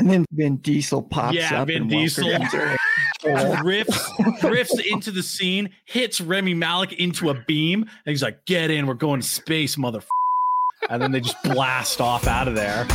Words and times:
And 0.00 0.08
then 0.08 0.24
Vin 0.32 0.56
Diesel 0.56 1.02
pops 1.02 1.36
Yeah, 1.36 1.60
up. 1.60 1.66
Vin 1.68 1.82
and 1.82 1.90
Diesel. 1.90 2.26
welcomes 2.26 2.52
her. 3.22 3.56
drifts 3.62 4.10
drifts 4.40 4.78
into 4.90 5.10
the 5.10 5.22
scene, 5.22 5.68
hits 5.84 6.22
Rami 6.22 6.54
Malek 6.54 6.94
into 6.94 7.28
a 7.28 7.34
beam, 7.34 7.82
and 7.82 7.90
he's 8.06 8.22
like, 8.22 8.46
"Get 8.46 8.70
in, 8.70 8.86
we're 8.86 8.94
going 8.94 9.20
to 9.20 9.26
space, 9.28 9.76
mother." 9.76 10.00
And 10.88 11.02
then 11.02 11.12
they 11.12 11.20
just 11.20 11.36
blast 11.42 12.00
off 12.00 12.26
out 12.26 12.48
of 12.48 12.54
there. 12.54 12.86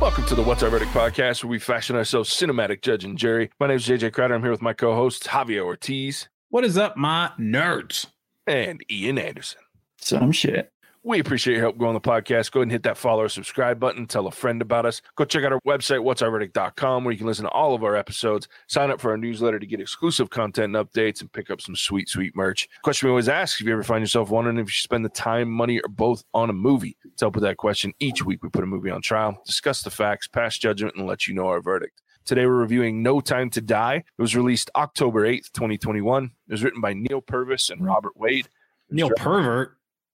Welcome 0.00 0.24
to 0.26 0.34
the 0.36 0.42
What's 0.42 0.62
Our 0.62 0.70
Verdict 0.70 0.92
podcast, 0.92 1.42
where 1.44 1.50
we 1.50 1.58
fashion 1.58 1.94
ourselves 1.96 2.30
cinematic 2.30 2.80
judge 2.82 3.04
and 3.04 3.18
jury. 3.18 3.50
My 3.60 3.66
name 3.66 3.76
is 3.76 3.86
JJ 3.86 4.12
Crowder. 4.12 4.34
I'm 4.34 4.42
here 4.42 4.50
with 4.52 4.62
my 4.62 4.72
co-hosts 4.72 5.26
Javier 5.26 5.62
Ortiz 5.64 6.28
What 6.50 6.64
is 6.64 6.78
up, 6.78 6.96
my 6.96 7.30
nerds? 7.38 8.06
and 8.46 8.82
Ian 8.90 9.18
Anderson. 9.18 9.60
Some 10.00 10.32
shit. 10.32 10.72
We 11.02 11.20
appreciate 11.20 11.52
your 11.52 11.62
help 11.62 11.76
growing 11.76 11.92
the 11.92 12.00
podcast. 12.00 12.50
Go 12.50 12.60
ahead 12.60 12.64
and 12.64 12.72
hit 12.72 12.82
that 12.84 12.96
follow 12.96 13.24
or 13.24 13.28
subscribe 13.28 13.78
button. 13.78 14.06
Tell 14.06 14.26
a 14.26 14.30
friend 14.30 14.62
about 14.62 14.86
us. 14.86 15.02
Go 15.16 15.26
check 15.26 15.44
out 15.44 15.52
our 15.52 15.60
website, 15.66 16.00
what'sourverdict.com, 16.00 17.04
where 17.04 17.12
you 17.12 17.18
can 17.18 17.26
listen 17.26 17.44
to 17.44 17.50
all 17.50 17.74
of 17.74 17.84
our 17.84 17.94
episodes. 17.94 18.48
Sign 18.66 18.90
up 18.90 18.98
for 19.00 19.10
our 19.10 19.18
newsletter 19.18 19.58
to 19.58 19.66
get 19.66 19.80
exclusive 19.80 20.30
content 20.30 20.74
and 20.74 20.86
updates 20.86 21.20
and 21.20 21.30
pick 21.30 21.50
up 21.50 21.60
some 21.60 21.76
sweet, 21.76 22.08
sweet 22.08 22.34
merch. 22.34 22.66
Question 22.82 23.08
we 23.08 23.10
always 23.10 23.28
ask 23.28 23.60
if 23.60 23.66
you 23.66 23.72
ever 23.74 23.82
find 23.82 24.02
yourself 24.02 24.30
wondering 24.30 24.56
if 24.56 24.66
you 24.66 24.70
should 24.70 24.84
spend 24.84 25.04
the 25.04 25.10
time, 25.10 25.50
money, 25.50 25.78
or 25.80 25.88
both 25.88 26.24
on 26.32 26.48
a 26.48 26.54
movie. 26.54 26.96
To 27.18 27.26
help 27.26 27.34
with 27.34 27.44
that 27.44 27.58
question, 27.58 27.92
each 28.00 28.24
week 28.24 28.42
we 28.42 28.48
put 28.48 28.64
a 28.64 28.66
movie 28.66 28.90
on 28.90 29.02
trial, 29.02 29.42
discuss 29.44 29.82
the 29.82 29.90
facts, 29.90 30.26
pass 30.26 30.56
judgment, 30.56 30.94
and 30.96 31.06
let 31.06 31.26
you 31.26 31.34
know 31.34 31.48
our 31.48 31.60
verdict. 31.60 32.00
Today 32.28 32.44
we're 32.44 32.56
reviewing 32.56 33.02
No 33.02 33.22
Time 33.22 33.48
to 33.48 33.62
Die. 33.62 33.94
It 33.94 34.04
was 34.20 34.36
released 34.36 34.70
October 34.76 35.26
8th, 35.26 35.50
2021. 35.52 36.24
It 36.24 36.30
was 36.52 36.62
written 36.62 36.82
by 36.82 36.92
Neil 36.92 37.22
Purvis 37.22 37.70
and 37.70 37.80
mm. 37.80 37.86
Robert 37.86 38.18
Wade. 38.18 38.50
Neil 38.90 39.08
Pervert. 39.16 39.70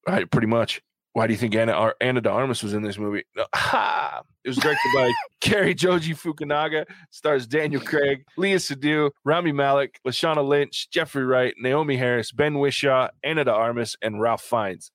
Right, 0.06 0.30
pretty 0.30 0.46
much. 0.46 0.80
Why 1.14 1.26
do 1.26 1.32
you 1.32 1.36
think 1.36 1.56
Anna 1.56 1.72
Ar- 1.72 1.96
Ana 2.00 2.20
de 2.20 2.30
Armas 2.30 2.62
was 2.62 2.72
in 2.72 2.82
this 2.82 2.98
movie? 2.98 3.24
No, 3.34 3.46
ha! 3.56 4.22
It 4.44 4.48
was 4.48 4.58
directed 4.58 4.92
by 4.94 5.10
Cary 5.40 5.74
Joji 5.74 6.14
Fukunaga. 6.14 6.86
Stars 7.10 7.48
Daniel 7.48 7.80
Craig, 7.80 8.24
Leah 8.36 8.58
Seydoux, 8.58 9.10
Rami 9.24 9.50
Malek, 9.50 9.98
Lashana 10.06 10.46
Lynch, 10.46 10.88
Jeffrey 10.90 11.24
Wright, 11.24 11.54
Naomie 11.60 11.98
Harris, 11.98 12.30
Ben 12.30 12.54
Whishaw, 12.54 13.08
Ana 13.24 13.44
de 13.44 13.52
Armas, 13.52 13.96
and 14.02 14.20
Ralph 14.20 14.42
Fiennes. 14.42 14.92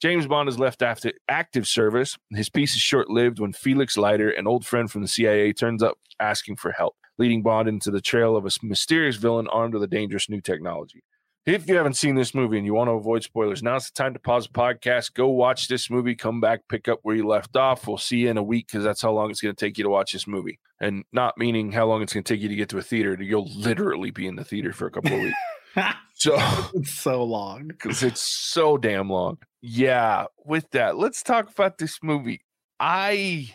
James 0.00 0.26
Bond 0.26 0.48
is 0.48 0.58
left 0.58 0.80
after 0.80 1.12
active 1.28 1.68
service. 1.68 2.16
His 2.30 2.48
peace 2.48 2.74
is 2.74 2.80
short 2.80 3.10
lived 3.10 3.38
when 3.38 3.52
Felix 3.52 3.98
Leiter, 3.98 4.30
an 4.30 4.46
old 4.46 4.64
friend 4.64 4.90
from 4.90 5.02
the 5.02 5.08
CIA, 5.08 5.52
turns 5.52 5.82
up 5.82 5.98
asking 6.18 6.56
for 6.56 6.72
help, 6.72 6.96
leading 7.18 7.42
Bond 7.42 7.68
into 7.68 7.90
the 7.90 8.00
trail 8.00 8.34
of 8.34 8.46
a 8.46 8.50
mysterious 8.62 9.16
villain 9.16 9.46
armed 9.48 9.74
with 9.74 9.82
a 9.82 9.86
dangerous 9.86 10.30
new 10.30 10.40
technology. 10.40 11.04
If 11.44 11.68
you 11.68 11.76
haven't 11.76 11.94
seen 11.94 12.14
this 12.14 12.34
movie 12.34 12.56
and 12.56 12.64
you 12.64 12.72
want 12.72 12.88
to 12.88 12.92
avoid 12.92 13.24
spoilers, 13.24 13.62
now's 13.62 13.90
the 13.90 13.92
time 13.94 14.14
to 14.14 14.20
pause 14.20 14.46
the 14.46 14.52
podcast, 14.52 15.12
go 15.12 15.28
watch 15.28 15.68
this 15.68 15.90
movie, 15.90 16.14
come 16.14 16.40
back, 16.40 16.60
pick 16.68 16.88
up 16.88 17.00
where 17.02 17.16
you 17.16 17.26
left 17.26 17.56
off. 17.56 17.86
We'll 17.86 17.98
see 17.98 18.18
you 18.18 18.30
in 18.30 18.38
a 18.38 18.42
week 18.42 18.68
because 18.68 18.84
that's 18.84 19.02
how 19.02 19.12
long 19.12 19.30
it's 19.30 19.40
going 19.40 19.54
to 19.54 19.66
take 19.66 19.76
you 19.76 19.84
to 19.84 19.90
watch 19.90 20.12
this 20.12 20.26
movie. 20.26 20.60
And 20.80 21.04
not 21.12 21.36
meaning 21.36 21.72
how 21.72 21.86
long 21.86 22.02
it's 22.02 22.12
going 22.12 22.24
to 22.24 22.34
take 22.34 22.42
you 22.42 22.48
to 22.48 22.56
get 22.56 22.70
to 22.70 22.78
a 22.78 22.82
theater. 22.82 23.16
You'll 23.20 23.50
literally 23.54 24.10
be 24.10 24.26
in 24.26 24.36
the 24.36 24.44
theater 24.44 24.72
for 24.72 24.86
a 24.86 24.90
couple 24.90 25.12
of 25.12 25.20
weeks. 25.20 25.36
So, 26.14 26.36
it's 26.74 26.92
so 26.92 27.24
long. 27.24 27.68
because 27.68 28.02
it's 28.02 28.20
so 28.20 28.76
damn 28.76 29.08
long. 29.08 29.38
Yeah, 29.62 30.26
with 30.44 30.70
that, 30.72 30.98
let's 30.98 31.22
talk 31.22 31.50
about 31.50 31.78
this 31.78 31.98
movie. 32.02 32.42
I, 32.78 33.54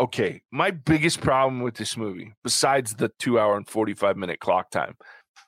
okay, 0.00 0.42
my 0.50 0.72
biggest 0.72 1.20
problem 1.20 1.60
with 1.60 1.74
this 1.76 1.96
movie, 1.96 2.34
besides 2.42 2.94
the 2.94 3.12
two 3.20 3.38
hour 3.38 3.56
and 3.56 3.68
45 3.68 4.16
minute 4.16 4.40
clock 4.40 4.72
time, 4.72 4.96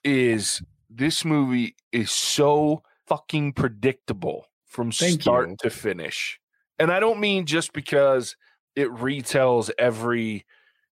is 0.04 0.62
this 0.88 1.24
movie 1.24 1.74
is 1.90 2.12
so 2.12 2.84
fucking 3.08 3.54
predictable 3.54 4.46
from 4.66 4.92
Thank 4.92 5.22
start 5.22 5.48
you. 5.50 5.56
to 5.62 5.70
finish. 5.70 6.38
And 6.78 6.92
I 6.92 7.00
don't 7.00 7.18
mean 7.18 7.44
just 7.46 7.72
because 7.72 8.36
it 8.76 8.88
retells 8.88 9.70
every 9.78 10.46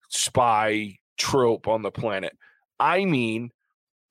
spy 0.08 0.98
trope 1.18 1.68
on 1.68 1.82
the 1.82 1.90
planet. 1.90 2.32
I 2.80 3.04
mean, 3.04 3.50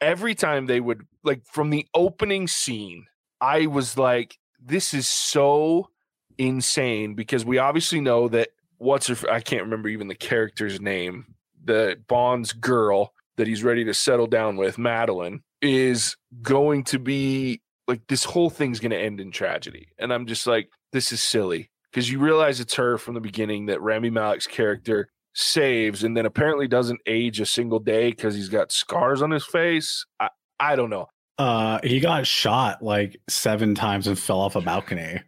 every 0.02 0.36
time 0.36 0.66
they 0.66 0.80
would 0.80 1.06
like 1.24 1.46
from 1.46 1.70
the 1.70 1.88
opening 1.94 2.48
scene, 2.48 3.06
I 3.42 3.68
was 3.68 3.98
like, 3.98 4.38
this 4.60 4.94
is 4.94 5.08
so 5.08 5.90
insane 6.38 7.16
because 7.16 7.46
we 7.46 7.58
obviously 7.58 8.02
know 8.02 8.28
that 8.30 8.50
what's 8.78 9.08
her, 9.08 9.32
I 9.32 9.42
can't 9.42 9.64
remember 9.64 9.90
even 9.90 10.08
the 10.08 10.16
character's 10.16 10.80
name, 10.80 11.36
the 11.64 12.00
Bond's 12.08 12.54
girl 12.54 13.14
that 13.38 13.48
he's 13.48 13.64
ready 13.64 13.84
to 13.86 13.94
settle 13.94 14.28
down 14.28 14.58
with, 14.58 14.78
Madeline, 14.78 15.42
is 15.62 16.16
going 16.42 16.84
to 16.86 17.00
be 17.00 17.62
like 17.88 18.02
this 18.08 18.24
whole 18.24 18.50
thing's 18.50 18.80
going 18.80 18.92
to 18.92 19.00
end 19.00 19.20
in 19.20 19.32
tragedy. 19.32 19.90
And 19.98 20.14
I'm 20.14 20.26
just 20.26 20.46
like, 20.46 20.70
this 20.92 21.12
is 21.12 21.22
silly 21.22 21.70
because 21.92 22.12
you 22.12 22.20
realize 22.20 22.60
it's 22.60 22.76
her 22.76 22.98
from 22.98 23.14
the 23.14 23.22
beginning 23.22 23.68
that 23.68 23.82
Rami 23.82 24.10
Malek's 24.10 24.48
character 24.48 25.10
saves 25.38 26.04
and 26.04 26.18
then 26.18 26.26
apparently 26.26 26.68
doesn't 26.68 27.00
age 27.06 27.40
a 27.40 27.46
single 27.46 27.80
day 27.80 28.10
because 28.10 28.34
he's 28.34 28.50
got 28.50 28.72
scars 28.72 29.22
on 29.22 29.30
his 29.30 29.46
face. 29.46 30.04
I, 30.20 30.30
I 30.60 30.76
don't 30.76 30.90
know. 30.90 31.08
Uh, 31.38 31.80
he 31.84 32.00
got 32.00 32.26
shot 32.26 32.82
like 32.82 33.22
seven 33.30 33.76
times 33.76 34.08
and 34.08 34.18
fell 34.18 34.40
off 34.40 34.56
a 34.56 34.62
balcony. 34.62 35.22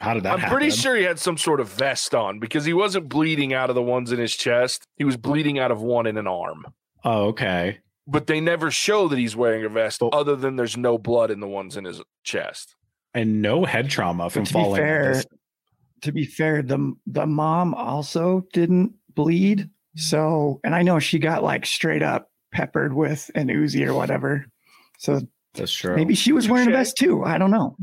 How 0.00 0.12
did 0.14 0.24
that 0.24 0.32
I'm 0.34 0.38
happen? 0.40 0.56
pretty 0.56 0.70
sure 0.74 0.96
he 0.96 1.04
had 1.04 1.20
some 1.20 1.38
sort 1.38 1.60
of 1.60 1.68
vest 1.68 2.14
on 2.16 2.40
because 2.40 2.64
he 2.64 2.72
wasn't 2.72 3.08
bleeding 3.08 3.54
out 3.54 3.70
of 3.70 3.76
the 3.76 3.82
ones 3.82 4.10
in 4.10 4.18
his 4.18 4.34
chest. 4.34 4.84
He 4.96 5.04
was 5.04 5.16
bleeding 5.16 5.60
out 5.60 5.70
of 5.70 5.80
one 5.80 6.06
in 6.06 6.16
an 6.18 6.26
arm. 6.26 6.66
Oh, 7.04 7.26
okay. 7.28 7.78
But 8.08 8.26
they 8.26 8.40
never 8.40 8.72
show 8.72 9.06
that 9.06 9.18
he's 9.18 9.36
wearing 9.36 9.64
a 9.64 9.68
vest 9.68 10.00
But- 10.00 10.12
other 10.12 10.34
than 10.34 10.56
there's 10.56 10.76
no 10.76 10.98
blood 10.98 11.30
in 11.30 11.38
the 11.38 11.46
ones 11.46 11.76
in 11.76 11.84
his 11.84 12.02
chest. 12.24 12.74
And 13.14 13.40
no 13.40 13.64
head 13.64 13.88
trauma 13.88 14.28
from 14.30 14.44
to 14.46 14.52
be 14.52 14.58
falling. 14.58 14.80
fair, 14.82 15.22
to 16.02 16.10
be 16.12 16.24
fair, 16.24 16.62
the 16.62 16.94
the 17.06 17.26
mom 17.26 17.72
also 17.72 18.44
didn't 18.52 18.92
bleed. 19.14 19.68
So, 19.96 20.60
and 20.64 20.74
I 20.74 20.82
know 20.82 20.98
she 20.98 21.18
got 21.18 21.42
like 21.42 21.66
straight 21.66 22.02
up 22.02 22.30
peppered 22.52 22.92
with 22.94 23.30
an 23.34 23.48
Uzi 23.48 23.86
or 23.86 23.94
whatever. 23.94 24.44
So 24.98 25.20
That's 25.54 25.72
true. 25.72 25.94
maybe 25.96 26.14
she 26.14 26.32
was 26.32 26.48
wearing 26.48 26.68
a 26.68 26.70
Touche. 26.72 26.78
vest 26.78 26.96
too. 26.96 27.24
I 27.24 27.38
don't 27.38 27.50
know. 27.50 27.76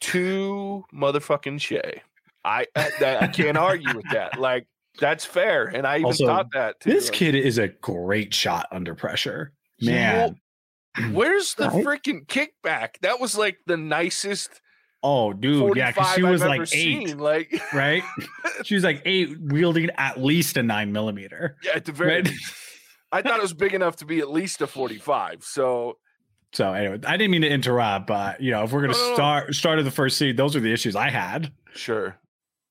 Two 0.00 0.84
motherfucking 0.92 1.60
shay. 1.60 2.02
I 2.44 2.66
I, 2.74 2.90
I 3.20 3.26
can't 3.28 3.56
argue 3.56 3.94
with 3.96 4.08
that. 4.10 4.38
Like 4.38 4.66
that's 5.00 5.24
fair, 5.24 5.66
and 5.66 5.86
I 5.86 5.96
even 5.96 6.06
Also, 6.06 6.26
thought 6.26 6.48
that 6.54 6.80
too. 6.80 6.90
this 6.90 7.08
kid 7.08 7.34
is 7.36 7.58
a 7.58 7.68
great 7.68 8.34
shot 8.34 8.66
under 8.72 8.94
pressure. 8.94 9.52
Yeah. 9.78 10.30
Man. 10.98 11.14
Where's 11.14 11.54
the 11.54 11.68
Right? 11.70 11.84
freaking 11.84 12.26
kickback? 12.26 12.98
That 13.02 13.18
was 13.20 13.38
like 13.38 13.58
the 13.66 13.76
nicest 13.76 14.60
Oh, 15.02 15.32
dude. 15.32 15.76
Yeah, 15.76 15.90
because 15.90 16.14
she 16.14 16.22
was 16.22 16.42
I've 16.42 16.48
like 16.48 16.60
eight, 16.62 17.08
seen. 17.08 17.18
Like 17.18 17.52
right? 17.74 18.02
she 18.64 18.74
was 18.74 18.84
like 18.84 19.02
eight, 19.04 19.30
wielding 19.40 19.90
at 19.98 20.22
least 20.22 20.56
a 20.56 20.62
nine 20.62 20.92
millimeter. 20.92 21.56
yeah, 21.64 21.72
at 21.74 21.84
the 21.84 21.92
very 21.92 22.22
Right? 22.22 22.30
I 23.10 23.20
thought 23.22 23.38
it 23.38 23.42
was 23.42 23.52
big 23.52 23.74
enough 23.74 23.96
to 23.96 24.06
be 24.06 24.20
at 24.20 24.30
least 24.30 24.62
a 24.62 24.66
45. 24.66 25.42
So 25.44 25.98
So 26.52 26.72
anyway, 26.72 27.00
I 27.06 27.16
didn't 27.16 27.30
mean 27.32 27.42
to 27.42 27.48
interrupt, 27.50 28.06
but 28.06 28.40
you 28.40 28.52
know, 28.52 28.62
if 28.62 28.72
we're 28.72 28.80
gonna 28.82 28.92
No, 28.94 28.98
no, 29.02 29.08
no. 29.10 29.14
start 29.14 29.54
start 29.54 29.78
at 29.80 29.84
the 29.84 29.90
first 29.90 30.16
scene, 30.18 30.36
those 30.36 30.54
are 30.56 30.60
the 30.60 30.72
issues 30.72 30.94
I 30.96 31.10
had. 31.10 31.52
sure. 31.74 32.16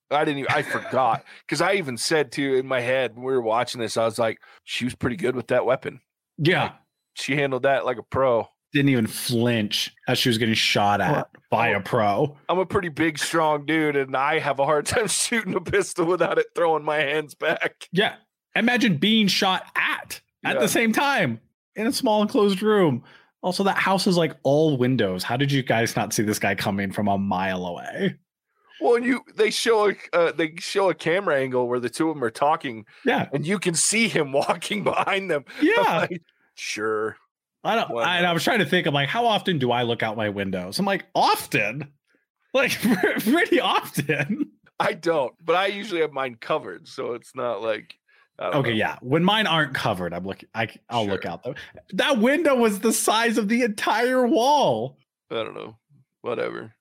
I 0.10 0.26
didn't 0.26 0.40
even 0.40 0.52
I 0.52 0.62
forgot. 0.62 1.24
Because 1.48 1.62
I 1.62 1.74
even 1.76 1.96
said 1.98 2.32
to 2.34 2.56
in 2.58 2.68
my 2.68 2.82
head 2.82 3.16
when 3.16 3.24
we 3.24 3.32
were 3.32 3.42
watching 3.42 3.80
this, 3.80 3.96
I 3.96 4.04
was 4.04 4.20
like, 4.20 4.40
she 4.66 4.84
was 4.84 4.94
pretty 4.94 5.16
good 5.16 5.36
with 5.38 5.48
that 5.48 5.66
weapon. 5.66 6.02
Yeah. 6.38 6.74
She 7.14 7.36
handled 7.38 7.64
that 7.64 7.86
like 7.86 7.98
a 7.98 8.04
pro. 8.04 8.48
Didn't 8.74 8.90
even 8.90 9.08
flinch 9.08 9.94
as 10.08 10.18
she 10.18 10.30
was 10.30 10.38
getting 10.38 10.56
shot 10.56 11.02
at 11.02 11.28
by 11.50 11.70
a 11.70 11.82
pro. 11.82 12.38
I'm 12.48 12.58
a 12.60 12.66
pretty 12.66 12.88
big, 12.90 13.18
strong 13.20 13.66
dude, 13.66 13.96
and 13.98 14.16
I 14.16 14.40
have 14.40 14.60
a 14.60 14.66
hard 14.66 14.86
time 14.88 15.08
shooting 15.08 15.56
a 15.56 15.62
pistol 15.62 16.06
without 16.06 16.38
it 16.38 16.48
throwing 16.56 16.84
my 16.84 16.98
hands 16.98 17.36
back. 17.36 17.88
Yeah. 17.92 18.16
Imagine 18.56 18.98
being 18.98 19.28
shot 19.28 19.64
at 19.76 20.22
at 20.46 20.56
Yeah. 20.56 20.62
the 20.62 20.68
same 20.70 20.94
time 20.94 21.40
in 21.76 21.86
a 21.88 21.92
small 21.92 22.22
enclosed 22.22 22.62
room. 22.62 23.04
Also, 23.44 23.64
that 23.64 23.78
house 23.78 24.08
is 24.08 24.18
like 24.18 24.36
all 24.44 24.78
windows. 24.78 25.24
How 25.24 25.36
did 25.36 25.52
you 25.52 25.64
guys 25.64 25.96
not 25.96 26.14
see 26.14 26.24
this 26.24 26.40
guy 26.40 26.54
coming 26.56 26.92
from 26.92 27.08
a 27.08 27.18
mile 27.18 27.66
away? 27.66 28.16
Well, 28.80 29.00
you 29.00 29.22
they 29.36 29.52
show 29.52 29.90
a 29.90 29.96
uh, 30.14 30.32
they 30.32 30.54
show 30.60 30.90
a 30.90 30.94
camera 30.96 31.40
angle 31.40 31.68
where 31.68 31.80
the 31.80 31.90
two 31.90 32.10
of 32.10 32.16
them 32.16 32.24
are 32.24 32.30
talking, 32.32 32.86
Yeah. 33.06 33.28
and 33.34 33.46
you 33.46 33.60
can 33.60 33.74
see 33.74 34.08
him 34.08 34.32
walking 34.32 34.84
behind 34.84 35.30
them. 35.30 35.46
Yeah. 35.62 36.08
like, 36.10 36.22
sure. 36.56 37.18
I 37.64 37.76
don't. 37.76 37.92
I, 37.98 38.18
and 38.18 38.26
I 38.26 38.34
was 38.34 38.44
trying 38.44 38.60
to 38.60 38.66
think. 38.66 38.88
I'm 38.88 38.94
like, 38.94 39.10
how 39.10 39.26
often 39.26 39.60
do 39.60 39.72
I 39.72 39.84
look 39.84 40.02
out 40.04 40.18
my 40.18 40.30
windows? 40.30 40.80
I'm 40.80 40.86
like, 40.86 41.06
often, 41.14 41.92
like 42.54 42.72
pretty 43.20 43.60
often. 43.60 44.52
I 44.80 44.94
don't, 44.94 45.34
but 45.46 45.56
I 45.56 45.68
usually 45.68 46.02
have 46.02 46.12
mine 46.12 46.38
covered, 46.40 46.88
so 46.88 47.14
it's 47.14 47.36
not 47.36 47.62
like. 47.62 47.96
I 48.40 48.46
don't 48.46 48.56
Okay, 48.62 48.70
know. 48.72 48.76
yeah. 48.78 48.98
When 49.02 49.24
mine 49.24 49.46
aren't 49.46 49.76
covered, 49.76 50.14
I'm 50.14 50.26
looking. 50.26 50.50
I 50.56 50.70
I'll 50.90 51.06
look 51.06 51.26
out 51.26 51.44
though. 51.44 51.54
That 51.94 52.18
window 52.18 52.56
was 52.56 52.80
the 52.80 52.92
size 52.94 53.38
of 53.38 53.48
the 53.50 53.62
entire 53.62 54.26
wall. 54.26 54.98
I 55.30 55.36
don't 55.36 55.54
know. 55.54 55.78
Whatever. 56.22 56.74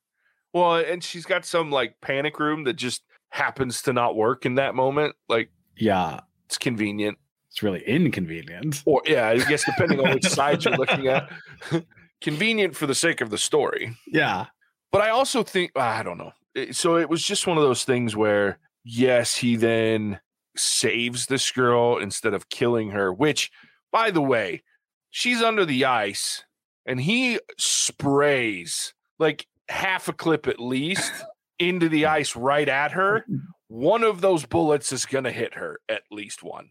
Well, 0.55 0.77
and 0.77 1.05
she's 1.05 1.27
got 1.27 1.45
some 1.45 1.71
like 1.71 2.01
panic 2.01 2.39
room 2.41 2.65
that 2.65 2.75
just 2.75 3.03
happens 3.29 3.83
to 3.83 3.93
not 3.93 4.17
work 4.17 4.47
in 4.47 4.55
that 4.55 4.75
moment. 4.75 5.15
Like 5.29 5.51
Yeah, 5.77 6.21
it's 6.47 6.57
convenient. 6.57 7.19
It's 7.51 7.63
really 7.63 7.83
inconvenient. 7.87 8.83
Or 8.87 9.03
yeah, 9.07 9.29
I 9.29 9.39
guess 9.39 9.65
depending 9.65 10.01
on 10.01 10.15
which 10.15 10.27
side 10.27 10.65
you're 10.65 10.77
looking 10.77 11.09
at. 11.09 11.31
convenient 12.21 12.77
for 12.77 12.87
the 12.87 12.95
sake 12.95 13.21
of 13.21 13.31
the 13.31 13.39
story. 13.39 13.97
Yeah. 14.07 14.47
But 14.93 15.03
I 15.03 15.11
also 15.11 15.43
think 15.43 15.73
ah, 15.77 15.99
I 15.99 16.03
don't 16.03 16.19
know. 16.19 16.33
So 16.73 16.97
it 16.97 17.09
was 17.09 17.23
just 17.23 17.47
one 17.47 17.57
of 17.57 17.63
those 17.63 17.85
things 17.85 18.15
where 18.15 18.59
yes, 18.85 19.37
he 19.37 19.57
then 19.57 20.21
saves 20.57 21.27
this 21.27 21.51
girl 21.51 21.99
instead 21.99 22.35
of 22.35 22.49
killing 22.49 22.91
her, 22.91 23.13
which 23.13 23.51
by 23.93 24.11
the 24.11 24.23
way, 24.23 24.63
she's 25.11 25.43
under 25.43 25.65
the 25.65 25.85
ice 25.85 26.45
and 26.87 27.01
he 27.01 27.41
sprays 27.59 28.95
like 29.19 29.47
half 29.69 30.09
a 30.09 30.13
clip 30.13 30.47
at 30.47 30.61
least 30.61 31.13
into 31.59 31.89
the 31.89 32.07
ice 32.07 32.37
right 32.37 32.69
at 32.69 32.93
her. 32.93 33.21
Mm-hmm. 33.21 33.37
One 33.69 34.03
of 34.03 34.21
those 34.21 34.47
bullets 34.47 34.93
is 34.93 35.07
going 35.07 35.25
to 35.25 35.33
hit 35.33 35.55
her, 35.55 35.79
at 35.89 36.03
least 36.11 36.43
one. 36.43 36.71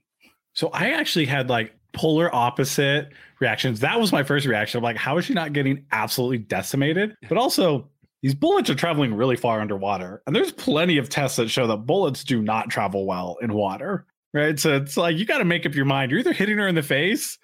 So 0.60 0.68
I 0.74 0.90
actually 0.90 1.26
had 1.26 1.50
like 1.50 1.74
polar 1.94 2.36
opposite 2.36 3.14
reactions. 3.40 3.80
That 3.80 3.98
was 3.98 4.12
my 4.12 4.24
first 4.24 4.46
reaction. 4.46 4.78
I'm 4.78 4.84
like, 4.84 4.98
how 4.98 5.18
is 5.18 5.24
she 5.24 5.34
not 5.34 5.54
getting 5.54 5.86
absolutely 5.94 6.40
decimated? 6.40 7.16
But 7.30 7.38
also, 7.38 7.88
these 8.22 8.36
bullets 8.36 8.70
are 8.70 8.76
traveling 8.76 9.14
really 9.14 9.38
far 9.38 9.62
underwater. 9.62 10.22
And 10.28 10.36
there's 10.36 10.52
plenty 10.52 10.98
of 10.98 11.08
tests 11.08 11.38
that 11.38 11.50
show 11.50 11.66
that 11.68 11.86
bullets 11.86 12.26
do 12.26 12.42
not 12.42 12.70
travel 12.70 13.06
well 13.06 13.38
in 13.42 13.54
water. 13.54 14.06
Right. 14.34 14.60
So 14.60 14.76
it's 14.76 14.98
like 14.98 15.16
you 15.16 15.26
got 15.26 15.38
to 15.38 15.46
make 15.46 15.66
up 15.66 15.76
your 15.76 15.86
mind. 15.86 16.12
You're 16.12 16.20
either 16.20 16.34
hitting 16.34 16.58
her 16.58 16.68
in 16.68 16.76
the 16.76 16.84
face 16.84 17.38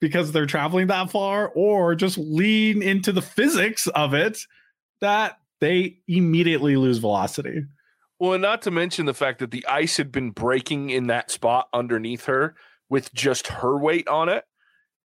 because 0.00 0.32
they're 0.32 0.44
traveling 0.44 0.88
that 0.88 1.12
far, 1.12 1.52
or 1.54 1.94
just 1.94 2.18
lean 2.18 2.82
into 2.82 3.12
the 3.12 3.22
physics 3.22 3.86
of 3.86 4.14
it 4.14 4.40
that 5.00 5.38
they 5.60 5.98
immediately 6.08 6.74
lose 6.74 6.98
velocity. 6.98 7.62
Well, 8.22 8.34
and 8.34 8.42
not 8.42 8.62
to 8.62 8.70
mention 8.70 9.06
the 9.06 9.14
fact 9.14 9.40
that 9.40 9.50
the 9.50 9.66
ice 9.66 9.96
had 9.96 10.12
been 10.12 10.30
breaking 10.30 10.90
in 10.90 11.08
that 11.08 11.28
spot 11.28 11.68
underneath 11.72 12.26
her 12.26 12.54
with 12.88 13.12
just 13.12 13.48
her 13.48 13.76
weight 13.76 14.06
on 14.06 14.28
it. 14.28 14.44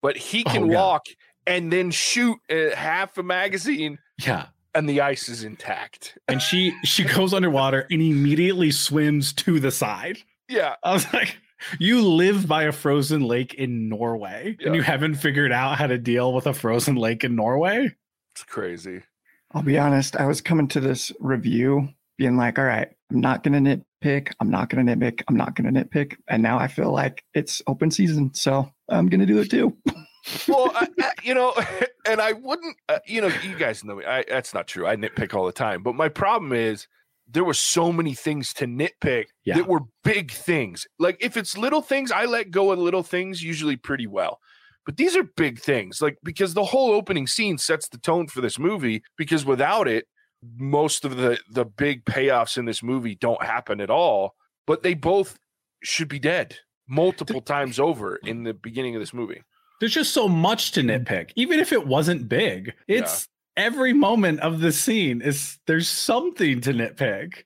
But 0.03 0.17
he 0.17 0.43
can 0.43 0.65
Oh, 0.65 0.75
walk 0.75 1.07
and 1.47 1.73
then 1.73 1.93
shoot 1.93 2.37
uh, 2.51 2.75
half 2.75 3.17
a 3.17 3.23
magazine, 3.23 4.01
Yeah. 4.19 4.47
and 4.75 4.89
the 4.89 5.01
ice 5.01 5.29
is 5.29 5.45
intact. 5.45 6.19
And 6.29 6.43
she 6.43 6.75
she 6.83 7.05
goes 7.05 7.33
underwater 7.33 7.87
and 7.89 8.03
immediately 8.03 8.73
swims 8.73 9.33
to 9.35 9.61
the 9.61 9.71
side. 9.71 10.19
Yeah, 10.49 10.75
I 10.83 10.93
was 10.93 11.07
like, 11.13 11.39
you 11.79 12.01
live 12.03 12.49
by 12.49 12.65
a 12.65 12.73
frozen 12.73 13.21
lake 13.23 13.55
in 13.55 13.89
Norway 13.89 14.57
Yeah. 14.59 14.67
and 14.67 14.75
you 14.75 14.83
haven't 14.83 15.15
figured 15.15 15.53
out 15.53 15.79
how 15.79 15.87
to 15.87 15.99
deal 15.99 16.35
with 16.35 16.49
a 16.49 16.53
frozen 16.53 16.97
lake 16.97 17.23
in 17.23 17.37
Norway? 17.37 17.95
it's 18.35 18.43
crazy. 18.43 19.03
I'll 19.53 19.63
be 19.63 19.79
honest, 19.79 20.17
I 20.17 20.27
was 20.27 20.41
coming 20.41 20.67
to 20.67 20.81
this 20.81 21.13
review 21.21 21.91
being 22.17 22.37
like, 22.37 22.59
all 22.59 22.65
right, 22.65 22.89
I'm 23.11 23.21
not 23.21 23.43
going 23.43 23.65
to 23.65 23.77
nitpick. 24.05 24.33
I'm 24.41 24.51
not 24.51 24.69
going 24.69 24.87
to 24.87 24.95
nitpick. 24.97 25.23
I'm 25.29 25.37
not 25.37 25.55
going 25.57 25.73
to 25.73 25.85
nitpick. 25.85 26.17
And 26.29 26.43
now 26.43 26.59
I 26.59 26.69
feel 26.69 26.93
like 26.93 27.25
it's 27.35 27.61
open 27.67 27.91
season. 27.91 28.33
So 28.35 28.69
I'm 28.89 29.09
going 29.09 29.21
to 29.21 29.27
do 29.27 29.39
it 29.41 29.51
too. 29.51 29.77
well, 30.49 30.71
I, 30.75 30.89
I- 31.01 31.11
you 31.23 31.35
know, 31.35 31.55
and 32.07 32.21
I 32.21 32.33
wouldn't, 32.33 32.77
uh, 32.89 32.99
you 33.07 33.21
know, 33.21 33.31
you 33.43 33.57
guys 33.57 33.83
know 33.85 33.97
me. 33.97 34.05
I, 34.05 34.25
that's 34.29 34.55
not 34.55 34.67
true. 34.67 34.87
I 34.87 34.97
nitpick 34.97 35.35
all 35.35 35.47
the 35.47 35.53
time. 35.53 35.83
But 35.83 35.95
my 35.95 36.09
problem 36.09 36.53
is 36.53 36.87
there 37.27 37.45
were 37.45 37.55
so 37.55 37.91
many 37.93 38.15
things 38.15 38.53
to 38.55 38.67
nitpick 38.67 39.27
Yeah. 39.45 39.57
that 39.57 39.67
were 39.67 39.81
big 40.03 40.31
things. 40.31 40.87
Like 40.99 41.17
if 41.21 41.37
it's 41.37 41.57
little 41.57 41.81
things, 41.83 42.13
I 42.13 42.27
let 42.27 42.51
go 42.51 42.71
of 42.73 42.79
little 42.79 43.03
things 43.03 43.43
usually 43.43 43.77
pretty 43.77 44.07
well. 44.07 44.39
But 44.87 44.99
these 44.99 45.17
are 45.17 45.23
big 45.23 45.59
things, 45.61 46.03
like 46.03 46.19
because 46.23 46.53
the 46.53 46.65
whole 46.65 46.91
opening 46.91 47.27
scene 47.27 47.57
sets 47.57 47.89
the 47.89 47.97
tone 47.97 48.27
for 48.27 48.43
this 48.43 48.59
movie. 48.59 49.03
Because 49.17 49.47
without 49.47 49.89
it, 49.89 50.07
most 50.57 51.05
of 51.05 51.17
the 51.17 51.39
the 51.51 51.65
big 51.65 52.05
payoffs 52.05 52.57
in 52.57 52.65
this 52.65 52.83
movie 52.83 53.15
don't 53.15 53.43
happen 53.43 53.81
at 53.81 53.91
all. 53.91 54.35
But 54.67 54.83
they 54.83 54.95
both 54.95 55.39
should 55.83 56.09
be 56.09 56.19
dead 56.19 56.57
multiple 56.89 57.41
times 57.41 57.79
over 57.79 58.17
in 58.17 58.45
the 58.45 58.55
beginning 58.55 58.95
of 58.95 59.01
this 59.01 59.15
movie. 59.15 59.43
There's 59.81 59.93
just 59.93 60.15
so 60.15 60.29
much 60.29 60.73
to 60.73 60.81
nitpick, 60.81 61.31
even 61.37 61.61
if 61.61 61.73
it 61.73 61.87
wasn't 61.87 62.29
big. 62.29 62.73
It's 62.89 63.29
every 63.57 63.93
moment 63.93 64.41
of 64.41 64.61
the 64.61 64.73
scene 64.73 65.21
is 65.21 65.59
there's 65.67 65.89
something 65.89 66.61
to 66.63 66.73
nitpick. 66.73 67.45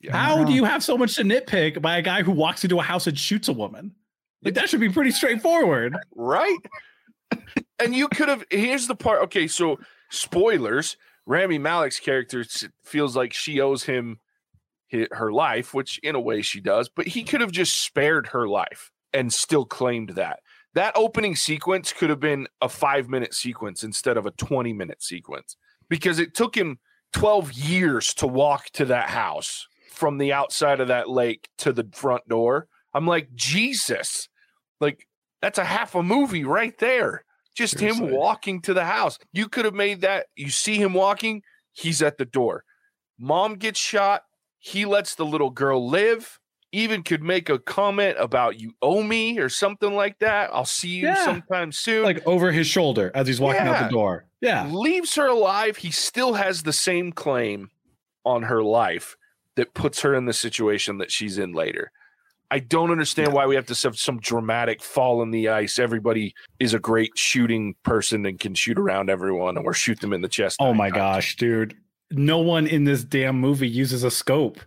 Yeah. 0.00 0.16
How 0.16 0.44
do 0.44 0.52
you 0.52 0.64
have 0.64 0.84
so 0.84 0.96
much 0.96 1.16
to 1.16 1.22
nitpick 1.22 1.80
by 1.82 1.98
a 1.98 2.02
guy 2.02 2.22
who 2.22 2.32
walks 2.32 2.64
into 2.64 2.78
a 2.78 2.82
house 2.82 3.06
and 3.06 3.18
shoots 3.18 3.48
a 3.48 3.52
woman? 3.52 3.94
Like 4.42 4.54
that 4.54 4.68
should 4.68 4.80
be 4.80 4.88
pretty 4.88 5.10
straightforward. 5.10 5.96
right? 6.14 6.58
and 7.78 7.94
you 7.94 8.08
could 8.08 8.28
have. 8.28 8.44
Here's 8.50 8.86
the 8.86 8.94
part. 8.94 9.22
Okay, 9.24 9.46
so 9.46 9.78
spoilers. 10.10 10.96
Rami 11.26 11.58
Malek's 11.58 12.00
character 12.00 12.44
feels 12.84 13.16
like 13.16 13.32
she 13.32 13.60
owes 13.60 13.84
him 13.84 14.20
her 15.10 15.32
life, 15.32 15.74
which 15.74 15.98
in 15.98 16.14
a 16.14 16.20
way 16.20 16.42
she 16.42 16.60
does, 16.60 16.88
but 16.88 17.08
he 17.08 17.24
could 17.24 17.40
have 17.40 17.52
just 17.52 17.76
spared 17.82 18.28
her 18.28 18.48
life 18.48 18.92
and 19.12 19.32
still 19.32 19.64
claimed 19.64 20.10
that. 20.10 20.40
That 20.74 20.96
opening 20.96 21.36
sequence 21.36 21.92
could 21.92 22.10
have 22.10 22.20
been 22.20 22.46
a 22.60 22.68
five 22.68 23.08
minute 23.08 23.34
sequence 23.34 23.82
instead 23.82 24.16
of 24.16 24.26
a 24.26 24.30
20 24.32 24.72
minute 24.72 25.02
sequence 25.02 25.56
because 25.88 26.18
it 26.18 26.34
took 26.34 26.54
him 26.54 26.78
12 27.12 27.52
years 27.54 28.14
to 28.14 28.26
walk 28.26 28.66
to 28.70 28.84
that 28.84 29.08
house 29.08 29.66
from 29.90 30.18
the 30.18 30.32
outside 30.32 30.80
of 30.80 30.88
that 30.88 31.08
lake 31.08 31.48
to 31.58 31.72
the 31.72 31.88
front 31.92 32.28
door. 32.28 32.68
I'm 32.92 33.06
like, 33.06 33.34
Jesus, 33.34 34.28
like 34.80 35.06
that's 35.40 35.58
a 35.58 35.64
half 35.64 35.94
a 35.94 36.02
movie 36.02 36.44
right 36.44 36.76
there. 36.78 37.24
Just 37.56 37.80
him 37.80 38.10
walking 38.10 38.60
to 38.62 38.74
the 38.74 38.84
house. 38.84 39.18
You 39.32 39.48
could 39.48 39.64
have 39.64 39.74
made 39.74 40.02
that. 40.02 40.26
You 40.36 40.50
see 40.50 40.76
him 40.76 40.92
walking, 40.92 41.42
he's 41.72 42.02
at 42.02 42.18
the 42.18 42.24
door. 42.26 42.64
Mom 43.18 43.54
gets 43.54 43.80
shot. 43.80 44.22
He 44.58 44.84
lets 44.84 45.14
the 45.14 45.24
little 45.24 45.50
girl 45.50 45.88
live. 45.88 46.38
Even 46.72 47.02
could 47.02 47.22
make 47.22 47.48
a 47.48 47.58
comment 47.58 48.16
about 48.18 48.60
you 48.60 48.72
owe 48.82 49.02
me 49.02 49.38
or 49.38 49.48
something 49.48 49.94
like 49.94 50.18
that. 50.18 50.50
I'll 50.52 50.64
see 50.66 50.88
you 50.90 51.06
Yeah. 51.06 51.24
sometime 51.24 51.72
soon. 51.72 52.02
Like 52.04 52.26
over 52.26 52.52
his 52.52 52.66
shoulder 52.66 53.10
as 53.14 53.26
he's 53.26 53.40
walking 53.40 53.62
out 53.62 53.84
the 53.84 53.88
door. 53.94 54.26
Yeah. 54.42 54.66
leaves 54.70 55.14
her 55.14 55.28
alive. 55.28 55.78
He 55.78 55.90
still 55.90 56.34
has 56.34 56.62
the 56.62 56.72
same 56.74 57.12
claim 57.12 57.70
on 58.24 58.42
her 58.42 58.62
life 58.62 59.16
that 59.54 59.72
puts 59.72 60.02
her 60.02 60.14
in 60.14 60.26
the 60.26 60.34
situation 60.34 60.98
that 60.98 61.10
she's 61.10 61.38
in 61.38 61.52
later. 61.52 61.90
I 62.50 62.60
don't 62.60 62.90
understand 62.90 63.32
why 63.32 63.46
we 63.46 63.56
have 63.56 63.66
to 63.66 63.88
have 63.88 63.98
some 63.98 64.18
dramatic 64.20 64.82
fall 64.82 65.22
in 65.22 65.30
the 65.30 65.48
ice. 65.48 65.78
Everybody 65.78 66.34
is 66.60 66.74
a 66.74 66.78
great 66.78 67.18
shooting 67.18 67.74
person 67.82 68.24
and 68.24 68.38
can 68.38 68.54
shoot 68.54 68.78
around 68.78 69.10
everyone 69.10 69.56
or 69.56 69.74
shoot 69.74 70.00
them 70.00 70.12
in 70.12 70.20
the 70.20 70.28
chest. 70.28 70.56
Oh 70.60 70.72
my 70.72 70.90
times. 70.90 70.96
gosh, 70.96 71.36
dude. 71.36 71.76
No 72.12 72.38
one 72.38 72.66
in 72.66 72.84
this 72.84 73.02
damn 73.02 73.40
movie 73.40 73.68
uses 73.68 74.04
a 74.04 74.10
scope. 74.10 74.60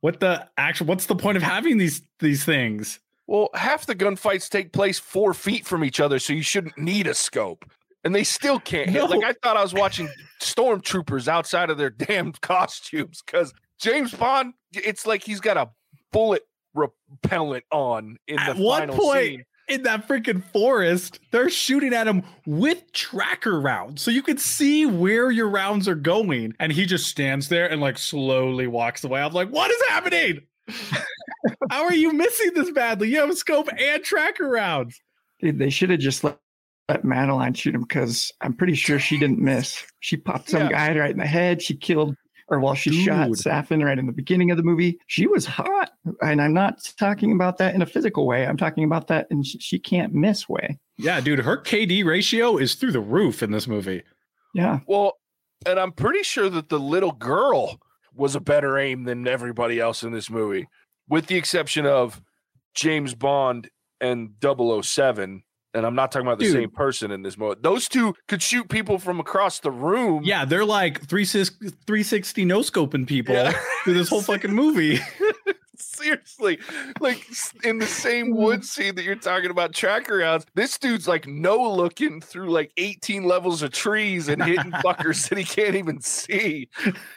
What 0.00 0.20
the 0.20 0.48
actual 0.56 0.86
what's 0.86 1.06
the 1.06 1.16
point 1.16 1.36
of 1.36 1.42
having 1.42 1.78
these 1.78 2.02
these 2.20 2.44
things? 2.44 3.00
Well, 3.26 3.50
half 3.54 3.86
the 3.86 3.94
gunfights 3.94 4.48
take 4.48 4.72
place 4.72 4.98
four 4.98 5.34
feet 5.34 5.66
from 5.66 5.84
each 5.84 6.00
other, 6.00 6.18
so 6.18 6.32
you 6.32 6.42
shouldn't 6.42 6.78
need 6.78 7.06
a 7.06 7.14
scope. 7.14 7.64
And 8.04 8.14
they 8.14 8.22
still 8.22 8.60
can't 8.60 8.88
hit. 8.88 9.10
Like 9.10 9.24
I 9.24 9.34
thought 9.42 9.56
I 9.56 9.62
was 9.62 9.74
watching 9.74 10.08
stormtroopers 10.40 11.26
outside 11.26 11.70
of 11.70 11.76
their 11.76 11.90
damn 12.08 12.32
costumes 12.32 13.22
because 13.24 13.52
James 13.78 14.14
Bond, 14.14 14.54
it's 14.72 15.06
like 15.06 15.22
he's 15.22 15.40
got 15.40 15.56
a 15.56 15.70
bullet 16.12 16.46
repellent 16.76 17.64
on 17.72 18.18
in 18.28 18.38
At 18.38 18.56
the 18.56 18.62
what 18.62 18.80
final 18.80 18.96
point 18.96 19.24
scene. 19.24 19.44
in 19.68 19.82
that 19.84 20.06
freaking 20.06 20.42
forest, 20.52 21.18
they're 21.32 21.50
shooting 21.50 21.92
at 21.94 22.06
him 22.06 22.22
with 22.46 22.92
tracker 22.92 23.60
rounds. 23.60 24.02
So 24.02 24.10
you 24.10 24.22
can 24.22 24.38
see 24.38 24.86
where 24.86 25.30
your 25.30 25.48
rounds 25.48 25.88
are 25.88 25.94
going. 25.94 26.54
And 26.60 26.70
he 26.72 26.86
just 26.86 27.08
stands 27.08 27.48
there 27.48 27.70
and 27.70 27.80
like 27.80 27.98
slowly 27.98 28.66
walks 28.66 29.02
away. 29.04 29.20
I'm 29.22 29.32
like, 29.32 29.48
what 29.48 29.70
is 29.70 29.82
happening? 29.88 30.42
How 31.70 31.84
are 31.84 31.94
you 31.94 32.12
missing 32.12 32.50
this 32.54 32.70
badly? 32.70 33.08
You 33.10 33.20
have 33.20 33.30
a 33.30 33.36
scope 33.36 33.68
and 33.78 34.02
tracker 34.02 34.48
rounds. 34.48 35.00
Dude, 35.40 35.58
they 35.58 35.70
should 35.70 35.90
have 35.90 36.00
just 36.00 36.24
let, 36.24 36.38
let 36.88 37.04
Madeline 37.04 37.54
shoot 37.54 37.74
him 37.74 37.82
because 37.82 38.32
I'm 38.40 38.54
pretty 38.54 38.74
sure 38.74 38.98
she 38.98 39.18
didn't 39.18 39.38
miss. 39.38 39.84
She 40.00 40.16
popped 40.16 40.50
some 40.50 40.62
Yeah. 40.62 40.68
guy 40.70 40.98
right 40.98 41.10
in 41.10 41.18
the 41.18 41.26
head. 41.26 41.62
She 41.62 41.76
killed, 41.76 42.16
or 42.48 42.60
while 42.60 42.74
she 42.74 42.90
shot 43.04 43.28
Dude. 43.28 43.38
Safin 43.38 43.84
right 43.84 43.98
in 43.98 44.06
the 44.06 44.12
beginning 44.12 44.50
of 44.50 44.56
the 44.56 44.62
movie. 44.62 44.98
She 45.06 45.26
was 45.26 45.44
hot. 45.44 45.90
And 46.20 46.40
I'm 46.40 46.54
not 46.54 46.78
talking 46.98 47.32
about 47.32 47.58
that 47.58 47.74
in 47.74 47.82
a 47.82 47.86
physical 47.86 48.26
way. 48.26 48.46
I'm 48.46 48.56
talking 48.56 48.84
about 48.84 49.08
that 49.08 49.26
in 49.30 49.42
sh- 49.42 49.56
she 49.58 49.78
can't 49.78 50.14
miss 50.14 50.48
way. 50.48 50.78
Yeah, 50.96 51.20
dude, 51.20 51.40
her 51.40 51.58
KD 51.58 52.04
ratio 52.04 52.56
is 52.56 52.74
through 52.74 52.92
the 52.92 53.00
roof 53.00 53.42
in 53.42 53.50
this 53.50 53.66
movie. 53.66 54.02
Yeah. 54.54 54.80
Well, 54.86 55.14
and 55.66 55.78
I'm 55.78 55.92
pretty 55.92 56.22
sure 56.22 56.48
that 56.48 56.68
the 56.68 56.78
little 56.78 57.12
girl 57.12 57.80
was 58.14 58.34
a 58.34 58.40
better 58.40 58.78
aim 58.78 59.04
than 59.04 59.26
everybody 59.26 59.80
else 59.80 60.02
in 60.02 60.12
this 60.12 60.30
movie, 60.30 60.68
with 61.08 61.26
the 61.26 61.36
exception 61.36 61.84
of 61.84 62.22
James 62.74 63.14
Bond 63.14 63.68
and 64.00 64.30
007. 64.42 65.42
And 65.76 65.84
I'm 65.84 65.94
not 65.94 66.10
talking 66.10 66.26
about 66.26 66.38
the 66.38 66.46
Dude. 66.46 66.54
same 66.54 66.70
person 66.70 67.10
in 67.10 67.20
this 67.20 67.36
moment. 67.36 67.62
Those 67.62 67.86
two 67.86 68.14
could 68.28 68.40
shoot 68.42 68.68
people 68.70 68.98
from 68.98 69.20
across 69.20 69.60
the 69.60 69.70
room. 69.70 70.22
Yeah, 70.24 70.46
they're 70.46 70.64
like 70.64 71.00
360, 71.06 71.68
360 71.86 72.44
no 72.46 72.60
scoping 72.60 73.06
people 73.06 73.34
Yeah. 73.34 73.52
through 73.84 73.94
this 73.94 74.08
whole 74.08 74.22
fucking 74.22 74.52
movie. 74.54 74.98
seriously, 75.96 76.58
like 77.00 77.26
in 77.64 77.78
the 77.78 77.86
same 77.86 78.28
hmm. 78.28 78.36
wood 78.36 78.64
scene 78.64 78.94
that 78.94 79.04
you're 79.04 79.14
talking 79.14 79.50
about 79.50 79.74
tracker 79.74 80.18
rounds, 80.18 80.46
this 80.54 80.78
dude's 80.78 81.08
like 81.08 81.26
no 81.26 81.56
looking 81.70 82.20
through 82.20 82.50
like 82.50 82.72
18 82.76 83.24
levels 83.24 83.62
of 83.62 83.72
trees 83.72 84.28
and 84.28 84.42
hitting 84.42 84.72
fuckers 84.72 85.28
that 85.28 85.38
he 85.38 85.44
can't 85.44 85.74
even 85.74 86.00
see. 86.00 86.68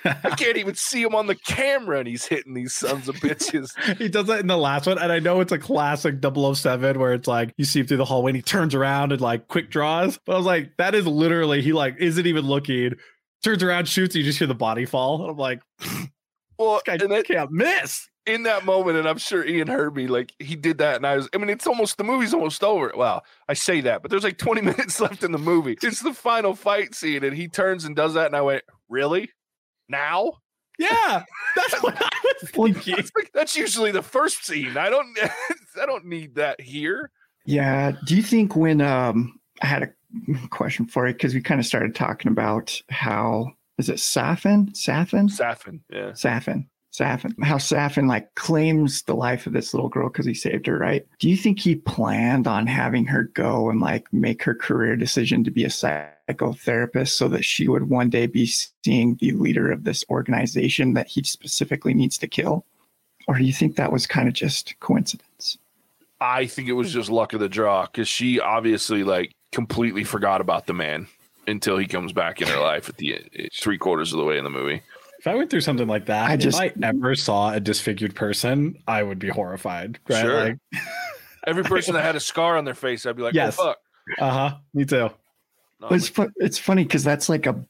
I 0.06 0.36
can't 0.38 0.58
even 0.58 0.76
see 0.76 1.02
him 1.02 1.16
on 1.16 1.28
the 1.28 1.36
camera, 1.36 2.00
and 2.00 2.08
he's 2.08 2.26
hitting 2.26 2.54
these 2.54 2.74
sons 2.74 3.08
of 3.08 3.16
bitches. 3.16 3.72
he 3.98 4.10
does 4.10 4.28
that 4.28 4.40
in 4.40 4.48
the 4.48 4.58
last 4.58 4.88
one, 4.88 4.98
and 4.98 5.12
I 5.12 5.20
know 5.20 5.42
it's 5.42 5.52
a 5.52 5.60
classic 5.60 6.16
007 6.24 7.00
where 7.00 7.14
it's 7.14 7.28
like 7.28 7.54
you 7.58 7.66
see 7.66 7.82
him 7.82 7.88
through 7.88 7.98
the 7.98 8.06
hallway 8.06 8.32
and 8.32 8.38
he 8.38 8.42
turns 8.42 8.76
around 8.76 9.12
and 9.12 9.22
like 9.22 9.48
quick 9.48 9.70
draws. 9.70 10.20
But 10.26 10.34
I 10.34 10.38
was 10.38 10.46
like, 10.46 10.78
that 10.78 10.96
is 10.96 11.06
literally 11.06 11.62
he 11.62 11.74
like 11.74 11.96
isn't 12.00 12.26
even 12.26 12.46
looking, 12.46 12.96
turns 13.44 13.64
around, 13.64 13.88
shoots, 13.88 14.16
you 14.16 14.24
just 14.24 14.40
hear 14.40 14.48
the 14.48 14.56
body 14.56 14.86
fall. 14.86 15.22
And 15.22 15.32
I'm 15.32 15.38
like, 15.38 15.62
Well, 16.60 16.82
I 16.86 16.98
can't 17.24 17.52
miss. 17.52 18.09
In 18.30 18.44
that 18.44 18.66
moment, 18.66 18.98
and 18.98 19.08
I'm 19.08 19.18
sure 19.18 19.46
Ian 19.46 19.68
heard 19.68 19.96
me, 19.96 20.08
like 20.08 20.34
he 20.40 20.56
did 20.56 20.78
that, 20.78 20.98
and 20.98 21.06
I 21.06 21.18
was, 21.18 21.30
I 21.34 21.38
mean, 21.38 21.50
it's 21.50 21.68
almost 21.68 21.98
the 21.98 22.04
movie's 22.04 22.34
almost 22.34 22.64
over. 22.64 22.92
Well, 22.96 23.24
I 23.48 23.54
say 23.54 23.82
that, 23.82 24.02
but 24.02 24.12
there's 24.12 24.24
like 24.24 24.38
20 24.38 24.62
minutes 24.72 25.00
left 25.00 25.24
in 25.24 25.32
the 25.32 25.38
movie. 25.38 25.78
It's 25.82 26.02
the 26.02 26.14
final 26.14 26.56
fight 26.56 26.96
scene, 26.96 27.24
and 27.24 27.36
he 27.36 27.48
turns 27.48 27.86
and 27.86 27.96
does 27.96 28.14
that, 28.14 28.28
and 28.28 28.36
I 28.36 28.42
went, 28.42 28.64
really? 28.88 29.30
Now? 29.88 30.34
Yeah, 30.78 31.24
that's 31.56 31.84
what 31.84 32.02
I 32.02 32.10
was 32.42 32.52
thinking. 32.52 32.96
That's, 32.96 33.12
like, 33.16 33.32
that's 33.34 33.58
usually 33.58 33.92
the 33.92 34.02
first 34.02 34.46
scene. 34.46 34.78
I 34.78 34.90
don't, 34.90 35.08
I 35.82 35.86
don't 35.86 36.06
need 36.06 36.36
that 36.36 36.62
here. 36.62 37.12
Yeah. 37.46 37.94
Do 38.06 38.16
you 38.16 38.24
think 38.24 38.56
when 38.56 38.80
um 38.80 39.40
I 39.62 39.66
had 39.66 39.84
a 39.84 40.48
question 40.50 40.86
for 40.86 41.08
you 41.08 41.14
because 41.14 41.34
we 41.34 41.42
kind 41.42 41.60
of 41.60 41.66
started 41.66 41.96
talking 41.96 42.32
about 42.32 42.82
how 42.90 43.52
is 43.78 43.90
it 43.90 43.98
Safin? 43.98 44.72
Safin? 44.74 45.30
Safin, 45.30 45.80
yeah. 45.90 46.12
Safin. 46.12 46.68
Safin. 46.92 47.34
How 47.44 47.58
Safin 47.58 48.08
like 48.08 48.34
claims 48.36 49.04
the 49.04 49.16
life 49.16 49.46
of 49.46 49.54
this 49.54 49.74
little 49.74 49.90
girl 49.90 50.10
because 50.10 50.26
he 50.26 50.34
saved 50.34 50.66
her, 50.68 50.78
right? 50.78 51.06
Do 51.20 51.30
you 51.30 51.38
think 51.38 51.60
he 51.60 51.76
planned 51.76 52.48
on 52.48 52.68
having 52.68 53.06
her 53.06 53.24
go 53.24 53.70
and 53.70 53.80
like 53.80 54.12
make 54.12 54.44
her 54.44 54.56
career 54.56 54.96
decision 54.96 55.44
to 55.44 55.52
be 55.52 55.64
a 55.64 55.70
psychotherapist 55.70 57.10
so 57.10 57.28
that 57.28 57.46
she 57.46 57.68
would 57.68 57.90
one 57.90 58.10
day 58.10 58.26
be 58.26 58.48
seeing 58.48 59.16
the 59.16 59.32
leader 59.34 59.72
of 59.72 59.84
this 59.84 60.04
organization 60.10 60.94
that 60.94 61.08
he 61.08 61.24
specifically 61.24 61.94
needs 61.94 62.18
to 62.18 62.28
kill? 62.28 62.66
Or 63.28 63.38
do 63.38 63.44
you 63.44 63.54
think 63.54 63.76
that 63.76 63.92
was 63.92 64.08
kind 64.08 64.28
of 64.28 64.34
just 64.34 64.80
coincidence? 64.80 65.58
I 66.20 66.48
think 66.48 66.68
it 66.68 66.74
was 66.74 66.92
just 66.92 67.10
luck 67.10 67.34
of 67.34 67.40
the 67.40 67.48
draw 67.48 67.86
because 67.86 68.08
she 68.08 68.40
obviously 68.40 69.04
like 69.04 69.32
completely 69.52 70.04
forgot 70.04 70.42
about 70.42 70.66
the 70.66 70.74
man 70.74 71.08
until 71.48 71.78
he 71.78 71.88
comes 71.88 72.14
back 72.14 72.42
in 72.42 72.48
her 72.48 72.60
life 72.60 72.90
at 72.90 72.98
the 72.98 73.50
three 73.54 73.78
quarters 73.78 74.12
of 74.12 74.20
the 74.20 74.26
way 74.26 74.38
in 74.38 74.44
the 74.44 74.50
movie. 74.50 74.82
If 75.20 75.28
I 75.28 75.36
went 75.36 75.50
through 75.50 75.62
something 75.62 75.88
like 75.88 76.06
that, 76.08 76.30
I 76.32 76.38
just- 76.38 76.60
if 76.62 76.74
I 76.84 76.88
ever 76.88 77.14
saw 77.16 77.52
a 77.54 77.60
disfigured 77.60 78.16
person, 78.16 78.76
I 78.88 79.04
would 79.04 79.20
be 79.20 79.28
horrified. 79.30 80.00
Right? 80.10 80.22
Sure. 80.22 80.44
Like, 80.46 80.58
Every 81.48 81.64
person 81.64 81.94
that 81.94 82.04
had 82.04 82.16
a 82.16 82.20
scar 82.20 82.58
on 82.58 82.66
their 82.66 82.74
face, 82.74 83.06
I'd 83.06 83.16
be 83.16 83.24
like, 83.24 83.34
Yes. 83.34 83.58
oh, 83.60 83.66
fuck. 83.68 83.78
uh 84.20 84.30
huh. 84.32 84.58
Me 84.74 84.86
too. 84.86 85.10
No, 85.82 85.88
it's 85.90 86.10
fu- 86.10 86.32
it's 86.38 86.58
funny 86.58 86.84
because 86.84 87.04
that's 87.04 87.30
like 87.30 87.46
a 87.46 87.64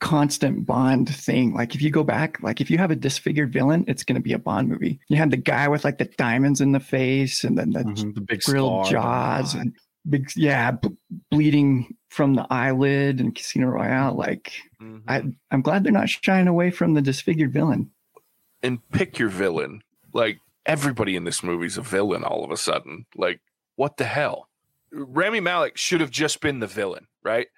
constant 0.00 0.66
Bond 0.66 1.08
thing. 1.14 1.52
Like 1.54 1.74
if 1.74 1.82
you 1.82 1.90
go 1.90 2.04
back, 2.04 2.40
like 2.42 2.60
if 2.60 2.70
you 2.70 2.78
have 2.78 2.90
a 2.90 2.96
disfigured 2.96 3.52
villain, 3.52 3.84
it's 3.88 4.04
going 4.04 4.14
to 4.16 4.20
be 4.22 4.32
a 4.32 4.38
Bond 4.38 4.68
movie. 4.68 5.00
You 5.08 5.16
have 5.16 5.30
the 5.30 5.36
guy 5.36 5.66
with 5.68 5.84
like 5.84 5.98
the 5.98 6.04
diamonds 6.04 6.60
in 6.60 6.72
the 6.72 6.80
face, 6.80 7.42
and 7.44 7.58
then 7.58 7.70
the 7.70 7.80
Mhm, 7.80 8.14
The 8.14 8.20
big 8.20 8.42
grilled 8.42 8.86
scar. 8.86 8.92
jaws, 9.02 9.54
and 9.54 9.74
big 10.08 10.30
yeah, 10.36 10.70
b- 10.72 10.88
bleeding 11.30 11.94
from 12.10 12.34
the 12.34 12.46
eyelid 12.50 13.20
and 13.20 13.34
Casino 13.34 13.66
Royale. 13.68 14.14
Like 14.14 14.52
Mhm. 14.80 15.02
I, 15.08 15.22
I'm 15.50 15.62
glad 15.62 15.84
they're 15.84 15.92
not 15.92 16.08
shying 16.08 16.48
away 16.48 16.70
from 16.70 16.94
the 16.94 17.02
disfigured 17.02 17.52
villain. 17.52 17.90
and 18.62 18.78
pick 18.90 19.18
your 19.18 19.28
villain. 19.28 19.82
Like 20.12 20.38
everybody 20.64 21.14
in 21.16 21.24
this 21.24 21.42
movie's 21.42 21.76
a 21.78 21.82
villain 21.82 22.24
all 22.24 22.42
of 22.44 22.50
a 22.50 22.56
sudden. 22.56 23.06
Like, 23.14 23.40
what 23.76 23.96
the 23.98 24.04
hell? 24.04 24.48
Rami 24.92 25.40
Malek 25.40 25.76
should 25.76 26.00
have 26.00 26.10
just 26.10 26.40
been 26.40 26.60
the 26.60 26.66
villain, 26.66 27.06
right? 27.22 27.48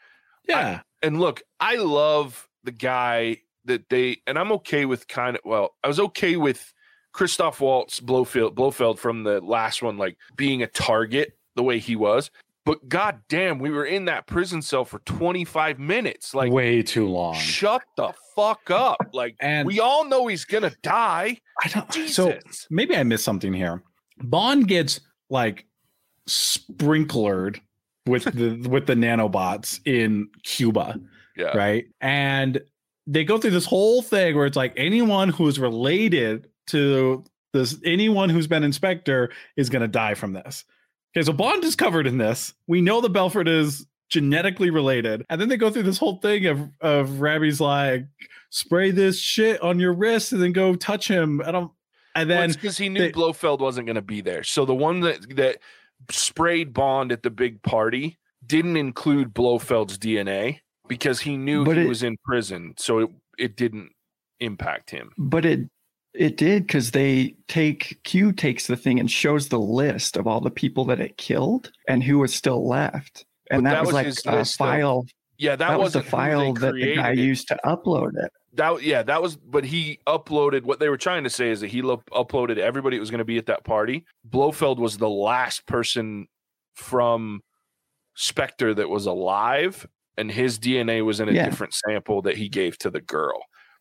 Yeah. 0.49 0.81
And 1.02 1.21
look, 1.21 1.43
I 1.61 1.76
love 1.76 2.49
the 2.64 2.73
guy 2.73 3.38
that 3.67 3.88
they 3.90 4.19
and 4.26 4.37
I'm 4.38 4.50
okay 4.52 4.85
with 4.87 5.07
kind 5.09 5.37
of 5.37 5.43
well, 5.45 5.76
I 5.85 5.88
was 5.88 6.00
okay 6.00 6.37
with 6.37 6.73
Christoph 7.12 7.61
Waltz 7.61 8.00
Blofeld 8.00 8.55
Blofeld 8.57 8.99
from 8.99 9.23
the 9.23 9.40
last 9.40 9.83
one, 9.83 9.97
like 9.99 10.17
being 10.37 10.62
a 10.62 10.67
target 10.67 11.38
the 11.58 11.62
way 11.64 11.78
he 11.80 11.96
was. 11.96 12.30
But 12.64 12.88
god 12.88 13.20
damn, 13.28 13.58
we 13.58 13.70
were 13.70 13.84
in 13.84 14.04
that 14.04 14.26
prison 14.26 14.62
cell 14.62 14.84
for 14.84 15.00
25 15.00 15.78
minutes. 15.78 16.34
Like 16.34 16.52
way 16.52 16.82
too 16.82 17.08
long. 17.08 17.34
shut 17.34 17.82
the 17.96 18.12
fuck 18.36 18.70
up. 18.70 18.98
Like 19.12 19.36
And 19.40 19.66
we 19.66 19.80
all 19.80 20.04
know 20.04 20.26
he's 20.28 20.44
gonna 20.44 20.72
die. 20.82 21.38
I 21.62 21.68
don't. 21.68 21.90
Jesus. 21.90 22.14
So 22.14 22.38
maybe 22.70 22.96
I 22.96 23.02
missed 23.02 23.24
something 23.24 23.52
here. 23.52 23.82
Bond 24.18 24.68
gets 24.68 25.00
like 25.30 25.66
sprinklered 26.28 27.60
with 28.06 28.24
the 28.24 28.56
with 28.68 28.86
the 28.86 28.94
nanobots 28.94 29.80
in 29.84 30.28
Cuba, 30.44 31.00
yeah. 31.36 31.56
right? 31.56 31.86
And 32.00 32.60
they 33.06 33.24
go 33.24 33.38
through 33.38 33.52
this 33.52 33.64
whole 33.64 34.02
thing 34.02 34.36
where 34.36 34.46
it's 34.46 34.56
like 34.56 34.74
anyone 34.76 35.30
who's 35.30 35.58
related 35.58 36.48
to 36.68 37.24
this, 37.54 37.78
anyone 37.84 38.28
who's 38.28 38.46
been 38.46 38.62
in 38.62 38.72
Spectre 38.72 39.30
is 39.56 39.70
going 39.70 39.82
to 39.82 39.88
die 39.88 40.12
from 40.12 40.34
this. 40.34 40.64
Okay, 41.16 41.24
so 41.24 41.32
Bond 41.32 41.64
is 41.64 41.74
covered 41.76 42.06
in 42.06 42.18
this. 42.18 42.54
We 42.66 42.80
know 42.80 43.00
the 43.00 43.08
Blofeld 43.10 43.48
is 43.48 43.86
genetically 44.10 44.70
related, 44.70 45.24
and 45.28 45.40
then 45.40 45.48
they 45.48 45.56
go 45.56 45.70
through 45.70 45.82
this 45.84 45.98
whole 45.98 46.16
thing 46.18 46.46
of 46.46 46.70
of 46.80 47.20
Rabbi's 47.20 47.60
like 47.60 48.06
spray 48.50 48.90
this 48.90 49.18
shit 49.18 49.60
on 49.62 49.78
your 49.78 49.92
wrist 49.92 50.32
and 50.32 50.42
then 50.42 50.52
go 50.52 50.74
touch 50.74 51.08
him. 51.08 51.40
And 51.40 51.56
I'm 51.56 51.70
and 52.14 52.28
Well, 52.28 52.38
then 52.40 52.50
it's 52.50 52.56
because 52.56 52.78
he 52.78 52.88
knew 52.88 53.00
they- 53.00 53.12
Blofeld 53.12 53.60
wasn't 53.60 53.86
going 53.86 53.96
to 53.96 54.02
be 54.02 54.20
there. 54.20 54.42
So 54.42 54.64
the 54.64 54.74
one 54.74 55.00
that 55.00 55.36
that 55.36 55.58
sprayed 56.10 56.72
Bond 56.72 57.12
at 57.12 57.22
the 57.22 57.30
big 57.30 57.62
party 57.62 58.18
didn't 58.46 58.76
include 58.76 59.34
Blofeld's 59.34 59.98
DNA 59.98 60.60
because 60.88 61.20
he 61.20 61.36
knew 61.36 61.64
But 61.64 61.76
he 61.76 61.82
it- 61.82 61.88
was 61.88 62.02
in 62.02 62.16
prison, 62.24 62.74
so 62.78 62.98
it 63.00 63.10
it 63.38 63.56
didn't 63.56 63.90
impact 64.40 64.90
him. 64.90 65.12
But 65.18 65.44
it 65.44 65.60
it 66.18 66.37
did 66.37 66.66
because 66.66 66.90
they 66.90 67.34
take 67.46 68.00
Q 68.04 68.32
takes 68.32 68.66
the 68.66 68.76
thing 68.76 68.98
and 69.00 69.10
shows 69.10 69.48
the 69.48 69.58
list 69.58 70.16
of 70.16 70.26
all 70.26 70.40
the 70.40 70.50
people 70.50 70.84
that 70.87 71.00
it 71.00 71.16
killed 71.16 71.70
and 71.87 72.02
who 72.02 72.18
was 72.18 72.34
still 72.34 72.66
left. 72.68 73.25
And 73.50 73.64
that, 73.64 73.75
that 73.75 73.80
was, 73.80 73.88
was 73.88 73.94
like 73.94 74.06
a 74.34 74.38
list, 74.38 74.58
though. 74.58 74.64
file. 74.64 75.06
Yeah, 75.38 75.56
that, 75.56 75.68
That, 75.68 75.78
was 75.78 75.92
the 75.92 76.00
wasn't 76.00 76.04
who 76.04 76.10
they 76.10 76.10
file 76.10 76.52
that 76.54 76.75
the 76.75 76.96
guy 76.96 77.12
it. 77.12 77.18
used 77.18 77.48
to 77.48 77.58
upload 77.64 78.10
it. 78.22 78.32
That 78.54 78.82
yeah, 78.82 79.02
that 79.04 79.22
was. 79.22 79.37
But 79.37 79.64
he 79.64 80.00
uploaded. 80.06 80.64
What 80.64 80.80
they 80.80 80.88
were 80.88 80.96
trying 80.96 81.22
to 81.25 81.30
say 81.30 81.50
is 81.50 81.60
that 81.60 81.68
he 81.68 81.80
lo- 81.80 82.02
uploaded 82.10 82.58
everybody 82.58 82.96
that 82.96 83.00
was 83.00 83.10
going 83.10 83.18
to 83.18 83.25
be 83.25 83.38
at 83.38 83.46
that 83.46 83.62
party. 83.62 84.04
Blofeld 84.25 84.80
was 84.80 84.98
the 84.98 85.08
last 85.08 85.64
person 85.66 86.26
from 86.75 87.40
Spectre 88.14 88.75
that 88.75 88.88
was 88.88 89.06
alive, 89.06 89.87
and 90.16 90.30
his 90.30 90.58
DNA 90.58 91.04
was 91.04 91.20
in 91.20 91.28
a 91.28 91.32
Yeah. 91.32 91.44
different 91.48 91.72
sample 91.75 92.20
that 92.22 92.37
he 92.37 92.48
gave 92.48 92.76
to 92.78 92.90
the 92.90 93.00
girl. 93.00 93.40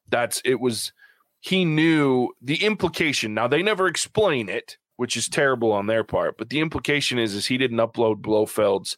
That's 0.09 0.41
it. 0.45 0.59
Was 0.59 0.91
he 1.39 1.65
knew 1.65 2.29
the 2.41 2.63
implication? 2.63 3.33
Now 3.33 3.47
they 3.47 3.61
never 3.63 3.87
explain 3.87 4.49
it, 4.49 4.77
which 4.97 5.15
is 5.17 5.29
terrible 5.29 5.71
on 5.71 5.87
their 5.87 6.03
part. 6.03 6.37
But 6.37 6.49
the 6.49 6.59
implication 6.59 7.19
is 7.19 7.33
is 7.33 7.45
he 7.47 7.57
didn't 7.57 7.77
upload 7.77 8.21
Blofeld's 8.21 8.97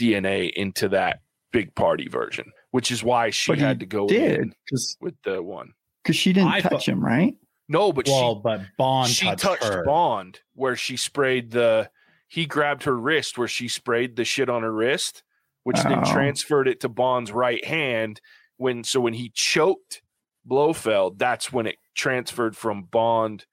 DNA 0.00 0.50
into 0.54 0.88
that 0.90 1.20
big 1.52 1.74
party 1.74 2.08
version, 2.08 2.52
which 2.70 2.90
is 2.90 3.02
why 3.02 3.30
she 3.30 3.52
But 3.52 3.58
had 3.58 3.80
to 3.80 3.86
go 3.86 4.06
Did 4.06 4.40
in 4.40 4.54
because 4.64 4.96
with 5.00 5.14
the 5.24 5.42
one. 5.42 5.72
because 6.02 6.16
she 6.16 6.32
didn't 6.32 6.48
I 6.52 6.60
touch 6.60 6.70
thought- 6.72 6.84
him, 6.88 7.04
right? 7.04 7.34
No, 7.68 7.92
but 7.92 8.08
well, 8.08 8.34
but 8.36 8.62
Bond 8.78 9.08
she 9.10 9.14
she 9.26 9.26
touched, 9.26 9.42
touched 9.42 9.64
her. 9.64 9.84
Bond 9.84 10.40
where 10.54 10.74
she 10.74 10.96
sprayed 10.96 11.50
the 11.52 11.88
he 12.28 12.46
grabbed 12.46 12.82
her 12.84 12.96
wrist 12.96 13.36
where 13.38 13.46
she 13.48 13.68
sprayed 13.68 14.16
the 14.16 14.24
shit 14.24 14.48
on 14.48 14.62
her 14.62 14.72
wrist, 14.72 15.22
which 15.64 15.80
then 15.82 16.00
Oh. 16.04 16.12
transferred 16.12 16.66
it 16.68 16.80
to 16.80 16.88
Bond's 16.88 17.30
right 17.32 17.64
hand. 17.64 18.20
When 18.56 18.82
so 18.84 19.00
when 19.00 19.14
he 19.14 19.30
choked 19.34 20.02
Blofeld, 20.50 21.18
that's 21.18 21.50
when 21.52 21.66
it 21.66 21.76
transferred 21.94 22.56
from 22.56 22.82
Bond 22.82 23.46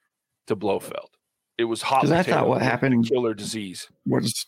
to 0.47 0.55
Blofeld. 0.55 1.11
It 1.57 1.65
was 1.65 1.81
hot. 1.83 2.01
'Cause 2.01 2.11
I 2.11 2.23
thought 2.23 2.47
what 2.49 2.59
the 2.59 2.65
happened- 2.65 3.07
killer 3.07 3.33
disease. 3.33 3.87
Was 4.05 4.45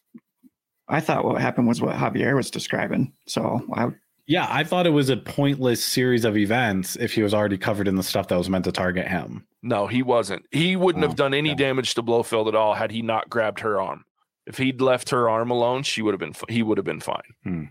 I 0.90 1.00
thought 1.00 1.24
what 1.24 1.40
happened 1.40 1.68
was 1.68 1.82
what 1.82 1.96
Javier 1.96 2.36
was 2.36 2.50
describing. 2.52 3.14
So 3.28 3.62
I 3.74 3.90
Yeah, 4.26 4.48
I 4.50 4.64
thought 4.64 4.86
it 4.88 4.92
was 4.92 5.10
a 5.10 5.18
pointless 5.18 5.84
series 5.84 6.26
of 6.26 6.36
events 6.38 6.96
if 6.96 7.14
he 7.14 7.22
was 7.24 7.34
already 7.34 7.58
covered 7.58 7.88
in 7.88 7.96
the 7.96 8.04
stuff 8.04 8.28
that 8.28 8.38
was 8.38 8.50
meant 8.50 8.66
to 8.66 8.72
target 8.72 9.08
him. 9.08 9.46
No, 9.64 9.88
he 9.88 10.02
wasn't. 10.04 10.46
He 10.52 10.76
wouldn't 10.76 11.04
Oh, 11.04 11.08
have 11.08 11.16
done 11.18 11.34
any 11.34 11.52
okay. 11.52 11.64
damage 11.64 11.94
to 11.96 12.02
Blofeld 12.04 12.48
at 12.48 12.56
all 12.56 12.74
had 12.76 12.92
he 12.92 13.02
not 13.02 13.30
grabbed 13.30 13.60
her 13.62 13.80
arm. 13.82 14.06
If 14.48 14.58
he'd 14.58 14.82
left 14.82 15.10
her 15.12 15.30
arm 15.30 15.52
alone, 15.52 15.84
she 15.84 16.02
would 16.02 16.14
have 16.14 16.20
been. 16.20 16.34
He 16.48 16.64
would 16.64 16.78
have 16.80 16.86
been 16.86 17.00
fine. 17.02 17.70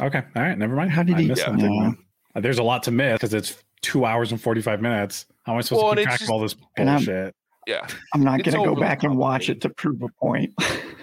Okay, 0.00 0.22
all 0.36 0.42
right, 0.42 0.56
never 0.58 0.74
mind. 0.76 0.90
how 0.92 1.02
did 1.02 1.16
I 1.16 1.22
he? 1.22 1.28
missed 1.28 1.40
yeah. 1.42 1.46
something 1.46 1.72
Yeah. 1.74 1.92
Uh, 2.34 2.40
There's 2.40 2.58
a 2.58 2.62
lot 2.62 2.84
to 2.84 2.90
miss 2.92 3.14
because 3.14 3.34
it's 3.34 3.62
two 3.82 4.04
hours 4.04 4.32
and 4.32 4.40
45 4.40 4.80
minutes. 4.80 5.26
How 5.44 5.52
am 5.52 5.58
I 5.58 5.62
supposed 5.62 5.82
Well, 5.84 5.94
to 5.94 6.00
and 6.00 6.08
keep 6.08 6.14
it's 6.14 6.18
track 6.18 6.28
of 6.28 6.32
all 6.32 6.40
this 6.40 6.56
And 6.76 6.88
I'm- 6.90 6.98
bullshit? 6.98 7.34
Yeah. 7.66 7.86
I'm 8.14 8.22
not 8.24 8.42
going 8.42 8.56
to 8.58 8.64
go 8.64 8.74
back 8.74 9.04
and 9.04 9.16
watch 9.16 9.48
it 9.48 9.60
to 9.62 9.68
prove 9.68 10.02
a 10.02 10.08
point. 10.08 10.52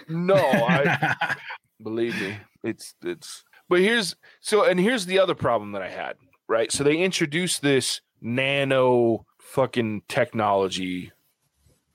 No, 0.10 0.36
I 0.36 1.36
believe 1.84 2.19
me 2.19 2.36
it's 2.63 2.96
it's 3.03 3.43
but 3.69 3.79
here's 3.79 4.15
so 4.39 4.63
and 4.65 4.79
here's 4.79 5.05
the 5.05 5.19
other 5.19 5.36
problem 5.36 5.74
that 5.74 5.84
i 5.84 5.88
had 5.89 6.15
right 6.48 6.72
so 6.72 6.84
they 6.84 6.98
introduced 6.98 7.62
this 7.62 8.01
nano 8.19 9.24
fucking 9.39 10.01
technology 10.10 11.12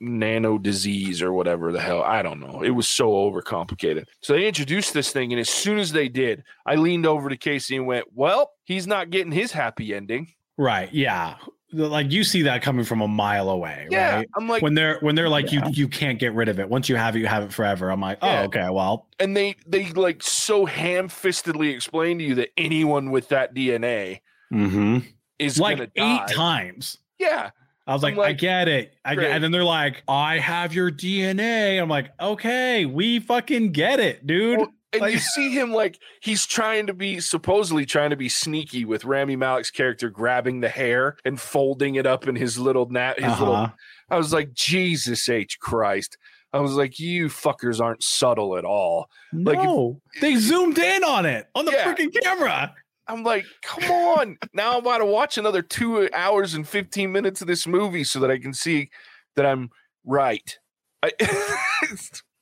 nano 0.01 0.59
disease 0.59 1.21
or 1.23 1.33
whatever 1.33 1.71
the 1.73 1.81
hell. 1.81 2.03
I 2.03 2.23
don't 2.23 2.41
know. 2.41 2.63
It 2.63 2.71
was 2.71 2.89
so 2.89 3.11
overcomplicated. 3.13 4.05
So 4.21 4.33
they 4.33 4.49
introduced 4.49 4.95
this 4.95 5.13
thing, 5.13 5.33
and 5.33 5.39
as 5.41 5.49
soon 5.49 5.79
as 5.79 5.93
they 5.93 6.09
did, 6.09 6.43
I 6.67 6.75
leaned 6.75 7.07
over 7.07 7.29
to 7.29 7.37
Casey 7.37 7.77
and 7.77 7.87
went, 7.87 8.07
"Well, 8.13 8.51
he's 8.65 8.87
not 8.89 9.11
getting 9.11 9.31
his 9.33 9.53
happy 9.53 9.95
ending." 9.95 10.33
Right. 10.59 10.93
Yeah. 10.93 11.37
Like 11.73 12.13
you 12.13 12.23
see 12.23 12.43
that 12.43 12.61
coming 12.63 12.85
from 12.85 13.01
a 13.01 13.09
mile 13.09 13.49
away, 13.49 13.89
Yeah, 13.91 14.17
right? 14.17 14.29
I'm 14.37 14.47
like, 14.47 14.63
when 14.63 14.75
they're 14.75 14.99
when 15.01 15.15
they're 15.15 15.31
like 15.31 15.51
Yeah. 15.51 15.67
you 15.69 15.73
you 15.73 15.89
can't 15.89 16.19
get 16.19 16.35
rid 16.35 16.51
of 16.51 16.61
it. 16.61 16.69
Once 16.69 16.89
you 16.89 16.97
have 16.97 17.17
it, 17.17 17.21
you 17.21 17.27
have 17.27 17.45
it 17.45 17.53
forever. 17.53 17.91
I'm 17.91 18.01
like, 18.01 18.19
oh, 18.21 18.27
Yeah. 18.27 18.43
okay, 18.43 18.69
well, 18.71 19.09
and 19.19 19.35
they 19.35 19.57
they 19.67 19.91
like 19.93 20.23
so 20.23 20.67
ham-fistedly 20.67 21.75
explain 21.75 22.19
to 22.19 22.25
you 22.25 22.35
that 22.35 22.51
anyone 22.59 23.11
with 23.11 23.29
that 23.29 23.55
DNA 23.55 24.21
mm-hmm. 24.53 24.99
is 25.39 25.59
like 25.59 25.81
eight 25.81 25.91
die. 25.97 26.27
times. 26.27 26.99
Yeah, 27.19 27.51
I 27.87 27.95
was 27.95 28.05
I'm 28.05 28.17
like, 28.17 28.29
I 28.29 28.33
get 28.33 28.69
it. 28.69 28.95
I 29.05 29.15
get, 29.15 29.31
and 29.31 29.43
then 29.43 29.51
they're 29.51 29.65
like, 29.65 30.03
I 30.07 30.39
have 30.39 30.75
your 30.75 30.91
DNA. 30.91 31.81
I'm 31.81 31.89
like, 31.89 32.11
okay, 32.21 32.85
we 32.85 33.19
fucking 33.19 33.73
get 33.73 33.99
it, 33.99 34.27
dude. 34.27 34.59
Well, 34.59 34.73
and 34.93 35.03
Like- 35.03 35.13
you 35.15 35.19
see 35.35 35.51
him 35.51 35.73
like 35.73 35.99
he's 36.21 36.47
trying 36.47 36.87
to 36.89 36.95
be 36.95 37.21
supposedly 37.21 37.87
trying 37.87 38.11
to 38.11 38.17
be 38.17 38.29
sneaky 38.29 38.85
with 38.85 39.05
Rami 39.05 39.37
Malek's 39.37 39.71
character 39.71 40.11
grabbing 40.11 40.61
the 40.61 40.69
hair 40.69 41.17
and 41.25 41.41
folding 41.41 41.95
it 41.97 42.07
up 42.07 42.27
in 42.29 42.37
his 42.37 42.59
little 42.59 42.89
nat 42.89 43.19
his 43.21 43.39
little 43.39 43.55
Uh-huh. 43.55 43.73
I 44.11 44.17
was 44.19 44.33
like, 44.33 44.53
Jesus 44.53 45.29
H 45.29 45.59
Christ. 45.61 46.19
I 46.53 46.61
was 46.61 46.73
like, 46.75 46.99
you 47.01 47.29
fuckers 47.29 47.81
aren't 47.81 48.03
subtle 48.03 48.59
at 48.59 48.65
all. 48.67 49.09
Like, 49.33 49.57
if- 49.59 49.65
no, 49.65 50.01
they 50.21 50.37
zoomed 50.37 50.79
in 50.79 51.03
on 51.03 51.25
it 51.25 51.47
on 51.55 51.65
the 51.65 51.73
Yeah. 51.73 51.85
freaking 51.95 52.13
camera. 52.23 52.75
I'm 53.09 53.25
like, 53.25 53.45
come 53.63 53.91
on. 53.91 54.37
now 54.53 54.75
I'm 54.75 54.81
about 54.81 54.99
to 54.99 55.07
watch 55.07 55.37
another 55.39 55.61
two 55.63 56.09
hours 56.15 56.55
and 56.55 56.69
15 56.69 57.11
minutes 57.11 57.41
of 57.41 57.47
this 57.49 57.67
movie 57.67 58.05
so 58.05 58.21
that 58.21 58.31
I 58.31 58.39
can 58.39 58.53
see 58.55 58.91
that 59.35 59.45
I'm 59.47 59.71
right. 60.05 60.59
I, 61.03 61.11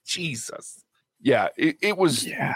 Jesus. 0.06 0.84
Yeah, 1.22 1.48
it, 1.56 1.76
it 1.82 1.96
was 1.98 2.24
Yeah. 2.26 2.54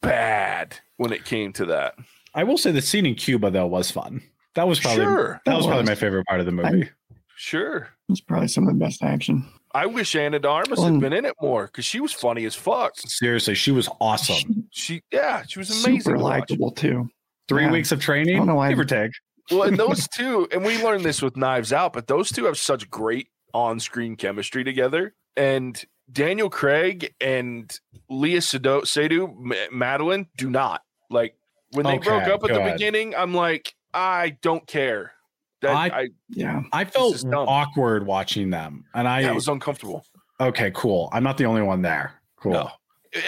bad 0.00 0.78
when 0.96 1.12
it 1.12 1.24
came 1.24 1.52
to 1.54 1.66
that. 1.66 1.94
I 2.34 2.44
will 2.44 2.58
say 2.58 2.70
the 2.70 2.82
scene 2.82 3.06
in 3.06 3.14
Cuba 3.14 3.50
though 3.50 3.66
was 3.66 3.90
fun. 3.90 4.22
That 4.54 4.66
was 4.68 4.80
probably 4.80 5.04
Sure. 5.04 5.40
that 5.44 5.50
That 5.50 5.56
was 5.56 5.66
probably 5.66 5.84
my 5.84 5.94
favorite 5.94 6.26
part 6.26 6.40
of 6.40 6.46
the 6.46 6.52
movie. 6.52 6.90
Sure. 7.36 7.88
It's 8.08 8.20
probably 8.20 8.48
some 8.48 8.66
of 8.66 8.74
the 8.74 8.84
best 8.84 9.02
action. 9.02 9.44
I 9.74 9.86
wish 9.86 10.16
Ana 10.16 10.38
de 10.38 10.48
Armas 10.48 10.78
Well, 10.78 10.90
had 10.92 11.00
been 11.00 11.12
in 11.12 11.24
it 11.24 11.34
more 11.40 11.66
because 11.66 11.84
she 11.84 12.00
was 12.00 12.12
funny 12.12 12.44
as 12.46 12.54
fuck. 12.54 12.94
Seriously, 12.96 13.54
she 13.54 13.70
was 13.70 13.88
awesome. 14.00 14.66
She, 14.70 15.02
yeah, 15.12 15.44
she 15.46 15.58
was 15.58 15.70
amazing. 15.70 16.00
Super 16.00 16.16
to 16.16 16.22
likable 16.24 16.70
too. 16.72 17.08
Three 17.48 17.64
Yeah. 17.64 17.70
weeks 17.72 17.92
of 17.92 17.98
I 18.00 18.02
training, 18.02 18.36
don't 18.38 18.46
know 18.46 18.54
why- 18.56 18.70
give 18.70 18.78
or 18.78 18.84
take. 18.84 19.12
Well, 19.50 19.62
and 19.64 19.76
those 19.78 20.08
two, 20.14 20.48
and 20.52 20.64
we 20.64 20.82
learned 20.82 21.04
this 21.04 21.22
with 21.22 21.36
Knives 21.36 21.72
Out, 21.72 21.92
but 21.92 22.06
those 22.06 22.30
two 22.32 22.44
have 22.46 22.58
such 22.58 22.90
great 22.90 23.28
on-screen 23.54 24.16
chemistry 24.16 24.64
together. 24.64 25.14
And 25.36 25.82
Daniel 26.10 26.48
Craig 26.50 27.14
and 27.20 27.78
Leah 28.08 28.40
Sado- 28.40 28.82
Seydoux, 28.82 29.34
Ma- 29.38 29.54
Madeline, 29.70 30.26
do 30.36 30.48
not 30.50 30.82
like 31.10 31.36
when 31.72 31.84
they 31.84 31.98
broke 31.98 32.24
up 32.24 32.42
at 32.44 32.48
the 32.52 32.60
good. 32.60 32.72
beginning. 32.72 33.14
I'm 33.14 33.34
like, 33.34 33.74
I 33.92 34.36
don't 34.42 34.66
care. 34.66 35.12
That 35.60 35.74
I- 35.74 36.00
I, 36.02 36.08
Yeah. 36.28 36.62
I 36.72 36.84
felt 36.84 37.24
awkward 37.32 38.06
watching 38.06 38.50
them, 38.50 38.84
and 38.94 39.08
I 39.08 39.20
yeah, 39.20 39.30
it 39.30 39.34
was 39.34 39.48
uncomfortable. 39.48 40.04
okay, 40.40 40.70
cool. 40.74 41.08
I'm 41.12 41.24
not 41.24 41.36
the 41.36 41.46
only 41.46 41.62
one 41.62 41.82
there. 41.82 42.14
Cool. 42.36 42.52
No. 42.52 42.70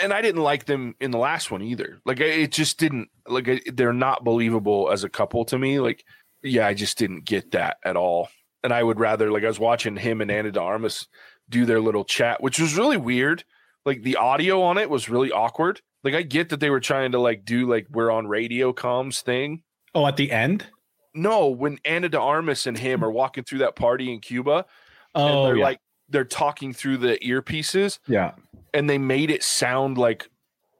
And 0.02 0.12
I 0.12 0.20
didn't 0.22 0.42
like 0.42 0.66
them 0.66 0.94
in 1.00 1.10
the 1.10 1.18
last 1.18 1.50
one 1.50 1.62
either. 1.62 2.00
Like 2.04 2.20
it 2.20 2.52
just 2.52 2.78
didn't 2.78 3.08
like 3.26 3.64
they're 3.74 3.92
not 3.94 4.24
believable 4.24 4.90
as 4.92 5.04
a 5.04 5.08
couple 5.08 5.44
to 5.46 5.58
me. 5.58 5.80
Like 5.80 6.04
yeah, 6.42 6.66
I 6.66 6.74
just 6.74 6.98
didn't 6.98 7.24
get 7.24 7.50
that 7.52 7.78
at 7.84 7.96
all. 7.96 8.28
And 8.62 8.72
I 8.74 8.82
would 8.82 9.00
rather 9.00 9.30
like 9.32 9.42
I 9.42 9.48
was 9.48 9.58
watching 9.58 9.96
him 9.96 10.20
and 10.20 10.30
Ana 10.30 10.52
de 10.52 10.60
Armas 10.60 11.06
do 11.50 11.66
their 11.66 11.80
little 11.80 12.04
chat, 12.04 12.42
which 12.42 12.58
was 12.58 12.76
really 12.76 12.96
weird. 12.96 13.44
Like 13.84 14.02
the 14.02 14.16
audio 14.16 14.62
on 14.62 14.78
it 14.78 14.88
was 14.88 15.08
really 15.08 15.30
awkward. 15.32 15.80
Like 16.04 16.14
I 16.14 16.22
get 16.22 16.48
that 16.50 16.60
they 16.60 16.70
were 16.70 16.80
trying 16.80 17.12
to 17.12 17.18
like 17.18 17.44
do 17.44 17.66
like 17.68 17.86
we're 17.90 18.10
on 18.10 18.26
radio 18.26 18.72
comms 18.72 19.20
thing. 19.22 19.62
Oh, 19.94 20.06
at 20.06 20.16
the 20.16 20.30
end. 20.30 20.66
No, 21.14 21.48
when 21.48 21.78
Ana 21.84 22.08
de 22.08 22.20
Armas 22.20 22.66
and 22.66 22.78
him 22.78 23.04
are 23.04 23.10
walking 23.10 23.42
through 23.44 23.58
that 23.58 23.74
party 23.76 24.12
in 24.12 24.20
Cuba, 24.20 24.64
and 25.14 25.24
Oh, 25.34 25.44
they're 25.46 25.56
yeah. 25.56 25.64
like 25.64 25.80
they're 26.08 26.24
talking 26.24 26.72
through 26.72 26.98
the 26.98 27.18
earpieces 27.18 27.98
yeah. 28.06 28.32
and 28.74 28.88
they 28.88 28.98
made 28.98 29.30
it 29.30 29.42
sound 29.42 29.98
like 29.98 30.28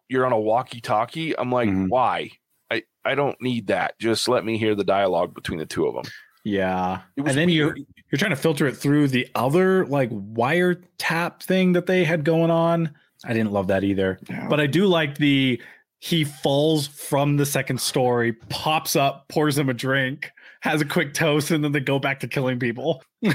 you're 0.09 0.27
on 0.27 0.33
a 0.33 0.39
walkie-talkie. 0.41 1.37
I'm 1.39 1.51
like, 1.53 1.69
Mhm. 1.69 1.89
why? 1.89 2.31
I 2.71 2.83
I 3.05 3.15
don't 3.15 3.41
need 3.41 3.67
that. 3.69 3.99
Just 3.99 4.29
let 4.29 4.45
me 4.45 4.59
hear 4.59 4.75
the 4.75 4.85
dialogue 4.85 5.35
between 5.35 5.59
the 5.59 5.67
two 5.67 5.87
of 5.87 5.95
them. 5.95 6.05
Yeah. 6.45 7.01
It 7.17 7.23
was 7.23 7.31
and 7.33 7.39
then 7.39 7.49
you 7.49 7.67
weird. 7.67 7.87
you're 8.11 8.19
trying 8.19 8.31
to 8.31 8.37
filter 8.37 8.67
it 8.67 8.77
through 8.77 9.09
the 9.09 9.29
other 9.35 9.87
like 9.87 10.11
wiretap 10.11 11.43
thing 11.43 11.73
that 11.75 11.87
they 11.87 12.05
had 12.05 12.25
going 12.25 12.51
on. 12.51 12.95
I 13.25 13.33
didn't 13.35 13.53
love 13.53 13.67
that 13.69 13.85
either. 13.85 14.19
yeah. 14.29 14.47
But 14.49 14.61
I 14.61 14.67
do 14.67 14.87
like 14.87 15.19
the 15.19 15.61
he 15.99 16.25
falls 16.25 16.87
from 16.87 17.37
the 17.37 17.45
second 17.45 17.79
story, 17.81 18.33
pops 18.33 18.97
up, 18.97 19.29
pours 19.29 19.59
him 19.59 19.69
a 19.69 19.75
drink, 19.75 20.31
has 20.61 20.81
a 20.81 20.87
quick 20.87 21.13
toast, 21.13 21.51
and 21.51 21.63
then 21.63 21.73
they 21.73 21.81
go 21.81 21.99
back 21.99 22.21
to 22.21 22.29
killing 22.29 22.59
people. 22.59 23.03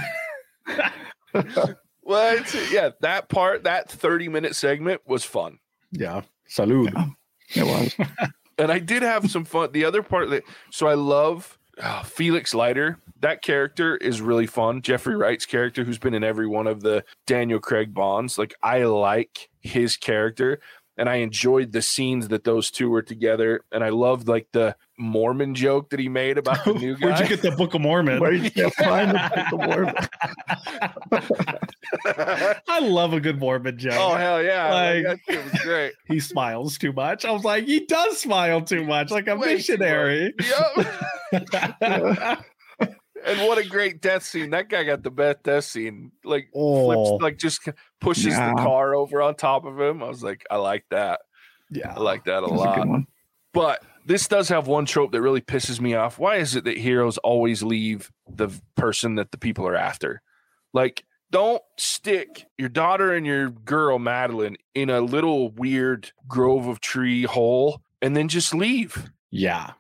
Well, 2.08 2.40
yeah, 2.70 2.92
that 3.02 3.30
part, 3.30 3.64
that 3.64 3.90
30 3.90 4.28
minute 4.30 4.56
segment 4.56 5.02
was 5.08 5.24
fun. 5.24 5.58
Yeah. 5.92 6.22
Salud. 6.50 6.94
Yeah. 7.56 7.64
it 7.64 7.66
was. 7.66 8.08
And 8.58 8.72
I 8.72 8.80
did 8.80 9.02
have 9.04 9.30
some 9.30 9.44
fun. 9.44 9.74
The 9.74 9.84
other 9.84 10.02
part 10.02 10.30
that, 10.30 10.44
so 10.72 10.88
I 10.88 10.94
love 10.94 11.60
ah, 11.82 12.04
Felix 12.06 12.54
Leiter. 12.54 13.00
That 13.22 13.42
character 13.42 13.96
is 13.98 14.22
really 14.22 14.46
fun. 14.48 14.82
Jeffrey 14.82 15.16
Wright's 15.16 15.46
character, 15.46 15.84
who's 15.84 15.98
been 15.98 16.14
in 16.14 16.24
every 16.24 16.48
one 16.48 16.68
of 16.68 16.82
the 16.82 17.04
Daniel 17.26 17.60
Craig 17.60 17.94
Bonds. 17.94 18.38
Like, 18.38 18.54
I 18.62 18.84
like 18.84 19.50
his 19.62 19.98
character. 19.98 20.60
And 20.98 21.10
I 21.10 21.16
enjoyed 21.16 21.74
the 21.74 21.82
scenes 21.82 22.30
that 22.30 22.46
those 22.46 22.72
two 22.72 22.90
were 22.90 23.02
together. 23.02 23.66
And 23.70 23.84
I 23.84 23.90
loved 23.90 24.30
like 24.30 24.48
the 24.54 24.78
Mormon 24.98 25.54
joke 25.54 25.90
that 25.90 26.00
he 26.00 26.08
made 26.08 26.38
about 26.38 26.64
the 26.64 26.74
new 26.80 26.96
guy. 26.96 27.08
Where'd 27.08 27.20
you 27.20 27.28
get 27.28 27.42
the 27.42 27.52
Book 27.52 27.74
of 27.74 27.82
Mormon? 27.82 28.22
Where'd 28.22 28.42
you 28.42 28.50
can't 28.50 28.74
find 28.76 29.12
the 29.12 29.32
Book 29.36 29.52
of 29.52 29.68
Mormon. 29.68 29.96
I 32.70 32.80
love 32.80 33.12
a 33.12 33.20
good 33.20 33.40
Mormon 33.40 33.78
joke. 33.78 33.94
oh 33.98 34.16
hell 34.16 34.42
yeah! 34.42 34.72
Like, 34.74 35.06
Like- 35.28 35.44
was 35.52 35.62
great. 35.64 35.94
he 36.08 36.22
smiles 36.22 36.78
too 36.78 36.94
much. 36.94 37.26
I 37.26 37.32
was 37.32 37.44
like, 37.44 37.66
he 37.66 37.82
does 37.86 38.18
smile 38.20 38.62
too 38.62 38.86
much, 38.86 39.12
like 39.12 39.28
a 39.28 39.36
Way 39.36 39.56
missionary. 39.56 40.34
Yep. 40.40 40.88
And 41.82 43.48
what 43.48 43.58
a 43.58 43.64
great 43.68 44.02
death 44.02 44.24
scene! 44.24 44.52
That 44.52 44.70
guy 44.70 44.84
got 44.84 45.04
the 45.04 45.12
best 45.12 45.44
death 45.44 45.64
scene. 45.66 46.12
Like 46.24 46.50
Oh. 46.54 46.86
flips, 47.10 47.24
like 47.24 47.38
just 47.38 47.62
pushes 48.02 48.26
Yeah. 48.28 48.50
the 48.52 48.62
car 48.62 48.96
over 48.96 49.22
on 49.22 49.36
top 49.36 49.66
of 49.66 49.80
him. 49.80 50.04
I 50.04 50.08
was 50.08 50.24
like, 50.24 50.44
I 50.50 50.58
like 50.58 50.86
that. 50.92 51.22
yeah. 51.70 51.94
I 51.96 52.00
like 52.00 52.26
that 52.26 52.40
a 52.40 52.48
was 52.48 52.52
a 52.52 52.54
lot. 52.56 52.88
But 53.54 53.84
this 54.06 54.28
does 54.28 54.50
have 54.50 54.68
one 54.68 54.86
trope 54.86 55.12
that 55.14 55.22
really 55.22 55.42
pisses 55.42 55.80
me 55.80 55.96
off. 55.96 56.20
Why 56.20 56.36
is 56.38 56.56
it 56.56 56.66
that 56.66 56.78
heroes 56.78 57.18
always 57.20 57.64
leave 57.64 58.12
the 58.30 58.50
person 58.76 59.16
that 59.16 59.32
the 59.32 59.38
people 59.38 59.66
are 59.66 59.76
after? 59.76 60.22
Like, 60.74 61.04
don't 61.32 61.62
stick 61.78 62.46
your 62.58 62.70
daughter 62.70 63.14
and 63.14 63.26
your 63.26 63.50
girl, 63.50 63.98
Madeline, 63.98 64.58
in 64.76 64.90
a 64.90 65.00
little 65.02 65.50
weird 65.52 66.12
grove 66.28 66.68
of 66.68 66.82
tree 66.82 67.24
hole 67.24 67.82
and 68.02 68.16
then 68.16 68.28
just 68.28 68.54
leave. 68.54 69.10
Yeah. 69.32 69.72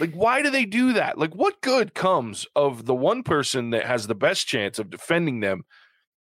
Like, 0.00 0.12
why 0.14 0.42
do 0.42 0.50
they 0.50 0.64
do 0.64 0.92
that? 0.94 1.18
Like, 1.18 1.34
what 1.34 1.60
good 1.60 1.94
comes 1.94 2.46
of 2.56 2.86
the 2.86 2.94
one 2.94 3.22
person 3.22 3.70
that 3.70 3.84
has 3.86 4.06
the 4.06 4.14
best 4.14 4.46
chance 4.46 4.78
of 4.78 4.90
defending 4.90 5.40
them 5.40 5.64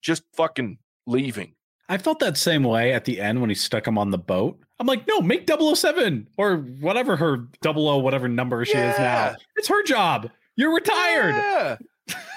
just 0.01 0.23
fucking 0.33 0.77
leaving? 1.07 1.53
I 1.89 1.97
felt 1.97 2.19
that 2.19 2.37
same 2.37 2.63
way 2.63 2.93
at 2.93 3.05
the 3.05 3.19
end 3.19 3.41
when 3.41 3.49
he 3.49 3.55
stuck 3.55 3.85
him 3.87 3.97
on 3.97 4.11
the 4.11 4.17
boat. 4.17 4.59
I'm 4.79 4.87
like, 4.87 5.05
no, 5.07 5.21
make 5.21 5.49
007 5.49 6.27
or 6.37 6.57
whatever 6.57 7.15
her 7.17 7.47
00 7.63 7.97
whatever 7.99 8.27
number 8.27 8.63
she 8.65 8.77
is 8.77 8.97
now. 8.97 9.35
It's 9.57 9.67
her 9.67 9.83
job. 9.83 10.29
You're 10.55 10.73
retired. 10.73 11.35
Yeah. 11.35 11.77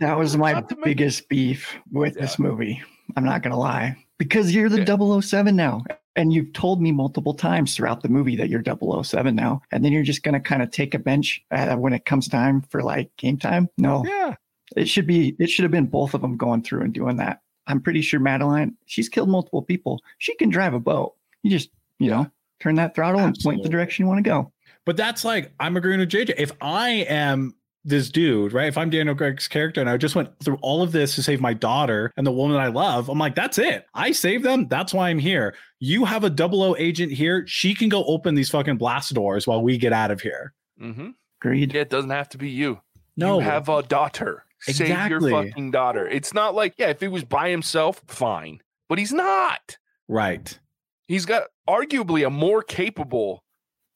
That 0.00 0.18
was 0.18 0.36
my 0.36 0.52
Not 0.52 0.68
to 0.70 0.76
make- 0.76 0.84
biggest 0.84 1.28
beef 1.28 1.76
with 1.92 2.16
Yeah. 2.16 2.22
this 2.22 2.38
movie. 2.40 2.82
I'm 3.16 3.24
not 3.24 3.42
going 3.42 3.52
to 3.52 3.56
lie. 3.56 3.96
Because 4.18 4.52
you're 4.52 4.68
the 4.68 4.84
007 5.22 5.54
now. 5.54 5.84
And 6.16 6.32
you've 6.32 6.52
told 6.52 6.82
me 6.82 6.90
multiple 6.92 7.34
times 7.34 7.74
throughout 7.76 8.02
the 8.02 8.08
movie 8.08 8.36
that 8.36 8.48
you're 8.48 8.62
007 8.64 9.34
now. 9.34 9.62
And 9.70 9.84
then 9.84 9.92
you're 9.92 10.02
just 10.02 10.22
going 10.22 10.34
to 10.34 10.40
kind 10.40 10.60
of 10.62 10.70
take 10.70 10.94
a 10.94 10.98
bench 10.98 11.42
uh, 11.50 11.76
when 11.76 11.92
it 11.92 12.04
comes 12.04 12.28
time 12.28 12.62
for 12.62 12.82
like 12.82 13.16
game 13.16 13.38
time. 13.38 13.68
No, 13.78 14.04
Yeah. 14.04 14.34
it 14.76 14.88
should 14.88 15.06
be, 15.06 15.36
it 15.38 15.48
should 15.50 15.62
have 15.62 15.70
been 15.72 15.86
both 15.86 16.14
of 16.14 16.20
them 16.20 16.36
going 16.36 16.62
through 16.62 16.82
and 16.82 16.92
doing 16.92 17.16
that. 17.18 17.42
I'm 17.66 17.80
pretty 17.80 18.02
sure 18.02 18.18
Madeline, 18.18 18.76
she's 18.86 19.08
killed 19.08 19.28
multiple 19.28 19.62
people. 19.62 20.00
She 20.18 20.34
can 20.34 20.48
drive 20.50 20.74
a 20.74 20.80
boat. 20.80 21.14
You 21.44 21.50
just, 21.50 21.70
you 22.00 22.10
know, 22.10 22.28
turn 22.58 22.74
that 22.74 22.94
throttle 22.96 23.20
and 23.20 23.36
point 23.42 23.62
the 23.62 23.68
direction 23.68 24.04
you 24.04 24.08
want 24.08 24.18
to 24.18 24.28
go. 24.28 24.52
But 24.84 24.96
that's 24.96 25.24
like, 25.24 25.52
I'm 25.60 25.76
agreeing 25.76 26.00
with 26.00 26.10
JJ. 26.10 26.34
If 26.38 26.52
I 26.60 26.90
am 27.08 27.54
this 27.84 28.10
dude, 28.10 28.52
right? 28.52 28.68
If 28.68 28.76
I'm 28.76 28.90
Daniel 28.90 29.14
Craig's 29.14 29.48
character 29.48 29.80
and 29.80 29.88
I 29.88 29.96
just 29.96 30.14
went 30.14 30.28
through 30.44 30.58
all 30.60 30.82
of 30.82 30.92
this 30.92 31.14
to 31.14 31.22
save 31.22 31.40
my 31.40 31.54
daughter 31.54 32.12
and 32.16 32.26
the 32.26 32.32
woman 32.32 32.56
I 32.56 32.68
love, 32.68 33.08
I'm 33.08 33.18
like, 33.18 33.34
that's 33.34 33.58
it. 33.58 33.86
I 33.94 34.12
saved 34.12 34.44
them. 34.44 34.68
That's 34.68 34.92
why 34.92 35.08
I'm 35.08 35.18
here. 35.18 35.54
You 35.78 36.04
have 36.04 36.24
a 36.24 36.30
double 36.30 36.62
O 36.62 36.76
agent 36.76 37.12
here. 37.12 37.46
She 37.46 37.74
can 37.74 37.88
go 37.88 38.04
open 38.04 38.34
these 38.34 38.50
fucking 38.50 38.76
blast 38.76 39.14
doors 39.14 39.46
while 39.46 39.62
we 39.62 39.78
get 39.78 39.92
out 39.92 40.10
of 40.10 40.20
here. 40.20 40.52
Mm-hmm. 40.80 41.10
Agreed. 41.40 41.72
Yeah, 41.72 41.82
it 41.82 41.90
doesn't 41.90 42.10
have 42.10 42.28
to 42.30 42.38
be 42.38 42.50
you. 42.50 42.80
No, 43.16 43.38
You 43.38 43.44
have 43.44 43.68
a 43.68 43.82
daughter. 43.82 44.44
Save 44.60 45.08
your 45.08 45.20
fucking 45.20 45.70
daughter. 45.70 46.06
It's 46.06 46.34
not 46.34 46.54
like, 46.54 46.74
yeah, 46.76 46.88
if 46.88 47.00
he 47.00 47.08
was 47.08 47.24
by 47.24 47.48
himself, 47.48 48.02
fine. 48.06 48.60
But 48.88 48.98
he's 48.98 49.12
not. 49.12 49.78
Right. 50.06 50.58
He's 51.06 51.24
got 51.24 51.44
arguably 51.68 52.26
a 52.26 52.30
more 52.30 52.62
capable 52.62 53.42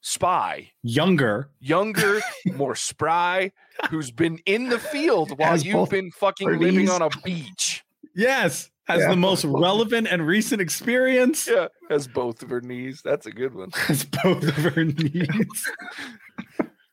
spy, 0.07 0.69
Younger. 0.83 1.49
younger, 1.59 2.21
more 2.53 2.75
spry, 2.75 3.51
who's 3.89 4.11
been 4.11 4.37
in 4.45 4.69
the 4.69 4.77
field 4.79 5.37
while 5.39 5.49
Has 5.49 5.65
you've 5.65 5.89
been 5.89 6.11
fucking 6.11 6.47
her 6.47 6.57
living 6.59 6.89
on 6.91 7.01
a 7.01 7.09
beach. 7.23 7.83
Yes. 8.15 8.69
Has 8.87 9.01
Yeah. 9.01 9.09
the 9.09 9.15
most 9.15 9.43
relevant 9.45 10.07
and 10.11 10.25
recent 10.27 10.61
experience. 10.61 11.47
Yeah, 11.51 11.67
has 11.89 12.07
both 12.07 12.43
of 12.43 12.49
her 12.51 12.61
knees. 12.61 13.01
That's 13.03 13.25
a 13.25 13.31
good 13.31 13.55
one. 13.55 13.71
Has 13.73 14.05
both 14.05 14.43
of 14.43 14.55
her 14.55 14.83
knees. 14.85 15.67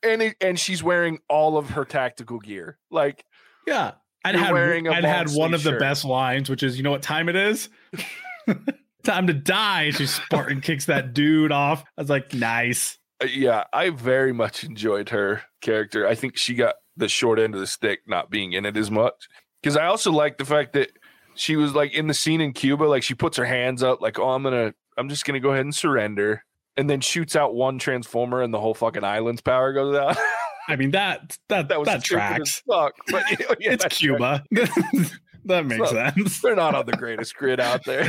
And 0.05 0.21
it, 0.21 0.37
and 0.41 0.59
she's 0.59 0.83
wearing 0.83 1.21
all 1.29 1.57
of 1.57 1.71
her 1.71 1.85
tactical 1.85 2.41
gear. 2.41 2.77
Like 2.91 3.25
Yeah. 3.69 3.93
And 4.25 4.35
You're 4.37 4.45
had 4.47 4.53
wearing 4.53 4.89
a 4.89 4.93
and 4.93 5.05
had 5.07 5.29
long 5.31 5.39
one 5.39 5.51
sleeve 5.51 5.55
of 5.55 5.63
the 5.63 5.71
shirt. 5.71 5.81
best 5.81 6.05
lines, 6.05 6.51
which 6.51 6.65
is, 6.65 6.77
you 6.77 6.83
know 6.83 6.91
what 6.91 7.03
time 7.03 7.29
it 7.29 7.37
is? 7.37 7.69
time 9.05 9.27
to 9.29 9.33
die. 9.33 9.91
She 9.91 10.07
Spartan 10.07 10.61
kicks 10.61 10.87
that 10.87 11.13
dude 11.15 11.53
off. 11.53 11.85
I 11.97 12.01
was 12.01 12.11
like, 12.11 12.35
nice. 12.35 12.99
Uh, 13.23 13.27
yeah, 13.27 13.65
I 13.73 13.91
very 13.91 14.33
much 14.33 14.65
enjoyed 14.65 15.11
her 15.11 15.43
character. 15.61 16.07
I 16.07 16.15
think 16.15 16.37
she 16.37 16.55
got 16.55 16.77
the 16.97 17.09
short 17.09 17.39
end 17.39 17.55
of 17.55 17.61
the 17.61 17.67
stick 17.67 18.01
not 18.07 18.31
being 18.31 18.53
in 18.53 18.67
it 18.67 18.77
as 18.77 18.91
much. 18.91 19.29
Because 19.63 19.77
I 19.77 19.87
also 19.87 20.11
like 20.11 20.39
the 20.39 20.45
fact 20.45 20.73
that 20.73 20.91
she 21.35 21.57
was 21.57 21.75
like 21.75 21.93
in 21.95 22.09
the 22.09 22.15
scene 22.15 22.41
in 22.41 22.53
Cuba, 22.53 22.85
like 22.85 23.03
she 23.03 23.15
puts 23.15 23.37
her 23.37 23.45
hands 23.45 23.83
up, 23.83 24.01
like, 24.01 24.19
oh, 24.19 24.31
I'm 24.31 24.43
gonna, 24.43 24.75
I'm 24.99 25.09
just 25.09 25.25
gonna 25.25 25.41
go 25.41 25.51
ahead 25.51 25.65
and 25.65 25.75
surrender. 25.75 26.45
And 26.77 26.89
then 26.89 27.01
shoots 27.01 27.37
out 27.37 27.55
one 27.55 27.79
transformer 27.79 28.43
and 28.43 28.53
the 28.53 28.61
whole 28.61 28.75
fucking 28.75 29.05
island's 29.05 29.43
power 29.43 29.73
goes 29.73 29.95
out. 29.95 30.17
I 30.69 30.77
mean 30.77 30.93
that 30.93 31.37
that 31.49 31.69
that 31.69 31.79
was 31.79 31.87
that 31.87 32.03
tracks. 32.05 32.63
Fuck. 32.69 32.95
But 33.11 33.31
you 33.31 33.37
know, 33.41 33.55
yeah, 33.61 33.73
it's 33.73 33.87
Cuba. 33.87 34.45
that 35.45 35.67
makes 35.67 35.93
not- 35.93 36.15
sense. 36.15 36.41
They're 36.41 36.57
not 36.57 36.75
on 36.75 36.87
the 36.87 36.97
greatest 36.97 37.35
grid 37.37 37.61
out 37.61 37.85
there. 37.85 38.05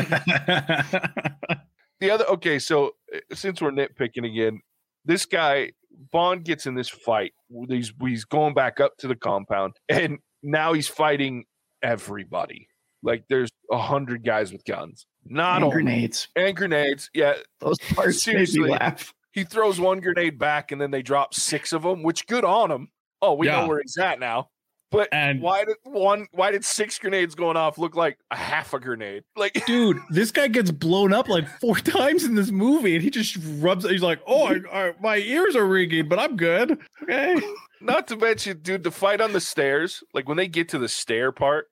the 1.99 2.11
other 2.11 2.25
okay 2.25 2.59
so 2.59 2.91
uh, 3.13 3.19
since 3.33 3.61
we're 3.61 3.71
nitpicking 3.71 4.25
again 4.25 4.61
this 5.05 5.25
guy 5.25 5.71
bond 6.11 6.43
gets 6.43 6.65
in 6.65 6.75
this 6.75 6.89
fight 6.89 7.33
he's 7.69 7.93
he's 8.01 8.25
going 8.25 8.53
back 8.53 8.79
up 8.79 8.95
to 8.97 9.07
the 9.07 9.15
compound 9.15 9.73
and 9.89 10.17
now 10.41 10.73
he's 10.73 10.87
fighting 10.87 11.45
everybody 11.81 12.67
like 13.03 13.23
there's 13.29 13.51
a 13.71 13.77
hundred 13.77 14.23
guys 14.25 14.51
with 14.51 14.63
guns 14.65 15.05
not 15.25 15.61
and 15.61 15.71
grenades. 15.71 16.27
and 16.35 16.55
grenades 16.55 17.09
yeah 17.13 17.33
Those 17.59 17.77
parts 17.93 18.25
made 18.27 18.33
Seriously. 18.33 18.59
me 18.61 18.69
laugh. 18.71 19.13
he 19.31 19.43
throws 19.43 19.79
one 19.79 19.99
grenade 19.99 20.39
back 20.39 20.71
and 20.71 20.81
then 20.81 20.91
they 20.91 21.01
drop 21.03 21.33
six 21.33 21.73
of 21.73 21.83
them 21.83 22.01
which 22.03 22.25
good 22.27 22.43
on 22.45 22.71
him 22.71 22.89
oh 23.21 23.33
we 23.33 23.47
Yeah. 23.47 23.61
know 23.61 23.67
where 23.67 23.81
he's 23.81 23.97
at 23.97 24.19
now 24.19 24.49
but 24.93 25.09
and 25.11 25.41
why 25.41 25.65
did 25.65 25.75
one 25.83 26.27
why 26.31 26.51
did 26.51 26.63
six 26.63 26.97
grenades 26.99 27.35
going 27.35 27.57
off 27.57 27.77
look 27.77 27.95
like 27.95 28.17
a 28.31 28.35
half 28.35 28.73
a 28.73 28.79
grenade 28.79 29.23
like 29.35 29.65
dude, 29.65 29.99
this 30.09 30.31
guy 30.31 30.47
gets 30.47 30.71
blown 30.71 31.13
up 31.13 31.27
like 31.27 31.47
four 31.59 31.75
times 31.79 32.23
in 32.23 32.35
this 32.35 32.51
movie, 32.51 32.95
and 32.95 33.03
he 33.03 33.09
just 33.09 33.37
rubs. 33.59 33.87
He's 33.87 34.01
like, 34.01 34.21
"Oh, 34.27 34.45
I, 34.45 34.61
I, 34.71 34.93
my 35.01 35.17
ears 35.17 35.55
are 35.55 35.65
ringing, 35.65 36.07
but 36.07 36.19
I'm 36.19 36.37
good." 36.37 36.79
Okay. 37.01 37.41
Not 37.81 38.07
to 38.07 38.15
mention, 38.15 38.59
dude, 38.61 38.83
the 38.83 38.91
fight 38.91 39.19
on 39.19 39.33
the 39.33 39.41
stairs, 39.41 40.03
like 40.13 40.27
when 40.27 40.37
they 40.37 40.47
get 40.47 40.69
to 40.69 40.79
the 40.79 40.87
stair 40.87 41.33
part, 41.33 41.67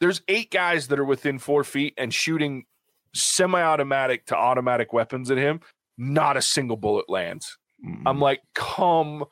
there's 0.00 0.20
eight 0.28 0.50
guys 0.50 0.88
that 0.88 0.98
are 0.98 1.04
within 1.04 1.38
four 1.38 1.64
feet 1.64 1.94
and 1.96 2.12
shooting 2.12 2.64
semi 3.14 3.62
automatic 3.62 4.26
to 4.26 4.36
automatic 4.36 4.92
weapons 4.92 5.30
at 5.30 5.38
him. 5.38 5.60
Not 5.96 6.36
a 6.36 6.42
single 6.42 6.76
bullet 6.76 7.08
lands. 7.08 7.56
I'm 8.04 8.20
like, 8.20 8.40
come. 8.54 9.24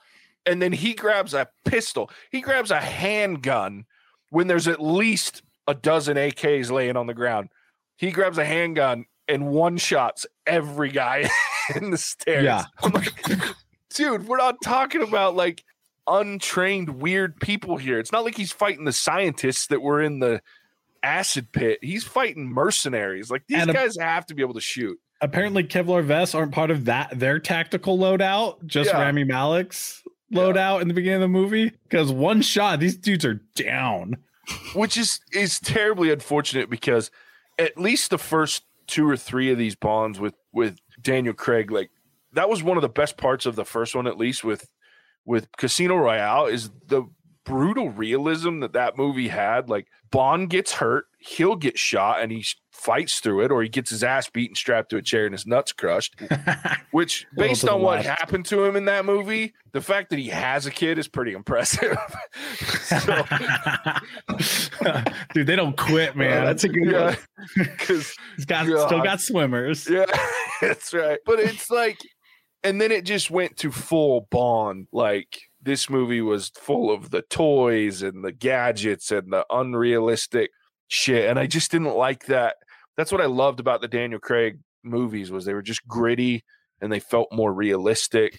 And 0.47 0.61
then 0.61 0.73
he 0.73 0.95
grabs 0.95 1.33
a 1.35 1.49
pistol, 1.65 2.11
he 2.31 2.41
grabs 2.41 2.71
a 2.71 2.81
handgun 2.81 3.85
when 4.31 4.47
there's 4.47 4.69
at 4.69 4.81
least 4.83 5.43
a 5.67 5.75
dozen 5.75 6.17
AKs 6.17 6.71
laying 6.71 6.97
on 6.97 7.07
the 7.07 7.15
ground. 7.15 7.49
He 7.97 8.11
grabs 8.11 8.37
a 8.39 8.45
handgun 8.45 9.07
and 9.29 9.49
one 9.49 9.77
shots 9.79 10.27
every 10.47 10.91
guy 10.91 11.31
in 11.77 11.91
the 11.91 11.97
stairs. 11.97 12.45
Yeah. 12.45 12.65
I'm 12.83 12.93
like, 12.93 13.09
dude, 13.91 14.27
we're 14.27 14.37
not 14.37 14.57
talking 14.63 15.03
about 15.03 15.35
like 15.35 15.65
untrained 16.07 17.01
weird 17.01 17.41
people 17.41 17.77
here. 17.77 17.99
It's 17.99 18.13
not 18.13 18.25
like 18.25 18.37
he's 18.37 18.53
fighting 18.53 18.85
the 18.85 18.93
scientists 18.93 19.69
that 19.69 19.81
were 19.83 20.03
in 20.03 20.19
the 20.19 20.43
acid 21.03 21.53
pit. 21.53 21.79
He's 21.83 22.05
fighting 22.05 22.47
mercenaries. 22.53 23.31
Like 23.31 23.45
these 23.49 23.61
And 23.63 23.71
a- 23.71 23.75
guys 23.75 23.97
have 23.99 24.27
to 24.27 24.35
be 24.35 24.43
able 24.43 24.55
to 24.55 24.61
shoot. 24.61 24.99
Apparently, 25.21 25.65
Kevlar 25.65 26.05
vests 26.05 26.35
aren't 26.35 26.53
part 26.53 26.71
of 26.71 26.85
that 26.85 27.19
their 27.19 27.39
tactical 27.39 27.97
loadout. 27.97 28.67
Just 28.67 28.91
Yeah. 28.91 29.01
Rami 29.01 29.25
Malek's 29.25 30.03
loadout 30.33 30.81
in 30.83 30.89
the 30.89 30.95
beginning 30.95 31.17
of 31.17 31.21
the 31.23 31.29
movie. 31.29 31.73
Because 31.85 32.13
one 32.13 32.43
shot, 32.43 32.81
these 32.81 32.97
dudes 32.97 33.25
are 33.25 33.41
down. 33.55 34.17
which 34.75 34.97
is 34.97 35.21
is 35.33 35.59
terribly 35.59 36.11
unfortunate 36.11 36.69
because 36.69 37.11
at 37.59 37.79
least 37.79 38.11
the 38.11 38.19
first 38.19 38.65
two 38.87 39.09
or 39.09 39.17
three 39.17 39.51
of 39.51 39.59
these 39.59 39.75
bonds 39.75 40.21
with 40.21 40.35
with 40.53 40.79
Daniel 41.01 41.35
Craig, 41.35 41.71
like 41.71 41.91
that 42.33 42.49
was 42.49 42.63
one 42.63 42.77
of 42.77 42.83
the 42.83 42.89
best 42.89 43.17
parts 43.17 43.47
of 43.47 43.57
the 43.57 43.65
first 43.65 43.95
one, 43.95 44.07
at 44.07 44.19
least 44.19 44.45
with 44.45 44.69
with 45.25 45.51
Casino 45.57 45.97
Royale, 45.97 46.47
is 46.47 46.71
the 46.87 47.05
brutal 47.45 47.91
realism 47.91 48.61
that 48.61 48.73
that 48.75 48.99
movie 48.99 49.29
had. 49.29 49.69
Like 49.69 49.87
Bond 50.11 50.51
gets 50.51 50.75
hurt, 50.75 51.07
he'll 51.19 51.57
get 51.57 51.79
shot, 51.79 52.21
and 52.21 52.31
he 52.31 52.45
fights 52.75 53.21
through 53.21 53.45
it, 53.45 53.51
or 53.51 53.63
he 53.63 53.69
gets 53.69 53.91
his 53.91 54.03
ass 54.03 54.29
beaten, 54.29 54.57
strapped 54.57 54.91
to 54.91 54.97
a 54.97 55.03
chair, 55.03 55.25
and 55.25 55.33
his 55.33 55.47
nuts 55.47 55.73
crushed. 55.73 56.21
Which, 56.91 57.27
based 57.37 57.67
on 57.69 57.81
what 57.81 58.05
left. 58.05 58.21
happened 58.21 58.47
to 58.47 58.65
him 58.65 58.77
in 58.77 58.85
that 58.87 59.05
movie, 59.05 59.55
the 59.73 59.81
fact 59.81 60.11
that 60.11 60.19
he 60.19 60.29
has 60.29 60.67
a 60.67 60.71
kid 60.71 60.99
is 60.99 61.09
pretty 61.09 61.33
impressive. 61.33 61.97
so, 62.83 62.99
Dude, 65.35 65.47
they 65.47 65.57
don't 65.57 65.77
quit, 65.77 66.17
man. 66.17 66.45
that's 66.45 66.65
a 66.65 66.69
good 66.69 66.91
yeah, 66.91 67.05
one. 67.05 67.17
because 67.57 68.15
He's 68.37 68.45
got 68.45 68.67
God. 68.67 68.87
still 68.87 69.03
got 69.03 69.21
swimmers. 69.21 69.89
yeah, 69.89 70.07
that's 70.61 70.93
right. 70.93 71.21
But 71.25 71.39
it's 71.39 71.71
like, 71.71 71.99
and 72.65 72.81
then 72.81 72.91
it 72.91 73.05
just 73.05 73.31
went 73.31 73.57
to 73.59 73.71
full 73.71 74.27
Bond. 74.31 74.89
Like 74.93 75.39
this 75.63 75.89
movie 75.89 76.21
was 76.21 76.51
full 76.51 76.91
of 76.93 77.11
the 77.11 77.23
toys 77.23 78.03
and 78.03 78.25
the 78.25 78.33
gadgets 78.33 79.11
and 79.13 79.33
the 79.33 79.47
unrealistic 79.49 80.51
shit, 80.89 81.31
and 81.31 81.39
I 81.39 81.47
just 81.47 81.71
didn't 81.71 81.95
like 81.97 82.27
that. 82.27 82.57
That's 82.97 83.11
what 83.11 83.21
I 83.21 83.27
loved 83.27 83.61
about 83.61 83.81
the 83.81 83.89
Daniel 83.89 84.21
Craig 84.21 84.59
movies 84.83 85.31
was 85.31 85.45
they 85.45 85.55
were 85.55 85.63
just 85.63 85.87
gritty 85.89 86.45
and 86.81 86.93
they 86.93 87.01
felt 87.01 87.29
more 87.33 87.53
realistic. 87.53 88.39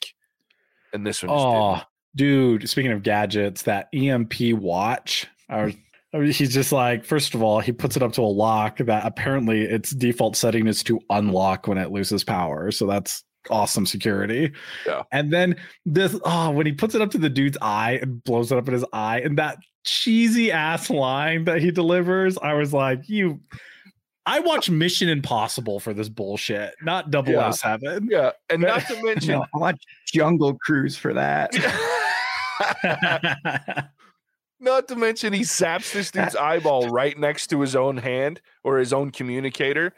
And 0.93 1.05
this 1.05 1.23
one, 1.23 1.29
didn't. 1.35 1.51
Oh, 1.51 1.81
dude. 2.15 2.69
Speaking 2.69 2.91
of 2.91 3.03
gadgets, 3.03 3.63
that 3.63 3.89
EMP 3.93 4.53
watch. 4.53 5.27
I 5.49 5.65
was, 5.65 5.73
I 6.13 6.17
mean, 6.19 6.31
he's 6.31 6.53
just 6.53 6.71
like, 6.71 7.03
first 7.03 7.35
of 7.35 7.43
all, 7.43 7.59
he 7.59 7.73
puts 7.73 7.97
it 7.97 8.03
up 8.03 8.13
to 8.13 8.21
a 8.21 8.23
lock 8.23 8.77
that 8.77 9.05
apparently 9.05 9.63
its 9.63 9.91
default 9.91 10.37
setting 10.37 10.67
is 10.67 10.83
to 10.83 11.01
unlock 11.09 11.67
when 11.67 11.77
it 11.77 11.91
loses 11.91 12.23
power. 12.23 12.71
So 12.71 12.85
that's 12.85 13.23
awesome 13.49 13.85
security. 13.85 14.53
Yeah. 14.87 15.03
And 15.11 15.33
then 15.33 15.57
this, 15.85 16.17
oh, 16.23 16.51
when 16.51 16.65
he 16.65 16.71
puts 16.71 16.95
it 16.95 17.01
up 17.01 17.11
to 17.11 17.17
the 17.17 17.29
dude's 17.29 17.57
eye 17.61 17.99
and 18.01 18.23
blows 18.23 18.51
it 18.51 18.57
up 18.57 18.67
in 18.69 18.73
his 18.73 18.85
eye, 18.93 19.19
and 19.19 19.37
that 19.37 19.57
cheesy 19.83 20.51
ass 20.51 20.89
line 20.89 21.43
that 21.43 21.61
he 21.61 21.71
delivers, 21.71 22.37
I 22.37 22.53
was 22.53 22.71
like, 22.71 23.09
you. 23.09 23.41
I 24.25 24.39
watch 24.39 24.69
Mission 24.69 25.07
Impossible 25.07 25.79
for 25.79 25.93
this 25.93 26.09
bullshit, 26.09 26.73
not 26.81 27.05
007. 27.11 28.07
yeah, 28.09 28.31
and 28.49 28.61
not 28.61 28.85
to 28.87 28.95
mention, 29.03 29.33
No, 29.33 29.45
I 29.53 29.57
watch 29.57 29.81
Jungle 30.07 30.57
Cruise 30.65 30.97
for 30.97 31.13
that. 31.13 31.53
Not 34.59 34.87
to 34.87 34.95
mention 34.95 35.33
he 35.33 35.41
zaps 35.41 35.91
this 35.91 36.11
dude's 36.11 36.35
eyeball 36.35 36.89
right 36.89 37.17
next 37.19 37.47
to 37.47 37.59
his 37.59 37.75
own 37.75 37.97
hand 37.97 38.41
or 38.63 38.77
his 38.77 38.93
own 38.93 39.11
communicator. 39.11 39.93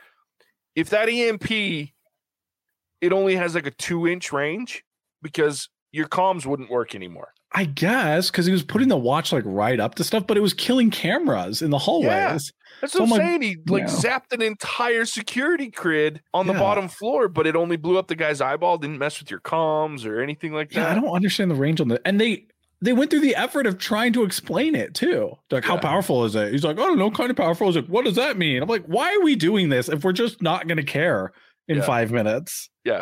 If 0.76 0.90
that 0.90 1.08
EMP, 1.08 1.50
it 1.52 3.14
only 3.14 3.36
has 3.36 3.56
like 3.56 3.68
a 3.68 3.72
two 3.72 4.08
inch 4.08 4.34
range 4.34 4.84
because 5.22 5.70
your 5.92 6.08
comms 6.08 6.46
wouldn't 6.46 6.72
work 6.72 6.96
anymore. 6.96 7.34
I 7.54 7.66
guess 7.66 8.30
because 8.30 8.46
he 8.46 8.52
was 8.52 8.64
putting 8.64 8.88
the 8.90 8.98
watch 8.98 9.32
like 9.32 9.44
right 9.46 9.80
up 9.80 9.96
to 9.96 10.04
stuff, 10.04 10.28
but 10.28 10.38
it 10.38 10.42
was 10.42 10.54
killing 10.54 10.92
cameras 10.92 11.62
in 11.62 11.70
the 11.72 11.78
hallways. 11.78 12.52
That's 12.82 12.94
So 12.94 13.00
what 13.00 13.06
I'm 13.06 13.10
my- 13.10 13.18
saying. 13.18 13.42
He 13.42 13.58
like 13.68 13.84
Yeah. 13.84 13.88
zapped 14.20 14.34
an 14.34 14.42
entire 14.42 15.06
security 15.06 15.70
grid 15.70 16.22
on 16.34 16.46
the 16.48 16.54
Yeah. 16.54 16.60
bottom 16.60 16.88
floor, 16.90 17.28
but 17.30 17.48
it 17.48 17.56
only 17.56 17.78
blew 17.78 17.98
up 17.98 18.08
the 18.08 18.16
guy's 18.16 18.42
eyeball, 18.42 18.78
didn't 18.78 19.00
mess 19.00 19.20
with 19.20 19.32
your 19.32 19.40
comms 19.40 20.06
or 20.06 20.22
anything 20.22 20.54
like 20.54 20.74
Yeah, 20.76 20.92
I 20.92 20.96
don't 20.96 21.08
understand 21.10 21.50
the 21.50 21.56
range 21.56 21.80
on 21.82 21.88
that. 21.88 22.02
and 22.06 22.20
they 22.22 22.46
they 22.80 22.94
went 22.94 23.10
through 23.10 23.22
the 23.22 23.36
effort 23.36 23.66
of 23.66 23.80
trying 23.80 24.14
to 24.14 24.24
explain 24.24 24.76
it 24.76 24.94
too. 24.94 25.32
Like, 25.50 25.64
how 25.66 25.78
powerful 25.78 26.26
is 26.26 26.36
it? 26.36 26.52
He's 26.52 26.64
like, 26.64 26.78
I 26.78 26.82
don't 26.86 27.00
know, 27.00 27.10
kind 27.10 27.32
of 27.32 27.36
powerful. 27.36 27.68
Is 27.70 27.76
like, 27.76 27.88
what 27.88 28.06
does 28.06 28.18
that 28.18 28.38
mean? 28.38 28.62
I'm 28.62 28.70
like, 28.70 28.86
why 28.86 29.16
are 29.16 29.22
we 29.22 29.36
doing 29.36 29.70
this 29.70 29.90
if 29.90 30.04
we're 30.04 30.12
just 30.12 30.44
not 30.44 30.68
gonna 30.68 30.84
care 30.84 31.32
in 31.68 31.78
Yeah. 31.78 31.84
five 31.84 32.12
minutes? 32.12 32.70
Yeah. 32.84 33.02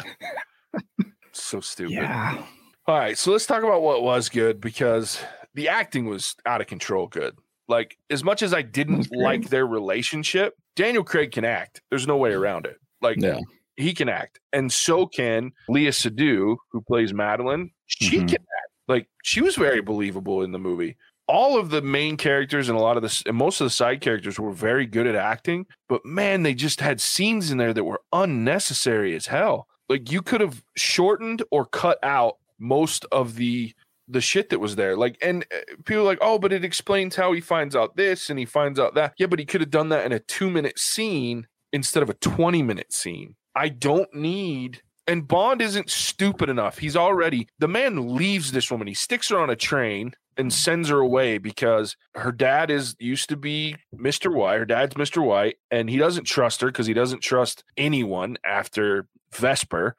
so 1.34 1.60
stupid. 1.60 1.91
yeah. 1.93 2.41
All 2.88 2.98
right, 2.98 3.17
so 3.17 3.32
let's 3.32 3.45
talk 3.48 3.63
about 3.63 3.82
what 3.82 4.04
was 4.04 4.30
good 4.30 4.62
because 4.62 5.19
the 5.56 5.69
acting 5.69 6.06
was 6.06 6.36
out 6.45 6.62
of 6.62 6.67
control 6.67 7.08
good. 7.08 7.36
Like 7.67 7.98
as 8.12 8.24
much 8.24 8.43
as 8.43 8.54
I 8.54 8.62
didn't 8.62 9.08
like 9.12 9.50
their 9.50 9.65
relationship, 9.65 10.54
Daniel 10.76 11.04
Craig 11.04 11.32
can 11.32 11.45
act. 11.45 11.82
There's 11.89 12.06
no 12.06 12.17
way 12.17 12.32
around 12.32 12.67
it. 12.67 12.78
Like 13.02 13.17
Yeah. 13.19 13.39
he 13.76 13.93
can 13.93 14.08
act, 14.08 14.39
and 14.54 14.71
so 14.71 15.08
can 15.08 15.52
Leah 15.67 15.89
Seydoux, 15.91 16.58
who 16.71 16.82
plays 16.82 17.12
Madeline. 17.12 17.71
She 17.88 18.17
Mhm. 18.19 18.28
can 18.30 18.38
act. 18.41 18.71
Like 18.88 19.08
she 19.24 19.41
was 19.41 19.56
very 19.56 19.82
believable 19.82 20.43
in 20.43 20.52
the 20.52 20.60
movie. 20.60 20.95
all 21.28 21.58
of 21.58 21.71
the 21.71 21.82
main 21.82 22.17
characters 22.17 22.69
and 22.69 22.78
a 22.78 22.82
lot 22.82 22.98
of 22.98 23.02
the 23.02 23.24
and 23.26 23.36
most 23.36 23.60
of 23.60 23.65
the 23.65 23.69
side 23.71 24.00
characters 24.00 24.38
were 24.39 24.52
very 24.52 24.86
good 24.86 25.08
at 25.08 25.15
acting, 25.15 25.65
but 25.89 26.06
man, 26.06 26.43
they 26.43 26.54
just 26.54 26.82
had 26.82 27.02
scenes 27.02 27.50
in 27.50 27.58
there 27.58 27.74
that 27.74 27.84
were 27.84 28.00
unnecessary 28.13 29.15
as 29.15 29.26
hell. 29.26 29.67
Like 29.89 30.12
you 30.12 30.21
could 30.21 30.39
have 30.39 30.63
shortened 30.78 31.41
or 31.50 31.65
cut 31.65 31.98
out 32.04 32.36
most 32.60 33.06
of 33.12 33.36
the 33.36 33.74
the 34.08 34.22
shit 34.22 34.50
that 34.50 34.60
was 34.60 34.76
there. 34.76 34.96
Like, 34.96 35.18
and 35.22 35.46
uh, 35.52 35.76
people 35.84 36.04
like, 36.04 36.20
oh, 36.22 36.38
but 36.38 36.54
it 36.54 36.63
explains 36.63 37.15
how 37.15 37.32
he 37.32 37.41
finds 37.41 37.76
out 37.76 37.96
this 37.96 38.30
and 38.30 38.38
he 38.38 38.46
finds 38.46 38.80
out 38.80 38.94
that. 38.96 39.13
Yeah, 39.18 39.28
but 39.28 39.39
he 39.39 39.46
could 39.46 39.62
have 39.62 39.72
done 39.72 39.89
that 39.89 40.06
in 40.06 40.12
a 40.12 40.20
two 40.20 40.50
minute 40.50 40.78
scene 40.78 41.48
instead 41.74 42.04
of 42.04 42.10
a 42.10 42.15
20 42.15 42.62
minute 42.62 42.94
scene. 42.94 43.36
I 43.56 43.70
don't 43.70 44.13
need. 44.13 44.82
And 45.08 45.28
Bond 45.28 45.62
isn't 45.62 45.89
stupid 45.89 46.50
enough. 46.50 46.80
He's 46.80 46.96
already, 46.96 47.48
the 47.60 47.68
man 47.68 48.15
leaves 48.15 48.52
this 48.52 48.72
woman. 48.72 48.88
He 48.88 48.94
sticks 48.94 49.30
her 49.30 49.39
on 49.39 49.50
a 49.50 49.56
train 49.56 50.13
and 50.38 50.52
sends 50.52 50.89
her 50.89 51.00
away 51.00 51.38
because 51.38 51.96
her 52.15 52.32
dad 52.32 52.70
is 52.70 52.96
used 53.00 53.30
to 53.30 53.38
be 53.38 53.76
Mr. 53.96 54.34
White. 54.34 54.58
Her 54.58 54.65
dad's 54.65 54.96
Mr. 54.96 55.24
White, 55.24 55.58
and 55.72 55.89
he 55.89 55.98
doesn't 55.98 56.26
trust 56.26 56.62
her 56.62 56.68
because 56.68 56.88
he 56.88 56.94
doesn't 56.94 57.22
trust 57.22 57.63
anyone 57.78 58.38
after 58.44 59.08
Vesper. 59.32 59.96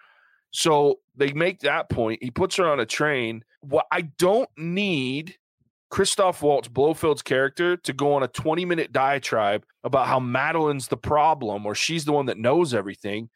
So 0.50 0.98
they 1.16 1.32
make 1.32 1.60
that 1.60 1.88
point. 1.88 2.22
He 2.22 2.30
puts 2.30 2.56
her 2.56 2.66
on 2.66 2.80
a 2.80 2.86
train. 2.86 3.44
What 3.60 3.86
I 3.90 4.02
don't 4.02 4.50
need 4.56 5.36
Christoph 5.90 6.42
Waltz 6.42 6.68
Blofeld's 6.68 7.22
character 7.22 7.76
to 7.78 7.92
go 7.92 8.14
on 8.14 8.22
a 8.22 8.28
20 8.28 8.64
minute 8.64 8.92
diatribe 8.92 9.64
about 9.84 10.06
how 10.06 10.20
Madeline's 10.20 10.88
the 10.88 10.96
problem 10.96 11.64
or 11.64 11.74
she's 11.74 12.04
the 12.04 12.12
one 12.12 12.26
that 12.26 12.38
knows 12.38 12.74
everything 12.74 13.30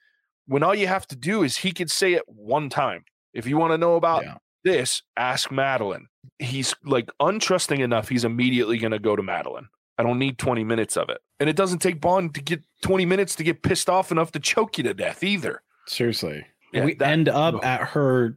when 0.51 0.65
all 0.65 0.75
you 0.75 0.89
have 0.89 1.07
to 1.07 1.15
do 1.15 1.45
is 1.45 1.59
he 1.59 1.71
could 1.71 1.93
say 1.93 2.15
it 2.15 2.25
one 2.27 2.69
time. 2.69 3.05
If 3.33 3.47
you 3.47 3.57
want 3.57 3.73
to 3.73 3.79
know 3.79 3.95
about 3.95 4.25
yeah. 4.25 4.35
this, 4.65 5.01
ask 5.17 5.53
Madeline. 5.53 6.09
He's 6.41 6.75
like 6.85 7.09
untrusting 7.23 7.79
enough, 7.79 8.09
he's 8.09 8.25
immediately 8.25 8.77
going 8.79 8.91
to 8.91 8.99
go 8.99 9.15
to 9.15 9.23
Madeline. 9.23 9.69
I 9.97 10.03
don't 10.03 10.19
need 10.19 10.39
20 10.39 10.65
minutes 10.65 10.97
of 10.97 11.09
it. 11.09 11.19
And 11.39 11.49
it 11.49 11.55
doesn't 11.55 11.79
take 11.79 12.01
Bond 12.01 12.35
to 12.35 12.43
get 12.43 12.65
20 12.83 13.07
minutes 13.07 13.37
to 13.37 13.45
get 13.45 13.63
pissed 13.63 13.89
off 13.89 14.11
enough 14.11 14.33
to 14.33 14.41
choke 14.41 14.77
you 14.77 14.85
to 14.85 14.95
death 14.95 15.23
either. 15.23 15.63
Seriously. 15.87 16.45
Yeah, 16.73 16.85
we 16.85 16.95
that, 16.95 17.09
end 17.11 17.29
up 17.29 17.65
at 17.65 17.89
her 17.89 18.37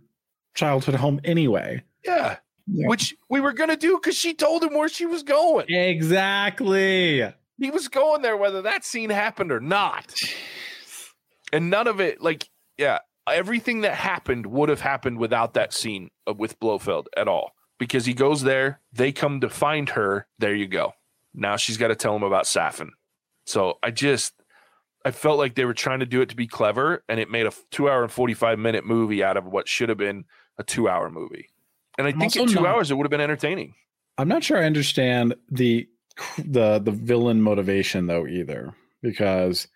childhood 0.55 0.95
home 0.95 1.21
anyway. 1.23 1.83
Yeah. 2.03 2.37
yeah. 2.67 2.87
Which 2.87 3.15
we 3.29 3.39
were 3.39 3.53
going 3.53 3.69
to 3.69 3.77
do 3.77 3.97
because 3.97 4.15
she 4.15 4.33
told 4.33 4.63
him 4.63 4.73
where 4.73 4.89
she 4.89 5.05
was 5.05 5.23
going. 5.23 5.67
Exactly. 5.69 7.23
He 7.59 7.71
was 7.71 7.87
going 7.87 8.21
there 8.21 8.37
whether 8.37 8.61
that 8.63 8.83
scene 8.83 9.09
happened 9.09 9.51
or 9.51 9.59
not. 9.59 10.13
And 11.51 11.69
none 11.69 11.87
of 11.87 11.99
it, 11.99 12.21
like, 12.21 12.49
yeah, 12.77 12.99
everything 13.27 13.81
that 13.81 13.93
happened 13.93 14.47
would 14.47 14.69
have 14.69 14.81
happened 14.81 15.19
without 15.19 15.53
that 15.53 15.73
scene 15.73 16.09
with 16.35 16.59
Blofeld 16.59 17.09
at 17.15 17.27
all. 17.27 17.51
Because 17.77 18.05
he 18.05 18.13
goes 18.13 18.43
there, 18.43 18.79
they 18.91 19.11
come 19.11 19.41
to 19.41 19.49
find 19.49 19.89
her. 19.89 20.27
There 20.39 20.55
you 20.55 20.67
go. 20.67 20.93
Now 21.33 21.57
she's 21.57 21.77
got 21.77 21.89
to 21.89 21.95
tell 21.95 22.15
him 22.15 22.23
about 22.23 22.45
Safin. 22.45 22.89
So 23.45 23.77
I 23.83 23.91
just, 23.91 24.33
I 25.05 25.11
felt 25.11 25.37
like 25.37 25.55
they 25.55 25.65
were 25.65 25.73
trying 25.73 25.99
to 25.99 26.05
do 26.05 26.21
it 26.21 26.29
to 26.29 26.35
be 26.35 26.47
clever, 26.47 27.03
and 27.09 27.19
it 27.19 27.29
made 27.29 27.45
a 27.45 27.51
two 27.71 27.89
hour 27.89 28.03
and 28.03 28.11
45 28.11 28.59
minute 28.59 28.85
movie 28.85 29.23
out 29.23 29.37
of 29.37 29.45
what 29.45 29.67
should 29.67 29.89
have 29.89 29.97
been 29.97 30.25
a 30.57 30.63
two 30.63 30.87
hour 30.87 31.09
movie. 31.09 31.49
And 31.97 32.07
I 32.07 32.11
I'm 32.11 32.19
think 32.19 32.35
in 32.35 32.47
two 32.47 32.61
not, 32.61 32.65
hours 32.67 32.91
it 32.91 32.95
would 32.95 33.05
have 33.05 33.11
been 33.11 33.21
entertaining. 33.21 33.73
I'm 34.17 34.27
not 34.27 34.43
sure 34.43 34.57
I 34.57 34.65
understand 34.65 35.35
the 35.49 35.87
the 36.37 36.79
the 36.79 36.91
villain 36.91 37.41
motivation 37.41 38.07
though 38.07 38.27
either, 38.27 38.73
because 39.01 39.67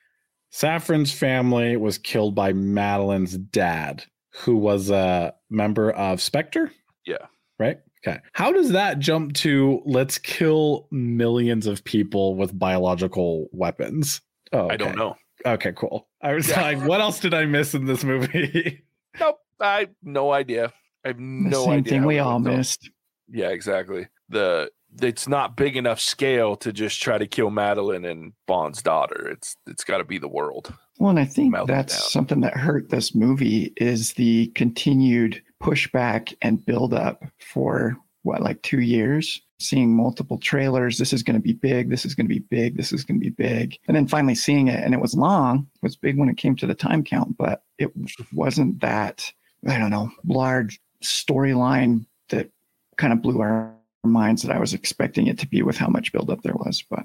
Saffron's 0.52 1.12
family 1.12 1.78
was 1.78 1.98
killed 1.98 2.36
by 2.36 2.54
Madeline's 2.54 3.38
dad, 3.38 4.06
who 4.34 4.56
was 4.56 4.90
a 4.90 5.34
member 5.50 5.92
of 5.92 6.22
Spectre. 6.22 6.72
Yeah. 7.06 7.26
Right. 7.60 7.80
Okay. 8.06 8.20
How 8.34 8.52
does 8.52 8.72
that 8.72 9.00
jump 9.00 9.34
to 9.34 9.82
let's 9.86 10.18
kill 10.18 10.88
millions 10.92 11.68
of 11.68 11.84
people 11.84 12.36
with 12.36 12.58
biological 12.58 13.48
weapons? 13.52 14.22
Oh, 14.54 14.60
okay. 14.60 14.74
I 14.74 14.78
don't 14.78 14.98
know. 14.98 15.16
Okay, 15.46 15.72
cool. 15.76 16.08
I 16.22 16.34
was 16.34 16.50
yeah. 16.50 16.62
like, 16.62 16.82
what 16.84 17.02
else 17.02 17.20
did 17.20 17.34
I 17.34 17.46
miss 17.46 17.74
in 17.74 17.86
this 17.86 18.04
movie? 18.04 18.84
nope. 19.20 19.40
I 19.60 19.80
have 19.80 19.90
no 20.04 20.32
idea. 20.32 20.74
I 21.04 21.10
have 21.10 21.20
no 21.20 21.50
the 21.50 21.64
same 21.64 21.74
idea. 21.74 21.92
thing 21.92 22.06
we 22.06 22.20
all 22.20 22.40
missed. 22.40 22.90
Yeah, 23.30 23.50
exactly. 23.50 24.08
The 24.30 24.70
it's 25.02 25.28
not 25.28 25.56
big 25.56 25.76
enough 25.76 26.00
scale 26.00 26.56
to 26.58 26.72
just 26.72 27.02
try 27.02 27.18
to 27.18 27.28
kill 27.28 27.50
Madeline 27.50 28.06
and 28.06 28.34
Bond's 28.46 28.82
daughter. 28.82 29.28
It's 29.28 29.58
it's 29.68 29.84
got 29.84 29.98
to 29.98 30.04
be 30.04 30.18
the 30.18 30.28
world. 30.28 30.74
Well, 31.00 31.12
and 31.12 31.20
I 31.20 31.26
think 31.26 31.56
that's 31.68 32.12
something 32.12 32.42
that 32.42 32.56
hurt 32.56 32.90
this 32.90 33.14
movie 33.14 33.74
is 33.78 34.14
the 34.14 34.48
continued 34.56 35.42
pushback 35.62 36.34
and 36.42 36.66
buildup 36.66 37.24
for 37.40 37.98
what 38.24 38.42
like 38.42 38.62
two 38.62 38.82
years 38.82 39.42
seeing 39.60 39.96
multiple 39.96 40.38
trailers. 40.38 40.98
This 40.98 41.14
is 41.14 41.24
going 41.24 41.36
to 41.36 41.42
be 41.42 41.54
big. 41.54 41.90
This 41.90 42.06
is 42.06 42.16
going 42.16 42.28
to 42.28 42.34
be 42.34 42.40
big. 42.40 42.78
This 42.78 42.92
is 42.94 43.04
going 43.04 43.20
to 43.20 43.24
be 43.24 43.30
big. 43.30 43.78
And 43.88 43.96
then 43.96 44.08
finally 44.08 44.36
seeing 44.36 44.68
it, 44.68 44.84
and 44.84 44.94
it 44.94 45.02
was 45.02 45.16
long. 45.16 45.68
It 45.76 45.84
was 45.84 45.96
big 45.96 46.18
when 46.18 46.30
it 46.30 46.38
came 46.38 46.56
to 46.58 46.68
the 46.68 46.76
time 46.76 47.04
count, 47.04 47.38
but 47.38 47.64
it 47.78 47.92
wasn't 48.34 48.80
that 48.82 49.32
I 49.68 49.78
don't 49.78 49.92
know 49.92 50.12
large 50.26 50.80
storyline 51.04 52.06
that 52.30 52.50
kind 52.98 53.14
of 53.14 53.22
blew 53.22 53.42
our 53.42 53.74
minds 54.04 54.44
that 54.44 54.56
I 54.56 54.60
was 54.60 54.74
expecting 54.74 55.28
it 55.28 55.40
to 55.40 55.48
be 55.48 55.62
with 55.62 55.78
how 55.78 55.88
much 55.88 56.12
buildup 56.12 56.44
there 56.44 56.56
was. 56.56 56.84
But 56.90 57.04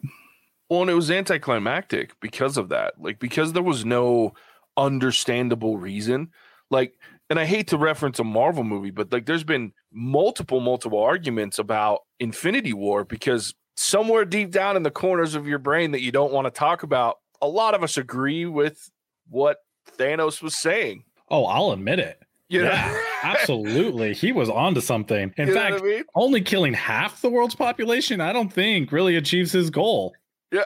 well, 0.69 0.83
and 0.83 0.91
it 0.91 0.95
was 0.95 1.11
anticlimactic 1.11 2.19
because 2.21 2.57
of 2.57 2.69
that. 2.71 3.01
Like 3.01 3.19
because 3.19 3.53
there 3.53 3.63
was 3.63 3.85
no 3.85 4.35
understandable 4.77 5.79
reason. 5.79 6.31
Like 6.71 6.95
and 7.33 7.41
I 7.41 7.47
hate 7.47 7.69
to 7.69 7.79
reference 7.79 8.19
a 8.19 8.25
Marvel 8.25 8.63
movie, 8.63 8.91
but 8.91 9.11
like 9.11 9.25
there's 9.25 9.43
been 9.43 9.73
multiple, 9.91 10.61
multiple 10.61 10.99
arguments 10.99 11.59
about 11.59 12.01
Infinity 12.21 12.75
War 12.75 13.07
because 13.07 13.55
somewhere 13.75 14.27
deep 14.27 14.51
down 14.51 14.77
in 14.77 14.83
the 14.83 14.91
corners 14.91 15.35
of 15.35 15.49
your 15.49 15.59
brain 15.59 15.93
that 15.93 16.03
you 16.03 16.13
don't 16.13 16.31
want 16.31 16.45
to 16.45 16.51
talk 16.51 16.83
about, 16.83 17.17
a 17.41 17.49
lot 17.49 17.73
of 17.73 17.83
us 17.83 17.97
agree 17.97 18.45
with 18.45 18.91
what 19.31 19.57
Thanos 19.97 20.43
was 20.43 20.59
saying. 20.59 21.05
Oh, 21.31 21.47
I'll 21.47 21.73
admit 21.73 22.01
it. 22.01 22.21
You 22.51 22.65
know? 22.65 22.69
Yeah, 22.69 23.01
absolutely. 23.23 24.13
He 24.13 24.31
was 24.31 24.51
onto 24.51 24.83
something. 24.83 25.33
In 25.39 25.49
you 25.49 25.55
fact, 25.55 25.81
I 25.81 25.83
mean? 25.83 26.05
only 26.15 26.43
killing 26.43 26.75
half 26.75 27.23
the 27.23 27.31
world's 27.31 27.55
population, 27.55 28.21
I 28.21 28.35
don't 28.35 28.53
think 28.53 28.93
really 28.93 29.17
achieves 29.17 29.53
his 29.53 29.71
goal. 29.71 30.13
Yeah. 30.51 30.65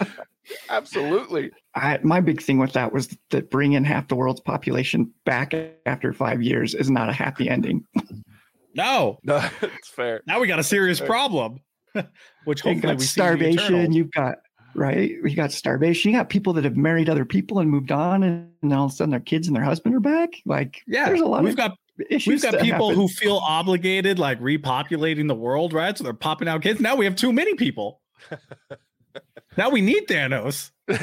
Absolutely. 0.70 1.50
I, 1.74 1.98
my 2.02 2.20
big 2.20 2.40
thing 2.40 2.58
with 2.58 2.72
that 2.72 2.92
was 2.92 3.16
that 3.30 3.50
bringing 3.50 3.84
half 3.84 4.08
the 4.08 4.14
world's 4.14 4.40
population 4.40 5.12
back 5.24 5.54
after 5.86 6.12
five 6.12 6.42
years 6.42 6.74
is 6.74 6.90
not 6.90 7.08
a 7.08 7.12
happy 7.12 7.48
ending. 7.48 7.84
no, 8.74 9.18
no, 9.24 9.48
it's 9.62 9.88
fair. 9.88 10.22
Now 10.26 10.40
we 10.40 10.46
got 10.46 10.58
a 10.58 10.64
serious 10.64 11.00
problem. 11.00 11.60
Which 12.44 12.60
hopefully 12.60 12.92
you 12.92 12.98
got 12.98 13.00
starvation. 13.00 13.92
You've 13.92 14.10
got 14.10 14.38
right. 14.74 15.10
You 15.10 15.36
got 15.36 15.52
starvation. 15.52 16.10
You 16.10 16.18
got 16.18 16.28
people 16.28 16.52
that 16.54 16.64
have 16.64 16.76
married 16.76 17.08
other 17.08 17.24
people 17.24 17.60
and 17.60 17.70
moved 17.70 17.92
on, 17.92 18.22
and, 18.22 18.50
and 18.62 18.72
all 18.72 18.86
of 18.86 18.92
a 18.92 18.94
sudden 18.94 19.12
their 19.12 19.20
kids 19.20 19.46
and 19.46 19.56
their 19.56 19.62
husband 19.62 19.94
are 19.94 20.00
back. 20.00 20.34
Like, 20.44 20.82
yeah, 20.86 21.06
there's 21.06 21.20
a 21.20 21.26
lot. 21.26 21.44
We've 21.44 21.56
got 21.56 21.76
We've 21.96 22.42
got 22.42 22.58
people 22.60 22.88
happen. 22.88 22.94
who 22.96 23.06
feel 23.06 23.36
obligated, 23.36 24.18
like 24.18 24.40
repopulating 24.40 25.28
the 25.28 25.34
world, 25.34 25.72
right? 25.72 25.96
So 25.96 26.02
they're 26.02 26.12
popping 26.12 26.48
out 26.48 26.62
kids. 26.62 26.80
Now 26.80 26.96
we 26.96 27.04
have 27.04 27.14
too 27.14 27.32
many 27.32 27.54
people. 27.54 28.00
Now 29.56 29.70
we 29.70 29.80
need 29.80 30.08
Thanos. 30.08 30.70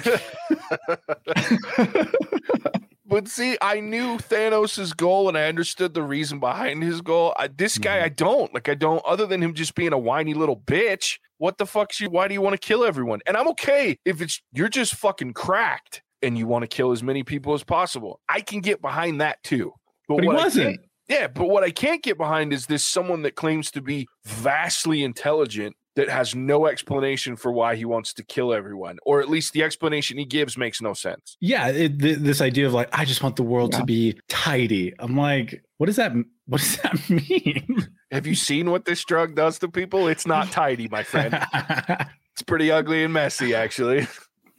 but 3.05 3.27
see, 3.27 3.57
I 3.61 3.79
knew 3.79 4.17
Thanos's 4.17 4.93
goal 4.93 5.27
and 5.27 5.37
I 5.37 5.45
understood 5.45 5.93
the 5.93 6.03
reason 6.03 6.39
behind 6.39 6.83
his 6.83 7.01
goal. 7.01 7.33
I, 7.37 7.47
this 7.47 7.77
guy, 7.77 7.97
mm-hmm. 7.97 8.05
I 8.05 8.09
don't 8.09 8.53
like. 8.53 8.69
I 8.69 8.75
don't. 8.75 9.01
Other 9.05 9.25
than 9.25 9.41
him 9.41 9.53
just 9.53 9.75
being 9.75 9.93
a 9.93 9.97
whiny 9.97 10.33
little 10.33 10.57
bitch. 10.57 11.19
What 11.37 11.57
the 11.57 11.65
fuck? 11.65 11.99
You? 11.99 12.09
Why 12.09 12.27
do 12.27 12.35
you 12.35 12.41
want 12.41 12.59
to 12.59 12.67
kill 12.67 12.83
everyone? 12.83 13.19
And 13.25 13.35
I'm 13.35 13.47
okay 13.49 13.97
if 14.05 14.21
it's 14.21 14.41
you're 14.53 14.69
just 14.69 14.95
fucking 14.95 15.33
cracked 15.33 16.03
and 16.21 16.37
you 16.37 16.45
want 16.45 16.63
to 16.63 16.67
kill 16.67 16.91
as 16.91 17.01
many 17.01 17.23
people 17.23 17.53
as 17.53 17.63
possible. 17.63 18.19
I 18.29 18.41
can 18.41 18.59
get 18.59 18.81
behind 18.81 19.21
that 19.21 19.41
too. 19.43 19.73
But, 20.07 20.17
but 20.17 20.23
he 20.23 20.27
wasn't. 20.27 20.79
Yeah, 21.09 21.27
but 21.27 21.49
what 21.49 21.63
I 21.63 21.71
can't 21.71 22.01
get 22.01 22.17
behind 22.17 22.53
is 22.53 22.67
this 22.67 22.85
someone 22.85 23.23
that 23.23 23.35
claims 23.35 23.71
to 23.71 23.81
be 23.81 24.07
vastly 24.23 25.03
intelligent 25.03 25.75
that 25.95 26.09
has 26.09 26.33
no 26.33 26.67
explanation 26.67 27.35
for 27.35 27.51
why 27.51 27.75
he 27.75 27.85
wants 27.85 28.13
to 28.13 28.23
kill 28.23 28.53
everyone, 28.53 28.97
or 29.05 29.21
at 29.21 29.29
least 29.29 29.53
the 29.53 29.63
explanation 29.63 30.17
he 30.17 30.25
gives 30.25 30.57
makes 30.57 30.81
no 30.81 30.93
sense. 30.93 31.37
Yeah, 31.41 31.67
it, 31.67 31.99
th- 31.99 32.19
this 32.19 32.41
idea 32.41 32.67
of 32.67 32.73
like 32.73 32.89
I 32.93 33.05
just 33.05 33.21
want 33.21 33.35
the 33.35 33.43
world 33.43 33.73
yeah. 33.73 33.79
to 33.79 33.85
be 33.85 34.19
tidy. 34.29 34.93
I'm 34.99 35.17
like, 35.17 35.63
what 35.77 35.87
does 35.87 35.97
that? 35.97 36.13
What 36.45 36.61
does 36.61 36.77
that 36.77 37.09
mean? 37.29 37.89
Have 38.11 38.25
you 38.25 38.35
seen 38.35 38.71
what 38.71 38.85
this 38.85 39.03
drug 39.03 39.35
does 39.35 39.59
to 39.59 39.69
people? 39.69 40.07
It's 40.07 40.25
not 40.25 40.51
tidy, 40.51 40.87
my 40.87 41.03
friend. 41.03 41.37
it's 42.33 42.41
pretty 42.45 42.71
ugly 42.71 43.03
and 43.03 43.13
messy, 43.13 43.53
actually. 43.53 44.07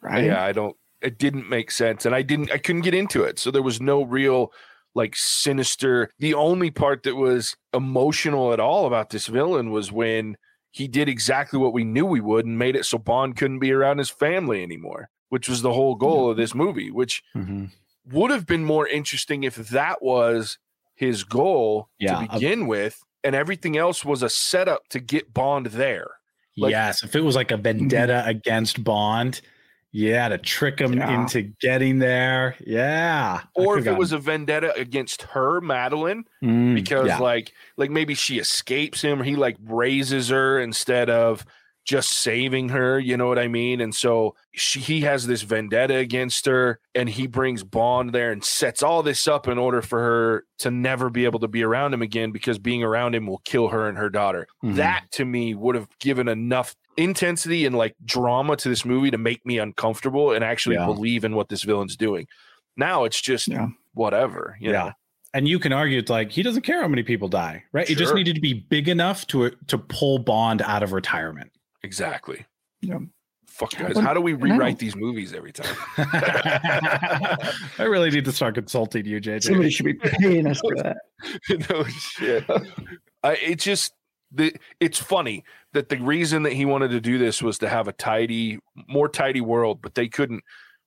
Right? 0.01 0.25
Yeah, 0.25 0.45
I 0.45 0.53
don't. 0.53 0.77
It 1.01 1.19
didn't 1.19 1.49
make 1.49 1.71
sense, 1.71 2.07
and 2.07 2.15
I 2.15 2.23
didn't. 2.23 2.51
I 2.51 2.59
couldn't 2.59 2.83
get 2.83 2.95
into 2.95 3.25
it, 3.25 3.39
so 3.39 3.51
there 3.51 3.63
was 3.63 3.81
no 3.81 4.05
real 4.05 4.53
like 4.95 5.17
sinister. 5.17 6.11
The 6.19 6.35
only 6.35 6.71
part 6.71 7.05
that 7.05 7.17
was 7.17 7.57
emotional 7.73 8.53
at 8.53 8.61
all 8.61 8.87
about 8.87 9.11
this 9.11 9.27
villain 9.27 9.71
was 9.71 9.91
when 9.91 10.37
he 10.73 10.89
did 10.89 11.09
exactly 11.09 11.59
what 11.59 11.75
we 11.75 11.85
knew 11.85 12.05
we 12.07 12.21
would 12.21 12.47
and 12.47 12.59
made 12.59 12.75
it 12.75 12.87
so 12.87 12.99
Bond 12.99 13.37
couldn't 13.37 13.59
be 13.59 13.71
around 13.71 13.99
his 13.99 14.09
family 14.09 14.63
anymore, 14.63 15.11
which 15.29 15.49
was 15.49 15.61
the 15.61 15.73
whole 15.73 15.95
goal 15.95 16.31
of 16.31 16.39
this 16.39 16.55
movie, 16.55 16.91
which 16.91 17.23
mm-hmm. 17.37 17.67
would 18.11 18.31
have 18.31 18.47
been 18.47 18.65
more 18.65 18.89
interesting 18.89 19.45
if 19.45 19.55
that 19.55 20.03
was 20.03 20.59
his 20.95 21.25
goal 21.25 21.89
yeah, 21.99 22.21
to 22.21 22.33
begin 22.33 22.67
with. 22.67 23.05
and 23.23 23.35
everything 23.35 23.77
else 23.77 24.03
was 24.05 24.23
a 24.23 24.31
setup 24.31 24.89
to 24.89 24.99
get 24.99 25.35
Bond 25.35 25.67
there. 25.67 26.11
Like- 26.57 26.71
yes, 26.71 27.03
if 27.03 27.15
it 27.15 27.21
was 27.21 27.37
like 27.37 27.51
a 27.51 27.59
vendetta 27.59 28.25
against 28.27 28.83
Bond, 28.83 29.43
yeah, 29.93 30.29
to 30.29 30.39
trick 30.39 30.81
him 30.81 30.95
Yeah. 30.95 31.21
into 31.23 31.43
getting 31.61 31.99
there, 31.99 32.57
yeah. 32.67 33.43
Or 33.55 33.79
if 33.79 33.87
it 33.87 33.97
was 33.97 34.13
a 34.13 34.19
vendetta 34.19 34.75
against 34.77 35.23
her, 35.23 35.61
Madeline, 35.61 36.25
Mm, 36.43 36.75
because 36.75 37.09
yeah. 37.09 37.19
like 37.19 37.53
like 37.77 37.91
maybe 37.91 38.15
she 38.15 38.39
escapes 38.39 39.03
him 39.03 39.21
or 39.21 39.25
he 39.25 39.37
like 39.37 39.57
raises 39.63 40.31
her 40.31 40.59
instead 40.61 41.11
of 41.11 41.45
just 41.85 42.11
saving 42.11 42.69
her 42.69 42.99
you 43.01 43.17
know 43.17 43.27
what 43.27 43.39
i 43.39 43.49
mean 43.49 43.81
and 43.81 43.95
so 43.95 44.35
she, 44.53 44.79
he 44.81 45.01
has 45.01 45.27
this 45.27 45.43
vendetta 45.43 45.97
against 45.97 46.47
her 46.47 46.79
and 46.95 47.09
he 47.09 47.27
brings 47.27 47.65
bond 47.65 48.13
there 48.13 48.31
and 48.31 48.45
sets 48.45 48.83
all 48.83 49.03
this 49.03 49.27
up 49.27 49.49
in 49.49 49.59
order 49.59 49.83
for 49.83 49.99
her 50.01 50.45
to 50.59 50.71
never 50.71 51.11
be 51.11 51.25
able 51.25 51.41
to 51.41 51.49
be 51.49 51.63
around 51.63 51.93
him 51.93 52.03
again 52.03 52.31
because 52.31 52.59
being 52.59 52.83
around 52.85 53.15
him 53.15 53.27
will 53.27 53.43
kill 53.45 53.69
her 53.69 53.89
and 53.89 53.99
her 53.99 54.09
daughter 54.09 54.47
Mhm. 54.63 54.77
that 54.77 55.05
to 55.13 55.25
me 55.25 55.55
would 55.55 55.75
have 55.75 55.89
given 55.99 56.29
enough 56.29 56.75
intensity 56.97 57.67
and 57.67 57.77
like 57.77 57.97
drama 58.05 58.55
to 58.57 58.69
this 58.69 58.85
movie 58.85 59.11
to 59.11 59.19
make 59.19 59.45
me 59.45 59.59
uncomfortable 59.59 60.33
and 60.33 60.45
actually 60.45 60.77
Yeah. 60.77 60.87
believe 60.87 61.25
in 61.25 61.35
what 61.35 61.49
this 61.49 61.63
villain's 61.63 61.97
doing 61.97 62.27
now 62.77 63.05
it's 63.05 63.21
just 63.21 63.49
Yeah. 63.49 63.69
whatever 63.95 64.57
you 64.61 64.71
yeah. 64.71 64.85
know? 64.85 64.93
And 65.35 65.49
you 65.49 65.59
can 65.59 65.73
argue 65.73 65.99
it's 65.99 66.11
like 66.11 66.31
he 66.31 66.43
doesn't 66.43 66.61
care 66.61 66.83
how 66.83 66.89
many 66.89 67.03
people 67.03 67.27
die, 67.29 67.65
right? 67.73 67.89
He 67.89 67.95
just 67.95 68.15
needed 68.15 68.35
to 68.35 68.41
be 68.43 68.53
big 68.53 68.87
enough 68.89 69.27
to 69.29 69.51
to 69.69 69.79
pull 69.79 70.19
Bond 70.19 70.61
out 70.61 70.83
of 70.83 70.93
retirement. 70.93 71.51
Exactly 71.83 72.45
Yeah. 72.81 72.99
Fuck 73.49 73.77
guys, 73.77 73.99
how 73.99 74.15
do 74.15 74.21
we 74.23 74.33
rewrite 74.33 74.79
these 74.79 74.97
movies 74.97 75.35
every 75.35 75.53
time? 75.53 75.77
I 75.99 77.83
really 77.83 78.09
need 78.09 78.25
to 78.25 78.33
start 78.33 78.55
consulting 78.55 79.05
you, 79.05 79.21
JJ. 79.21 79.43
Somebody 79.43 79.69
should 79.69 79.85
be 79.85 79.93
paying 79.93 80.47
us 80.47 80.59
for 80.61 80.75
that. 80.77 80.97
no 81.71 81.85
shit. 81.85 82.45
I, 83.23 83.35
it 83.35 83.59
just 83.59 83.93
the 84.31 84.55
it's 84.81 84.99
funny 84.99 85.45
that 85.75 85.91
the 85.91 85.99
reason 85.99 86.45
that 86.45 86.55
he 86.55 86.65
wanted 86.65 86.93
to 86.93 87.01
do 87.01 87.19
this 87.19 87.43
was 87.43 87.59
to 87.59 87.69
have 87.69 87.89
a 87.89 87.93
tidy, 87.93 88.59
more 88.89 89.09
tidy 89.09 89.43
world, 89.43 89.83
but 89.83 89.95
they 89.95 90.09
couldn't 90.09 90.43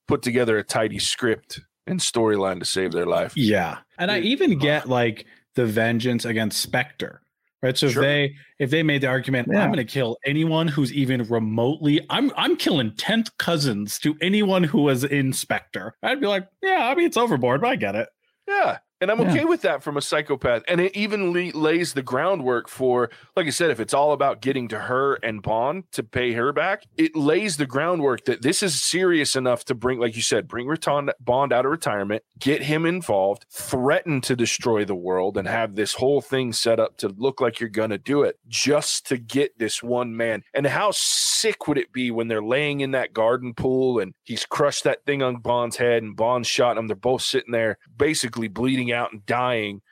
put 0.08 0.22
together 0.22 0.58
a 0.58 0.64
tidy 0.64 0.98
script 0.98 1.60
and 1.86 2.00
storyline 2.00 2.58
to 2.58 2.64
save 2.64 2.92
their 2.92 3.06
life. 3.06 3.36
Yeah. 3.36 3.78
And 3.98 4.10
I 4.10 4.16
Dude, 4.16 4.26
even 4.26 4.58
get 4.58 4.88
like 4.88 5.26
the 5.54 5.66
vengeance 5.66 6.24
against 6.24 6.60
Spectre. 6.60 7.22
Right. 7.66 7.76
So 7.78 7.88
Sure. 7.88 8.02
if 8.02 8.06
they 8.06 8.34
if 8.58 8.70
they 8.70 8.82
made 8.82 9.00
the 9.02 9.08
argument, 9.08 9.48
Yeah. 9.52 9.62
I'm 9.64 9.70
gonna 9.70 9.84
kill 9.84 10.16
anyone 10.24 10.68
who's 10.68 10.92
even 10.92 11.22
remotely 11.24 12.00
I'm 12.10 12.30
I'm 12.36 12.56
killing 12.56 12.92
tenth 12.96 13.36
cousins 13.38 13.98
to 14.00 14.16
anyone 14.20 14.62
who 14.64 14.82
was 14.82 15.04
in 15.04 15.32
Spectre. 15.32 15.94
I'd 16.02 16.20
be 16.20 16.26
like, 16.26 16.48
yeah, 16.62 16.88
I 16.88 16.94
mean 16.94 17.06
it's 17.06 17.16
overboard, 17.16 17.60
but 17.60 17.68
I 17.68 17.76
get 17.76 17.94
it. 17.94 18.08
Yeah. 18.48 18.78
And 19.00 19.10
I'm 19.10 19.20
Yeah. 19.20 19.30
okay 19.30 19.44
with 19.44 19.60
that 19.62 19.82
from 19.82 19.96
a 19.98 20.00
psychopath. 20.00 20.62
And 20.68 20.80
it 20.80 20.96
even 20.96 21.32
le- 21.32 21.50
lays 21.56 21.92
the 21.92 22.02
groundwork 22.02 22.66
for, 22.68 23.10
like 23.36 23.46
I 23.46 23.50
said, 23.50 23.70
if 23.70 23.78
it's 23.78 23.92
all 23.92 24.12
about 24.12 24.40
getting 24.40 24.68
to 24.68 24.78
her 24.78 25.14
and 25.22 25.42
Bond 25.42 25.84
to 25.92 26.02
pay 26.02 26.32
her 26.32 26.50
back, 26.52 26.84
it 26.96 27.14
lays 27.14 27.58
the 27.58 27.66
groundwork 27.66 28.24
that 28.24 28.40
this 28.40 28.62
is 28.62 28.80
serious 28.80 29.36
enough 29.36 29.64
to 29.66 29.74
bring, 29.74 29.98
like 29.98 30.16
you 30.16 30.22
said, 30.22 30.48
bring 30.48 30.66
Reton- 30.66 31.10
Bond 31.20 31.52
out 31.52 31.66
of 31.66 31.70
retirement, 31.72 32.22
get 32.38 32.62
him 32.62 32.86
involved, 32.86 33.44
threaten 33.52 34.22
to 34.22 34.34
destroy 34.34 34.84
the 34.86 34.94
world, 34.94 35.36
and 35.36 35.46
have 35.46 35.74
this 35.74 35.94
whole 35.94 36.22
thing 36.22 36.54
set 36.54 36.80
up 36.80 36.96
to 36.98 37.08
look 37.08 37.40
like 37.40 37.60
you're 37.60 37.68
going 37.68 37.90
to 37.90 37.98
do 37.98 38.22
it 38.22 38.38
just 38.48 39.06
to 39.08 39.18
get 39.18 39.58
this 39.58 39.82
one 39.82 40.16
man. 40.16 40.42
And 40.54 40.66
how 40.66 40.90
sick 40.92 41.68
would 41.68 41.76
it 41.76 41.92
be 41.92 42.10
when 42.10 42.28
they're 42.28 42.42
laying 42.42 42.80
in 42.80 42.92
that 42.92 43.12
garden 43.12 43.52
pool 43.52 43.98
and 43.98 44.14
he's 44.24 44.46
crushed 44.46 44.84
that 44.84 45.04
thing 45.04 45.22
on 45.22 45.36
Bond's 45.36 45.76
head 45.76 46.02
and 46.02 46.16
Bond 46.16 46.46
shot 46.46 46.78
him? 46.78 46.86
They're 46.86 46.96
both 46.96 47.20
sitting 47.22 47.52
there 47.52 47.76
basically 47.94 48.48
bleeding 48.48 48.86
out 48.96 49.12
and 49.12 49.24
dying. 49.26 49.82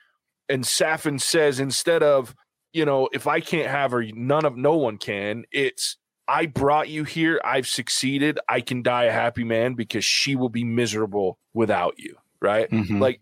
And 0.48 0.64
Safin 0.66 1.20
says, 1.20 1.60
instead 1.60 2.02
of, 2.02 2.34
you 2.72 2.84
know, 2.84 3.08
if 3.12 3.26
I 3.28 3.38
can't 3.40 3.70
have 3.70 3.92
her, 3.92 4.02
none 4.14 4.44
of 4.44 4.56
no 4.56 4.76
one 4.76 4.98
can, 4.98 5.44
it's 5.52 5.96
I 6.26 6.46
brought 6.46 6.88
you 6.88 7.04
here. 7.04 7.40
I've 7.44 7.68
succeeded. 7.68 8.38
I 8.48 8.60
can 8.60 8.82
die 8.82 9.04
a 9.04 9.12
happy 9.12 9.44
man 9.44 9.74
because 9.74 10.04
she 10.04 10.34
will 10.34 10.48
be 10.48 10.64
miserable 10.64 11.38
without 11.52 11.94
you. 11.98 12.16
Right. 12.42 12.68
Mhm. 12.70 12.98
Like, 13.00 13.20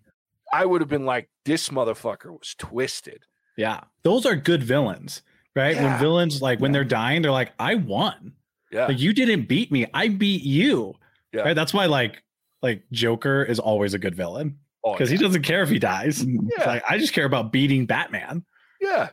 I 0.52 0.64
would 0.66 0.80
have 0.80 0.88
been 0.88 1.04
like, 1.04 1.28
this 1.44 1.68
motherfucker 1.68 2.30
was 2.38 2.54
twisted. 2.58 3.24
yeah. 3.56 3.80
Those 4.04 4.24
are 4.26 4.34
good 4.36 4.62
villains, 4.62 5.22
right? 5.54 5.76
When 5.76 5.98
villains 5.98 6.40
like 6.42 6.58
when 6.60 6.70
Yeah. 6.72 6.78
they're 6.78 6.84
dying, 6.88 7.22
they're 7.22 7.30
like, 7.30 7.52
I 7.58 7.74
won. 7.76 8.32
Yeah. 8.72 8.86
Like 8.86 8.98
you 8.98 9.12
didn't 9.12 9.46
beat 9.48 9.70
me. 9.70 9.86
I 9.94 10.08
beat 10.08 10.42
you. 10.42 10.94
Yeah. 11.32 11.42
Right. 11.42 11.54
That's 11.54 11.74
why 11.74 11.86
like 11.86 12.22
like 12.62 12.82
Joker 12.92 13.42
is 13.44 13.58
always 13.58 13.92
a 13.94 13.98
good 13.98 14.14
villain 14.14 14.58
Oh, 14.84 14.92
because 14.92 15.10
yeah. 15.10 15.18
he 15.18 15.22
doesn't 15.24 15.42
care 15.42 15.62
if 15.62 15.68
he 15.68 15.78
dies. 15.78 16.22
It's 16.22 16.30
Yeah. 16.58 16.64
like 16.66 16.82
I 16.88 16.98
just 16.98 17.12
care 17.12 17.24
about 17.24 17.52
beating 17.52 17.86
Batman. 17.86 18.44
yeah. 18.80 19.10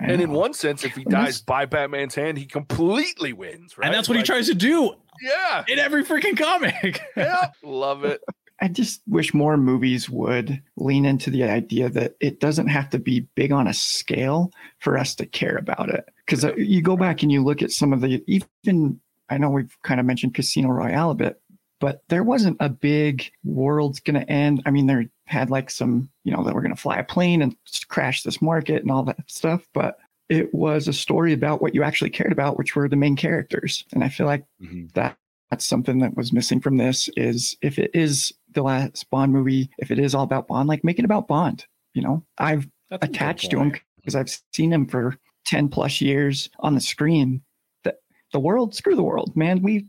And 0.00 0.20
in 0.20 0.32
one 0.32 0.52
sense, 0.52 0.84
if 0.84 0.94
he 0.94 1.04
dies 1.04 1.40
by 1.40 1.64
Batman's 1.64 2.14
hand, 2.14 2.36
he 2.36 2.44
completely 2.44 3.32
wins. 3.32 3.78
Right. 3.78 3.86
And 3.86 3.94
that's 3.94 4.06
what 4.06 4.16
Like, 4.16 4.24
he 4.24 4.26
tries 4.26 4.46
to 4.48 4.54
do 4.54 4.92
Yeah. 5.22 5.64
in 5.66 5.78
every 5.78 6.04
freaking 6.04 6.36
comic. 6.36 7.00
Yeah. 7.16 7.48
Love 7.62 8.04
it. 8.04 8.20
I 8.60 8.68
just 8.68 9.00
wish 9.06 9.32
more 9.32 9.56
movies 9.56 10.10
would 10.10 10.60
lean 10.76 11.06
into 11.06 11.30
the 11.30 11.44
idea 11.44 11.88
that 11.90 12.16
it 12.20 12.38
doesn't 12.40 12.66
have 12.68 12.90
to 12.90 12.98
be 12.98 13.20
big 13.34 13.50
on 13.52 13.66
a 13.66 13.72
scale 13.72 14.52
for 14.80 14.98
us 14.98 15.14
to 15.14 15.26
care 15.26 15.56
about 15.56 15.88
it. 15.88 16.06
Because 16.26 16.44
uh, 16.44 16.54
you 16.56 16.82
go 16.82 16.96
back 16.96 17.22
and 17.22 17.32
you 17.32 17.42
look 17.42 17.62
at 17.62 17.70
some 17.70 17.92
of 17.94 18.00
the, 18.02 18.22
even, 18.26 19.00
I 19.30 19.38
know 19.38 19.48
we've 19.48 19.74
kind 19.84 20.00
of 20.00 20.06
mentioned 20.06 20.34
Casino 20.34 20.68
Royale 20.68 21.12
a 21.12 21.14
bit, 21.14 21.40
but 21.80 22.02
there 22.08 22.24
wasn't 22.24 22.56
a 22.60 22.68
big 22.68 23.30
world's 23.44 24.00
going 24.00 24.20
to 24.20 24.30
end. 24.30 24.62
I 24.66 24.70
mean, 24.70 24.86
there 24.86 25.06
had 25.26 25.50
like 25.50 25.70
some, 25.70 26.10
you 26.24 26.32
know, 26.32 26.42
that 26.44 26.54
we're 26.54 26.62
going 26.62 26.74
to 26.74 26.80
fly 26.80 26.98
a 26.98 27.04
plane 27.04 27.42
and 27.42 27.56
crash 27.88 28.22
this 28.22 28.42
market 28.42 28.82
and 28.82 28.90
all 28.90 29.04
that 29.04 29.18
stuff. 29.26 29.66
But 29.74 29.98
it 30.28 30.52
was 30.52 30.88
a 30.88 30.92
story 30.92 31.32
about 31.32 31.62
what 31.62 31.74
you 31.74 31.82
actually 31.82 32.10
cared 32.10 32.32
about, 32.32 32.58
which 32.58 32.74
were 32.74 32.88
the 32.88 32.96
main 32.96 33.16
characters. 33.16 33.84
And 33.92 34.02
I 34.02 34.08
feel 34.08 34.26
like 34.26 34.44
mm-hmm. 34.62 34.86
that 34.94 35.16
that's 35.50 35.64
something 35.64 35.98
that 36.00 36.16
was 36.16 36.32
missing 36.32 36.60
from 36.60 36.76
this 36.76 37.08
is 37.16 37.56
if 37.62 37.78
it 37.78 37.90
is 37.94 38.32
the 38.52 38.62
last 38.62 39.08
Bond 39.10 39.32
movie, 39.32 39.70
if 39.78 39.90
it 39.90 39.98
is 39.98 40.14
all 40.14 40.24
about 40.24 40.46
Bond, 40.48 40.68
like 40.68 40.84
make 40.84 40.98
it 40.98 41.04
about 41.04 41.28
Bond. 41.28 41.64
You 41.94 42.02
know, 42.02 42.24
I've 42.38 42.68
That's 42.90 43.04
attached 43.04 43.50
to 43.52 43.58
him 43.58 43.74
because 43.96 44.14
I've 44.14 44.36
seen 44.52 44.72
him 44.72 44.86
for 44.86 45.16
10 45.46 45.68
plus 45.68 46.00
years 46.00 46.50
on 46.60 46.74
the 46.74 46.80
screen. 46.80 47.42
That 47.84 47.96
the 48.32 48.40
world, 48.40 48.74
screw 48.74 48.94
the 48.94 49.02
world, 49.02 49.34
man. 49.36 49.62
We 49.62 49.86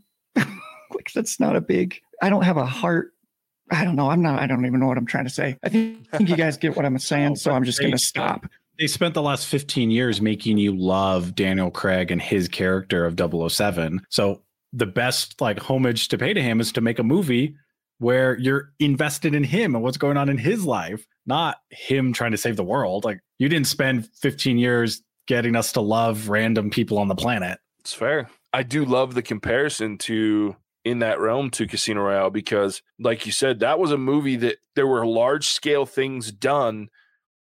like 0.94 1.12
that's 1.12 1.40
not 1.40 1.56
a 1.56 1.60
big 1.60 2.00
I 2.22 2.28
don't 2.30 2.42
have 2.42 2.56
a 2.56 2.66
heart. 2.66 3.12
I 3.70 3.84
don't 3.84 3.96
know. 3.96 4.10
I'm 4.10 4.22
not 4.22 4.40
I 4.40 4.46
don't 4.46 4.66
even 4.66 4.80
know 4.80 4.86
what 4.86 4.98
I'm 4.98 5.06
trying 5.06 5.24
to 5.24 5.30
say. 5.30 5.56
I 5.62 5.68
think, 5.68 6.06
I 6.12 6.16
think 6.18 6.30
you 6.30 6.36
guys 6.36 6.56
get 6.56 6.76
what 6.76 6.84
I'm 6.84 6.98
saying, 6.98 7.30
No, 7.30 7.34
so 7.34 7.50
oh, 7.52 7.54
I'm 7.54 7.64
just 7.64 7.80
gonna 7.80 7.98
stop. 7.98 8.46
They 8.78 8.86
spent 8.86 9.12
the 9.14 9.22
last 9.22 9.46
15 9.46 9.90
years 9.90 10.22
making 10.22 10.56
you 10.56 10.74
love 10.74 11.34
Daniel 11.34 11.70
Craig 11.70 12.10
and 12.10 12.20
his 12.20 12.48
character 12.48 13.04
of 13.04 13.20
007. 13.52 14.00
So 14.08 14.42
the 14.72 14.86
best 14.86 15.40
like 15.40 15.60
homage 15.60 16.08
to 16.08 16.18
pay 16.18 16.32
to 16.32 16.42
him 16.42 16.60
is 16.60 16.72
to 16.72 16.80
make 16.80 16.98
a 16.98 17.02
movie 17.02 17.56
where 17.98 18.38
you're 18.38 18.72
invested 18.78 19.34
in 19.34 19.44
him 19.44 19.74
and 19.74 19.84
what's 19.84 19.98
going 19.98 20.16
on 20.16 20.30
in 20.30 20.38
his 20.38 20.64
life, 20.64 21.06
not 21.26 21.58
him 21.68 22.14
trying 22.14 22.30
to 22.30 22.38
save 22.38 22.56
the 22.56 22.64
world. 22.64 23.04
Like 23.04 23.20
you 23.38 23.48
didn't 23.48 23.66
spend 23.66 24.08
15 24.22 24.56
years 24.56 25.02
getting 25.26 25.54
us 25.54 25.72
to 25.72 25.82
love 25.82 26.30
random 26.30 26.70
people 26.70 26.98
on 26.98 27.08
the 27.08 27.14
planet. 27.14 27.58
It's 27.80 27.92
fair. 27.92 28.30
I 28.52 28.62
do 28.62 28.84
love 28.84 29.14
the 29.14 29.22
comparison 29.22 29.98
to 29.98 30.56
in 30.90 30.98
that 30.98 31.20
realm 31.20 31.50
to 31.50 31.66
Casino 31.66 32.02
Royale 32.02 32.30
because, 32.30 32.82
like 32.98 33.24
you 33.26 33.32
said, 33.32 33.60
that 33.60 33.78
was 33.78 33.92
a 33.92 33.98
movie 33.98 34.36
that 34.36 34.58
there 34.74 34.86
were 34.86 35.06
large 35.06 35.48
scale 35.48 35.86
things 35.86 36.30
done 36.32 36.88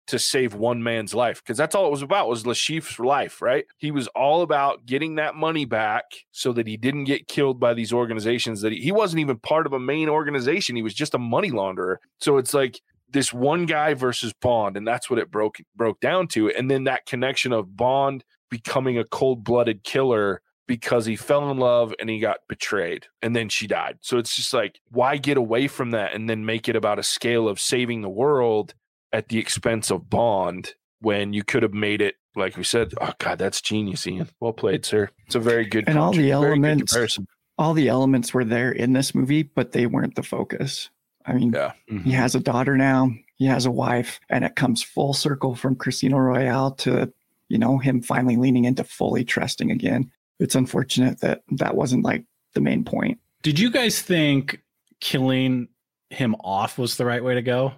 to 0.08 0.18
save 0.18 0.56
one 0.56 0.82
man's 0.82 1.14
life 1.14 1.44
because 1.44 1.58
that's 1.58 1.76
all 1.76 1.86
it 1.86 1.92
was 1.92 2.02
about 2.02 2.28
was 2.28 2.46
Le 2.46 2.56
Chiffre's 2.56 3.00
life, 3.00 3.44
right? 3.44 3.66
He 3.78 3.92
was 3.92 4.08
all 4.10 4.42
about 4.42 4.88
getting 4.88 5.16
that 5.16 5.36
money 5.36 5.66
back 5.66 6.04
so 6.32 6.52
that 6.54 6.66
he 6.66 6.78
didn't 6.78 7.04
get 7.04 7.28
killed 7.28 7.60
by 7.60 7.76
these 7.76 7.94
organizations 7.94 8.62
that 8.62 8.72
he, 8.72 8.80
he 8.80 8.92
wasn't 8.92 9.20
even 9.20 9.38
part 9.38 9.68
of 9.68 9.74
a 9.74 9.80
main 9.80 10.10
organization. 10.10 10.76
He 10.76 10.82
was 10.82 10.96
just 10.96 11.14
a 11.14 11.20
money 11.20 11.52
launderer. 11.52 11.98
So 12.20 12.38
it's 12.38 12.56
like 12.56 12.82
this 13.12 13.32
one 13.32 13.68
guy 13.68 13.94
versus 13.94 14.34
Bond, 14.34 14.78
and 14.78 14.88
that's 14.88 15.12
what 15.12 15.20
it 15.20 15.30
broke 15.30 15.58
broke 15.76 16.00
down 16.00 16.28
to. 16.30 16.50
And 16.50 16.72
then 16.72 16.86
that 16.86 17.06
connection 17.06 17.54
of 17.54 17.78
Bond 17.78 18.24
becoming 18.50 18.98
a 18.98 19.06
cold-blooded 19.06 19.84
killer 19.84 20.42
because 20.70 21.06
he 21.06 21.16
fell 21.16 21.50
in 21.50 21.58
love 21.58 21.94
and 22.00 22.10
he 22.10 22.20
got 22.20 22.48
betrayed 22.48 23.08
and 23.22 23.36
then 23.36 23.50
she 23.50 23.68
died. 23.68 23.98
So 24.02 24.18
it's 24.20 24.36
just 24.36 24.54
like 24.54 24.80
why 24.92 25.18
get 25.18 25.36
away 25.36 25.68
from 25.68 25.92
that 25.92 26.14
and 26.14 26.30
then 26.30 26.46
make 26.46 26.70
it 26.70 26.76
about 26.76 27.00
a 27.00 27.04
scale 27.04 27.50
of 27.50 27.60
saving 27.60 28.02
the 28.02 28.10
world 28.10 28.76
at 29.12 29.30
the 29.30 29.40
expense 29.40 29.90
of 29.90 30.10
Bond 30.10 30.76
when 31.02 31.34
you 31.34 31.44
could 31.44 31.64
have 31.64 31.74
made 31.74 32.02
it 32.02 32.16
like 32.36 32.56
we 32.56 32.64
said, 32.64 32.94
oh 33.02 33.12
god, 33.18 33.40
that's 33.40 33.60
genius, 33.60 34.06
Ian. 34.06 34.30
Well 34.40 34.54
played, 34.54 34.86
sir. 34.86 35.10
It's 35.26 35.36
a 35.36 35.40
very 35.40 35.66
good 35.66 35.90
And 35.90 35.98
all 35.98 36.12
the 36.12 36.30
contra- 36.30 36.40
very 36.40 36.60
good 36.60 36.94
elements- 36.94 37.20
All 37.58 37.74
the 37.74 37.90
elements 37.90 38.34
were 38.34 38.46
there 38.46 38.72
in 38.72 38.94
this 38.94 39.14
movie, 39.14 39.44
but 39.44 39.72
they 39.74 39.88
weren't 39.88 40.16
the 40.16 40.24
focus. 40.24 40.90
I 41.26 41.34
mean, 41.34 41.52
Yeah. 41.52 41.74
he 41.88 41.96
mm-hmm. 41.96 42.10
has 42.12 42.36
a 42.36 42.40
daughter 42.40 42.78
now 42.78 43.12
he 43.40 43.46
has 43.46 43.66
a 43.66 43.72
wife 43.72 44.20
and 44.30 44.44
it 44.44 44.56
comes 44.56 44.84
full 44.84 45.14
circle 45.14 45.56
from 45.56 45.76
casino 45.76 46.18
royale 46.18 46.72
to 46.72 47.12
you 47.48 47.58
know 47.58 47.80
him 47.80 48.02
finally 48.02 48.36
leaning 48.36 48.66
into 48.66 48.84
fully 48.84 49.24
trusting 49.24 49.72
again 49.72 50.12
it's 50.40 50.56
unfortunate 50.56 51.20
that 51.22 51.42
that 51.52 51.76
wasn't 51.76 52.04
like 52.04 52.26
the 52.54 52.62
main 52.62 52.84
point 52.84 53.20
Did 53.44 53.60
you 53.60 53.70
guys 53.72 54.02
think 54.02 54.62
killing 55.00 55.68
him 56.10 56.36
off 56.42 56.78
was 56.78 56.98
the 56.98 57.06
right 57.06 57.24
way 57.24 57.36
to 57.36 57.42
go? 57.42 57.74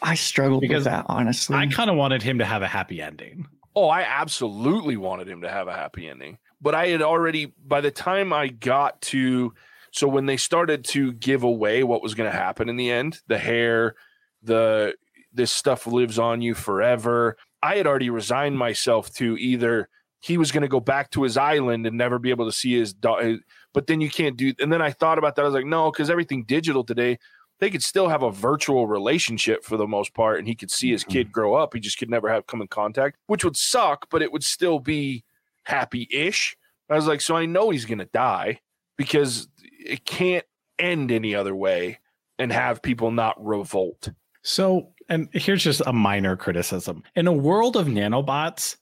i 0.00 0.14
struggled 0.14 0.60
Because 0.62 0.84
with 0.84 0.92
that 0.92 1.06
honestly 1.08 1.56
I 1.56 1.66
kind 1.66 1.90
of 1.90 1.96
wanted 1.96 2.22
him 2.22 2.38
to 2.38 2.44
have 2.44 2.62
a 2.62 2.68
happy 2.68 3.00
ending. 3.00 3.46
Oh, 3.74 3.88
I 3.88 4.02
absolutely 4.02 4.96
wanted 4.96 5.28
him 5.28 5.42
to 5.42 5.48
have 5.48 5.66
a 5.68 5.72
happy 5.72 6.06
ending. 6.08 6.38
But 6.60 6.74
I 6.74 6.88
had 6.88 7.00
already, 7.02 7.54
by 7.66 7.80
the 7.80 7.90
time 7.90 8.32
I 8.32 8.48
got 8.48 9.00
to, 9.02 9.54
so 9.92 10.06
when 10.06 10.26
they 10.26 10.36
started 10.36 10.84
to 10.86 11.12
give 11.12 11.42
away 11.42 11.82
what 11.82 12.02
was 12.02 12.14
going 12.14 12.30
to 12.30 12.36
happen 12.36 12.68
in 12.68 12.76
the 12.76 12.90
end, 12.90 13.20
the 13.28 13.38
hair, 13.38 13.94
the, 14.42 14.94
this 15.32 15.52
stuff 15.52 15.86
lives 15.86 16.18
on 16.18 16.42
you 16.42 16.54
forever. 16.54 17.36
I 17.62 17.76
had 17.76 17.86
already 17.86 18.10
resigned 18.10 18.58
myself 18.58 19.10
to 19.14 19.36
either 19.38 19.88
he 20.22 20.38
was 20.38 20.52
going 20.52 20.62
to 20.62 20.68
go 20.68 20.80
back 20.80 21.10
to 21.10 21.24
his 21.24 21.36
island 21.36 21.84
and 21.84 21.98
never 21.98 22.18
be 22.18 22.30
able 22.30 22.46
to 22.46 22.52
see 22.52 22.78
his 22.78 22.94
dog. 22.94 23.38
But 23.74 23.88
then 23.88 24.00
you 24.00 24.08
can't 24.08 24.36
do, 24.36 24.54
and 24.60 24.72
then 24.72 24.80
I 24.80 24.92
thought 24.92 25.18
about 25.18 25.34
that. 25.34 25.42
I 25.42 25.44
was 25.44 25.54
like, 25.54 25.66
no, 25.66 25.90
because 25.90 26.10
everything 26.10 26.44
digital 26.44 26.84
today, 26.84 27.18
they 27.58 27.70
could 27.70 27.82
still 27.82 28.08
have 28.08 28.22
a 28.22 28.30
virtual 28.30 28.86
relationship 28.86 29.64
for 29.64 29.76
the 29.76 29.86
most 29.86 30.14
part, 30.14 30.38
and 30.38 30.46
he 30.46 30.54
could 30.54 30.70
see 30.70 30.92
his 30.92 31.02
kid 31.02 31.26
mm-hmm. 31.26 31.32
grow 31.32 31.54
up. 31.54 31.74
He 31.74 31.80
just 31.80 31.98
could 31.98 32.08
never 32.08 32.28
have 32.28 32.46
come 32.46 32.62
in 32.62 32.68
contact, 32.68 33.18
which 33.26 33.44
would 33.44 33.56
suck, 33.56 34.06
but 34.10 34.22
it 34.22 34.32
would 34.32 34.44
still 34.44 34.78
be 34.78 35.24
happy 35.64 36.08
ish. 36.12 36.56
I 36.88 36.94
was 36.94 37.06
like, 37.06 37.20
so 37.20 37.36
I 37.36 37.46
know 37.46 37.70
he's 37.70 37.84
going 37.84 37.98
to 37.98 38.04
die 38.06 38.60
because 38.96 39.48
it 39.60 40.04
can't 40.04 40.44
end 40.78 41.10
any 41.10 41.34
other 41.34 41.54
way 41.54 41.98
and 42.38 42.52
have 42.52 42.82
people 42.82 43.10
not 43.10 43.42
revolt. 43.44 44.10
So, 44.42 44.92
and 45.08 45.28
here's 45.32 45.64
just 45.64 45.82
a 45.86 45.92
minor 45.92 46.36
criticism. 46.36 47.02
In 47.16 47.26
a 47.26 47.32
world 47.32 47.76
of 47.76 47.86
nanobots, 47.86 48.76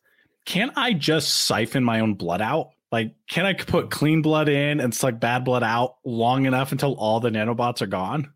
can't 0.50 0.72
I 0.74 0.94
just 0.94 1.44
siphon 1.44 1.84
my 1.84 2.00
own 2.00 2.14
blood 2.14 2.42
out? 2.42 2.70
Like, 2.90 3.14
can 3.28 3.46
I 3.46 3.52
put 3.52 3.88
clean 3.88 4.20
blood 4.20 4.48
in 4.48 4.80
and 4.80 4.92
suck 4.92 5.20
bad 5.20 5.44
blood 5.44 5.62
out 5.62 5.94
long 6.04 6.44
enough 6.44 6.72
until 6.72 6.94
all 6.94 7.20
the 7.20 7.30
nanobots 7.30 7.80
are 7.82 7.86
gone? 7.86 8.32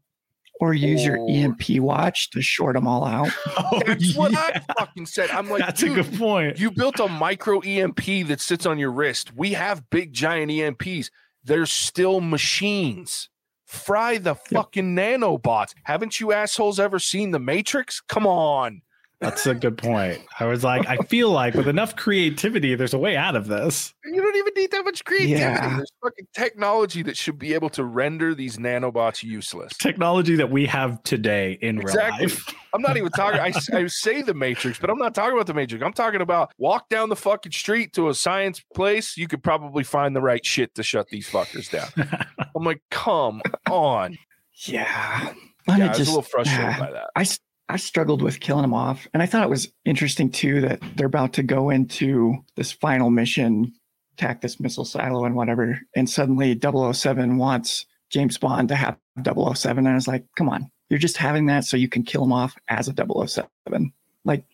Or 0.61 0.73
use 0.73 1.05
your 1.05 1.19
EMP 1.29 1.81
watch 1.81 2.31
to 2.31 2.41
short 2.41 2.77
them 2.77 2.87
all 2.87 3.05
out. 3.05 3.31
Oh, 3.57 3.83
That's 3.85 4.15
what 4.15 4.31
yeah. 4.31 4.61
I 4.69 4.75
fucking 4.79 5.07
said. 5.07 5.29
I'm 5.31 5.51
like, 5.51 5.59
That's 5.63 5.83
a 5.83 5.89
good 5.89 6.15
point. 6.17 6.61
you 6.61 6.71
built 6.71 7.01
a 7.01 7.09
micro 7.09 7.59
EMP 7.59 8.29
that 8.29 8.41
sits 8.41 8.65
on 8.65 8.79
your 8.79 8.93
wrist. 8.93 9.35
We 9.35 9.55
have 9.55 9.91
big 9.91 10.13
giant 10.13 10.53
EMPs. 10.53 11.11
They're 11.43 11.67
still 11.67 12.21
machines. 12.21 13.29
Fry 13.67 14.19
the 14.19 14.37
fucking 14.37 14.95
nanobots. 14.95 15.75
Haven't 15.83 16.21
you 16.21 16.33
assholes 16.33 16.79
ever 16.79 17.01
seen 17.01 17.33
the 17.33 17.41
Matrix? 17.41 18.01
Come 18.01 18.25
on. 18.25 18.83
That's 19.25 19.47
a 19.47 19.55
good 19.55 19.79
point. 19.79 20.21
I 20.39 20.45
was 20.45 20.63
like, 20.63 20.87
I 20.87 20.97
feel 20.99 21.31
like 21.31 21.55
with 21.55 21.67
enough 21.69 21.97
creativity, 21.97 22.75
there's 22.75 22.95
a 22.95 22.99
way 22.99 23.17
out 23.17 23.37
of 23.37 23.47
this. 23.49 23.95
You 24.05 24.21
don't 24.21 24.37
even 24.37 24.53
need 24.55 24.71
that 24.73 24.85
much 24.85 25.05
creativity. 25.05 25.41
Yeah. 25.41 25.77
There's 25.77 25.93
fucking 26.03 26.27
technology 26.35 27.03
that 27.03 27.17
should 27.17 27.39
be 27.39 27.55
able 27.55 27.71
to 27.71 27.85
render 27.85 28.35
these 28.35 28.59
nanobots 28.59 29.23
useless. 29.23 29.77
Technology 29.79 30.37
that 30.37 30.51
we 30.51 30.67
have 30.67 31.03
today 31.05 31.59
in 31.63 31.81
Exactly. 31.81 32.27
real 32.27 32.35
life. 32.35 32.55
I'm 32.75 32.83
not 32.83 32.97
even 32.97 33.11
talking. 33.13 33.41
I, 33.41 33.53
I 33.73 33.87
say 33.87 34.23
the 34.23 34.35
Matrix, 34.35 34.79
but 34.79 34.91
I'm 34.91 34.99
not 34.99 35.15
talking 35.15 35.35
about 35.35 35.47
the 35.47 35.55
Matrix. 35.55 35.83
I'm 35.85 35.93
talking 35.93 36.21
about 36.21 36.53
walk 36.59 36.89
down 36.89 37.09
the 37.09 37.17
fucking 37.17 37.53
street 37.53 37.93
to 37.95 38.09
a 38.09 38.15
science 38.15 38.61
place. 38.75 39.17
You 39.17 39.29
could 39.29 39.43
probably 39.43 39.85
find 39.85 40.15
the 40.15 40.21
right 40.23 40.45
shit 40.45 40.75
to 40.75 40.83
shut 40.83 41.09
these 41.09 41.29
fuckers 41.29 41.71
down. 41.71 42.09
I'm 42.57 42.65
like, 42.65 42.83
come 42.91 43.41
on. 43.71 44.19
Yeah. 44.67 45.33
Yeah, 45.67 45.75
I 45.87 45.89
was 45.89 45.97
just- 45.99 46.09
a 46.09 46.11
little 46.11 46.23
frustrated 46.23 46.65
yeah. 46.73 46.79
by 46.79 46.91
that. 46.93 47.11
I, 47.17 47.27
I 47.69 47.77
struggled 47.77 48.23
with 48.23 48.41
killing 48.41 48.65
him 48.65 48.75
off. 48.75 49.07
And 49.15 49.23
I 49.23 49.27
thought 49.27 49.45
it 49.45 49.51
was 49.51 49.73
interesting 49.85 50.31
too 50.31 50.61
that 50.63 50.81
they're 50.97 51.07
about 51.07 51.33
to 51.35 51.43
go 51.43 51.71
into 51.71 52.37
this 52.57 52.73
final 52.73 53.11
mission, 53.11 53.73
attack 54.17 54.41
this 54.41 54.61
missile 54.61 54.85
silo 54.85 55.25
and 55.25 55.35
whatever. 55.35 55.81
And 55.97 56.09
suddenly 56.09 56.59
007 56.61 57.39
wants 57.39 57.87
James 58.11 58.37
Bond 58.39 58.69
to 58.69 58.75
have 58.75 58.97
007. 59.25 59.79
And 59.79 59.89
I 59.89 59.95
was 59.95 60.09
like, 60.09 60.25
come 60.37 60.49
on, 60.49 60.71
you're 60.91 60.99
just 60.99 61.17
having 61.17 61.47
that 61.47 61.65
so 61.65 61.77
you 61.77 61.89
can 61.89 62.03
kill 62.03 62.25
him 62.25 62.33
off 62.33 62.55
as 62.69 62.89
a 62.89 62.95
007. 62.95 63.93
Like, 64.25 64.45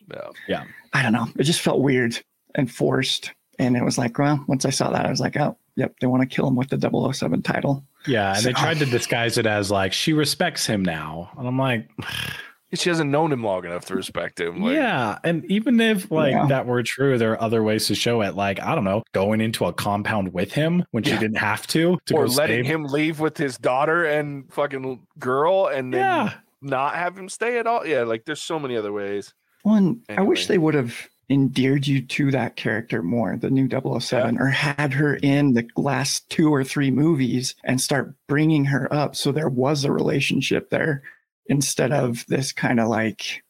Yeah. 0.49 0.65
I 0.93 1.03
don't 1.03 1.13
know. 1.13 1.29
It 1.37 1.45
just 1.45 1.61
felt 1.61 1.81
weird 1.81 2.19
and 2.55 2.71
forced. 2.71 3.33
And 3.59 3.77
it 3.77 3.85
was 3.85 3.99
like, 3.99 4.19
well, 4.19 4.43
once 4.49 4.65
I 4.65 4.71
saw 4.71 4.91
that, 4.91 5.07
I 5.07 5.11
was 5.11 5.21
like, 5.21 5.37
oh, 5.37 5.57
yep, 5.77 5.95
they 6.01 6.07
want 6.07 6.23
to 6.23 6.35
kill 6.35 6.49
him 6.49 6.57
with 6.57 6.69
the 6.71 7.13
007 7.13 7.43
title. 7.43 7.85
Yeah, 8.07 8.35
and 8.35 8.45
they 8.45 8.53
tried 8.53 8.79
to 8.79 8.87
disguise 8.87 9.37
it 9.37 9.47
as 9.47 9.71
like 9.71 9.93
she 9.93 10.15
respects 10.15 10.65
him 10.67 10.83
now, 10.83 11.31
and 11.37 11.47
I'm 11.47 11.59
like, 11.59 11.91
She 12.73 12.89
hasn't 12.89 13.11
known 13.11 13.33
him 13.33 13.43
long 13.43 13.65
enough 13.65 13.85
to 13.87 13.95
respect 13.97 14.39
him. 14.41 14.63
Like, 14.63 14.75
yeah. 14.75 15.19
And 15.25 15.45
even 15.47 15.81
if 15.81 16.11
like 16.11 16.33
Yeah. 16.33 16.47
that 16.47 16.67
were 16.67 16.83
true, 16.85 17.19
there 17.19 17.33
are 17.33 17.43
other 17.43 17.63
ways 17.65 17.87
to 17.89 17.95
show 17.95 18.21
it. 18.23 18.37
Like 18.37 18.61
I 18.61 18.75
don't 18.75 18.85
know, 18.85 19.03
going 19.13 19.41
into 19.41 19.65
a 19.65 19.73
compound 19.73 20.33
with 20.33 20.53
him 20.53 20.85
when 20.93 21.03
she 21.03 21.11
Yeah. 21.11 21.19
didn't 21.21 21.39
have 21.39 21.67
to, 21.69 21.99
to 22.07 22.15
or 22.15 22.27
go 22.27 22.33
letting 22.33 22.65
save- 22.65 22.67
him 22.73 22.85
leave 22.85 23.19
with 23.19 23.37
his 23.37 23.59
daughter 23.59 24.05
and 24.05 24.45
fucking 24.53 25.01
girl 25.19 25.67
and 25.67 25.93
then 25.93 26.01
Yeah, 26.01 26.33
not 26.63 26.95
have 26.95 27.19
him 27.19 27.29
stay 27.29 27.59
at 27.59 27.67
all. 27.67 27.85
Yeah, 27.87 28.03
like 28.03 28.25
there's 28.25 28.43
so 28.43 28.59
many 28.61 28.77
other 28.77 28.93
ways. 28.93 29.35
One, 29.63 30.01
I 30.09 30.23
wish 30.23 30.47
they 30.47 30.57
would 30.59 30.75
have 30.75 30.95
endeared 31.29 31.87
you 31.87 32.01
to 32.03 32.31
that 32.33 32.57
character 32.57 33.03
more, 33.03 33.37
the 33.37 33.51
new 33.51 33.69
007, 33.69 34.39
or 34.41 34.47
had 34.47 34.93
her 34.95 35.17
in 35.23 35.53
the 35.55 35.65
last 35.77 36.29
two 36.31 36.53
or 36.53 36.65
three 36.65 36.91
movies 36.91 37.55
and 37.63 37.81
start 37.81 38.15
bringing 38.27 38.65
her 38.65 38.93
up 38.93 39.15
so 39.15 39.31
there 39.31 39.49
was 39.49 39.85
a 39.85 39.93
relationship 39.93 40.71
there 40.71 41.03
instead 41.47 41.93
of 41.93 42.25
this 42.29 42.53
kind 42.53 42.81
of 42.81 42.89
like, 42.89 43.43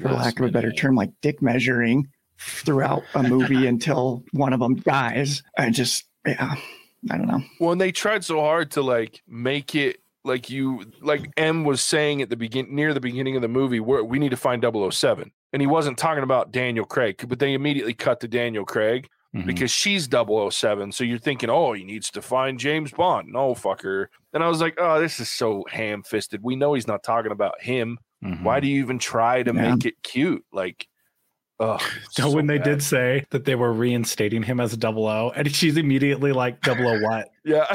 for 0.00 0.08
Last 0.08 0.24
lack 0.24 0.40
of 0.40 0.46
a 0.46 0.50
better 0.50 0.68
minute. 0.68 0.80
term, 0.80 0.94
like 0.94 1.10
dick 1.20 1.42
measuring 1.42 2.08
throughout 2.38 3.02
a 3.14 3.22
movie 3.22 3.66
until 3.68 4.24
one 4.32 4.52
of 4.52 4.60
them 4.60 4.76
dies. 4.76 5.42
I 5.58 5.70
just, 5.70 6.04
yeah, 6.26 6.54
I 7.10 7.16
don't 7.16 7.28
know. 7.28 7.42
Well, 7.60 7.72
and 7.72 7.80
they 7.80 7.92
tried 7.92 8.24
so 8.24 8.40
hard 8.40 8.70
to 8.72 8.82
like 8.82 9.22
make 9.26 9.74
it 9.74 9.98
like 10.24 10.50
you 10.50 10.84
like 11.00 11.30
M 11.36 11.64
was 11.64 11.80
saying 11.80 12.22
at 12.22 12.30
the 12.30 12.36
begin 12.36 12.74
near 12.74 12.94
the 12.94 13.00
beginning 13.00 13.36
of 13.36 13.42
the 13.42 13.48
movie 13.48 13.80
where 13.80 14.04
we 14.04 14.18
need 14.18 14.30
to 14.30 14.36
find 14.36 14.64
007. 14.64 15.30
And 15.52 15.60
he 15.60 15.66
wasn't 15.66 15.98
talking 15.98 16.22
about 16.22 16.52
Daniel 16.52 16.84
Craig, 16.84 17.22
but 17.28 17.38
they 17.38 17.54
immediately 17.54 17.94
cut 17.94 18.20
to 18.20 18.28
Daniel 18.28 18.64
Craig 18.64 19.08
Mhm. 19.34 19.46
because 19.46 19.70
she's 19.70 20.06
007. 20.08 20.92
So 20.92 21.04
you're 21.04 21.18
thinking, 21.18 21.48
oh, 21.48 21.72
he 21.72 21.84
needs 21.84 22.10
to 22.10 22.20
find 22.22 22.58
James 22.58 22.90
Bond. 22.92 23.28
No, 23.32 23.54
fucker. 23.54 24.06
And 24.34 24.42
I 24.44 24.48
was 24.48 24.60
like, 24.60 24.74
oh, 24.78 25.00
this 25.00 25.20
is 25.20 25.30
so 25.30 25.64
ham 25.70 26.02
fisted. 26.02 26.40
We 26.42 26.54
know 26.56 26.74
he's 26.74 26.86
not 26.86 27.02
talking 27.02 27.32
about 27.32 27.60
him. 27.60 27.98
Mhm. 28.22 28.42
Why 28.42 28.60
do 28.60 28.66
you 28.68 28.80
even 28.82 28.98
try 28.98 29.42
to 29.42 29.52
Yeah. 29.54 29.74
make 29.74 29.86
it 29.86 29.94
cute? 30.02 30.44
Like, 30.52 30.86
oh, 31.60 31.78
So, 32.10 32.30
when 32.30 32.46
they 32.46 32.58
did 32.58 32.82
say 32.82 33.24
that 33.30 33.44
they 33.46 33.54
were 33.54 33.72
reinstating 33.72 34.42
him 34.42 34.60
as 34.60 34.72
a 34.72 34.76
double 34.76 35.06
O, 35.06 35.32
and 35.34 35.50
she's 35.54 35.76
immediately 35.76 36.32
like 36.32 36.60
double 36.60 36.86
O 36.88 37.00
what? 37.00 37.28
yeah, 37.44 37.74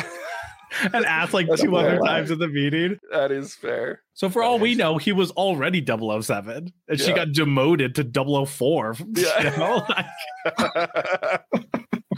And 0.93 1.05
asked 1.05 1.33
like 1.33 1.47
That's 1.47 1.61
two 1.61 1.75
other 1.75 1.97
times 1.99 2.31
in 2.31 2.39
the 2.39 2.47
meeting. 2.47 2.99
that 3.11 3.31
is 3.31 3.55
fair. 3.55 4.03
So 4.13 4.29
for 4.29 4.43
all 4.43 4.59
we 4.59 4.75
know, 4.75 4.97
he 4.97 5.11
was 5.11 5.31
already 5.31 5.85
007 5.85 6.73
and 6.87 6.99
she 6.99 7.13
got 7.13 7.31
demoted 7.31 7.95
to 7.95 8.45
004. 8.45 8.95
Yeah. 9.15 9.51
You 9.51 9.57
know? 9.57 9.87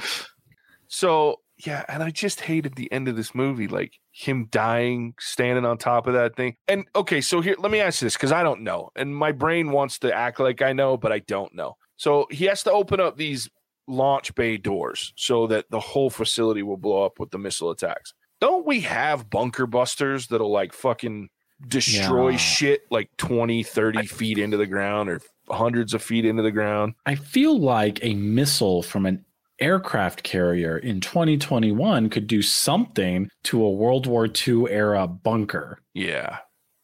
so 0.87 1.39
yeah, 1.65 1.83
and 1.89 2.01
I 2.01 2.09
just 2.09 2.39
hated 2.39 2.75
the 2.75 2.91
end 2.91 3.07
of 3.09 3.17
this 3.17 3.35
movie, 3.35 3.67
like 3.67 3.99
him 4.11 4.47
dying, 4.49 5.13
standing 5.19 5.65
on 5.65 5.77
top 5.77 6.07
of 6.07 6.13
that 6.13 6.35
thing. 6.35 6.55
And 6.69 6.85
okay, 6.95 7.19
so 7.19 7.41
here, 7.41 7.55
let 7.59 7.71
me 7.71 7.81
ask 7.81 8.01
you 8.01 8.05
this 8.05 8.15
because 8.15 8.31
I 8.31 8.43
don't 8.43 8.61
know, 8.61 8.89
and 8.95 9.15
my 9.15 9.33
brain 9.33 9.71
wants 9.71 9.99
to 9.99 10.13
act 10.13 10.39
like 10.39 10.61
I 10.61 10.71
know, 10.71 10.95
but 10.95 11.11
I 11.11 11.19
don't 11.19 11.53
know. 11.53 11.75
So 11.97 12.27
he 12.31 12.45
has 12.45 12.63
to 12.63 12.71
open 12.71 13.01
up 13.01 13.17
these 13.17 13.49
launch 13.87 14.33
bay 14.35 14.55
doors 14.55 15.11
so 15.17 15.47
that 15.47 15.65
the 15.69 15.79
whole 15.79 16.09
facility 16.09 16.63
will 16.63 16.77
blow 16.77 17.03
up 17.03 17.19
with 17.19 17.31
the 17.31 17.37
missile 17.37 17.71
attacks. 17.71 18.13
Don't 18.41 18.65
we 18.65 18.81
have 18.81 19.29
bunker 19.29 19.67
busters 19.67 20.27
that'll 20.27 20.51
like 20.51 20.73
fucking 20.73 21.29
destroy 21.67 22.29
Yeah. 22.29 22.37
shit 22.37 22.81
like 22.89 23.09
20, 23.17 23.63
30 23.63 24.05
feet 24.07 24.37
into 24.37 24.55
the 24.57 24.65
ground 24.67 25.09
or 25.09 25.21
hundreds 25.49 25.93
of 25.93 26.01
feet 26.01 26.25
into 26.25 26.41
the 26.43 26.51
ground? 26.51 26.93
I 27.05 27.15
feel 27.15 27.59
like 27.59 27.99
a 28.03 28.13
missile 28.13 28.81
from 28.81 29.05
an 29.05 29.25
aircraft 29.59 30.23
carrier 30.23 30.77
in 30.77 31.01
2021 31.01 32.09
could 32.09 32.27
do 32.27 32.41
something 32.41 33.29
to 33.43 33.61
a 33.61 33.69
World 33.69 34.07
War 34.07 34.25
II 34.47 34.67
era 34.69 35.05
bunker. 35.05 35.79
Yeah. 35.93 36.37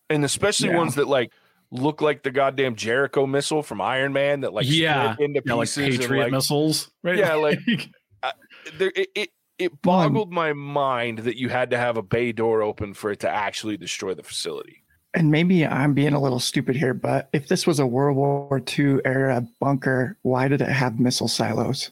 And 0.09 0.25
especially 0.25 0.69
Yeah. 0.69 0.77
ones 0.77 0.95
that 0.95 1.07
like 1.07 1.31
look 1.71 2.01
like 2.01 2.23
the 2.23 2.31
goddamn 2.31 2.75
Jericho 2.75 3.25
missile 3.25 3.63
from 3.63 3.79
Iron 3.79 4.11
Man 4.11 4.41
that 4.41 4.53
like 4.53 4.65
Yeah. 4.67 5.15
into 5.19 5.41
Yeah, 5.45 5.53
like 5.53 5.67
pieces. 5.67 5.77
and, 5.85 5.99
Patriot 6.01 6.23
like, 6.23 6.31
missiles. 6.33 6.91
Right? 7.01 7.17
Yeah, 7.17 7.35
like- 7.35 7.59
there, 8.77 8.91
it, 8.93 9.07
it, 9.15 9.29
it 9.57 9.81
boggled 9.81 10.31
my 10.31 10.53
mind 10.53 11.19
that 11.19 11.37
you 11.37 11.49
had 11.49 11.69
to 11.71 11.77
have 11.77 11.97
a 11.97 12.01
bay 12.01 12.31
door 12.31 12.61
open 12.61 12.93
for 12.93 13.11
it 13.11 13.19
to 13.21 13.29
actually 13.29 13.77
destroy 13.77 14.13
the 14.13 14.23
facility. 14.23 14.83
And 15.13 15.31
maybe 15.31 15.65
I'm 15.65 15.93
being 15.93 16.13
a 16.13 16.19
little 16.21 16.39
stupid 16.41 16.75
here, 16.75 16.93
but 16.93 17.29
if 17.31 17.47
this 17.47 17.65
was 17.65 17.79
a 17.79 17.87
World 17.87 18.17
War 18.17 18.61
II 18.77 18.99
era 19.05 19.47
bunker, 19.61 20.17
why 20.23 20.49
did 20.49 20.61
it 20.61 20.67
have 20.67 20.99
missile 20.99 21.29
silos? 21.29 21.89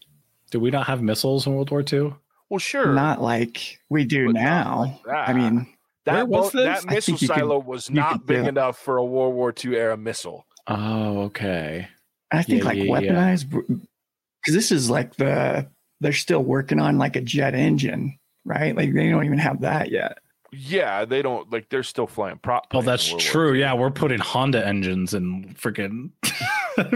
Do 0.52 0.60
we 0.60 0.72
not 0.72 0.88
have 0.88 1.02
missiles 1.02 1.48
in 1.48 1.54
World 1.56 1.72
War 1.72 1.84
II? 1.92 2.14
Well, 2.50 2.60
sure. 2.60 2.94
Not 2.94 3.22
like 3.22 3.80
we 3.90 4.04
do 4.04 4.26
But 4.28 4.34
now. 4.36 5.00
like. 5.08 5.16
I 5.30 5.32
mean, 5.34 5.68
that, 6.06 6.28
Where 6.28 6.42
was 6.42 6.52
this? 6.52 6.66
that 6.66 6.86
missile 6.86 7.14
think 7.18 7.22
you 7.22 7.28
could- 7.30 7.38
silo 7.38 7.60
was 7.60 7.90
not 7.90 8.26
big 8.26 8.44
it. 8.46 8.50
enough 8.50 8.78
for 8.78 8.98
a 8.98 9.06
World 9.06 9.36
War 9.36 9.54
II 9.64 9.78
era 9.78 9.96
missile. 9.96 10.46
Oh, 10.68 11.22
okay. 11.24 11.88
I 12.30 12.44
think 12.44 12.60
Yeah, 12.60 12.66
like 12.66 12.78
yeah, 12.78 12.84
yeah. 12.84 12.90
weaponized 13.36 13.50
because 13.50 14.54
this 14.54 14.72
is 14.72 14.90
like 14.90 15.16
the 15.16 15.68
they're 16.04 16.14
still 16.14 16.44
working 16.44 16.80
on 16.80 16.98
like 16.98 17.16
a 17.16 17.22
jet 17.22 17.56
engine, 17.56 18.18
right? 18.46 18.76
Like 18.76 18.94
they 18.94 19.10
don't 19.10 19.26
even 19.26 19.40
have 19.40 19.62
that 19.62 19.90
yet. 19.92 20.20
Yeah, 20.52 21.06
they 21.06 21.24
don't 21.24 21.52
like 21.52 21.70
they're 21.70 21.84
still 21.84 22.06
flying 22.06 22.38
prop. 22.38 22.68
Oh, 22.72 22.84
that's 22.84 23.10
World 23.10 23.24
War 23.24 23.32
true. 23.32 23.54
Yeah, 23.54 23.74
we're 23.74 23.90
putting 23.90 24.20
Honda 24.20 24.66
engines 24.66 25.14
in 25.16 25.56
freaking 25.56 26.12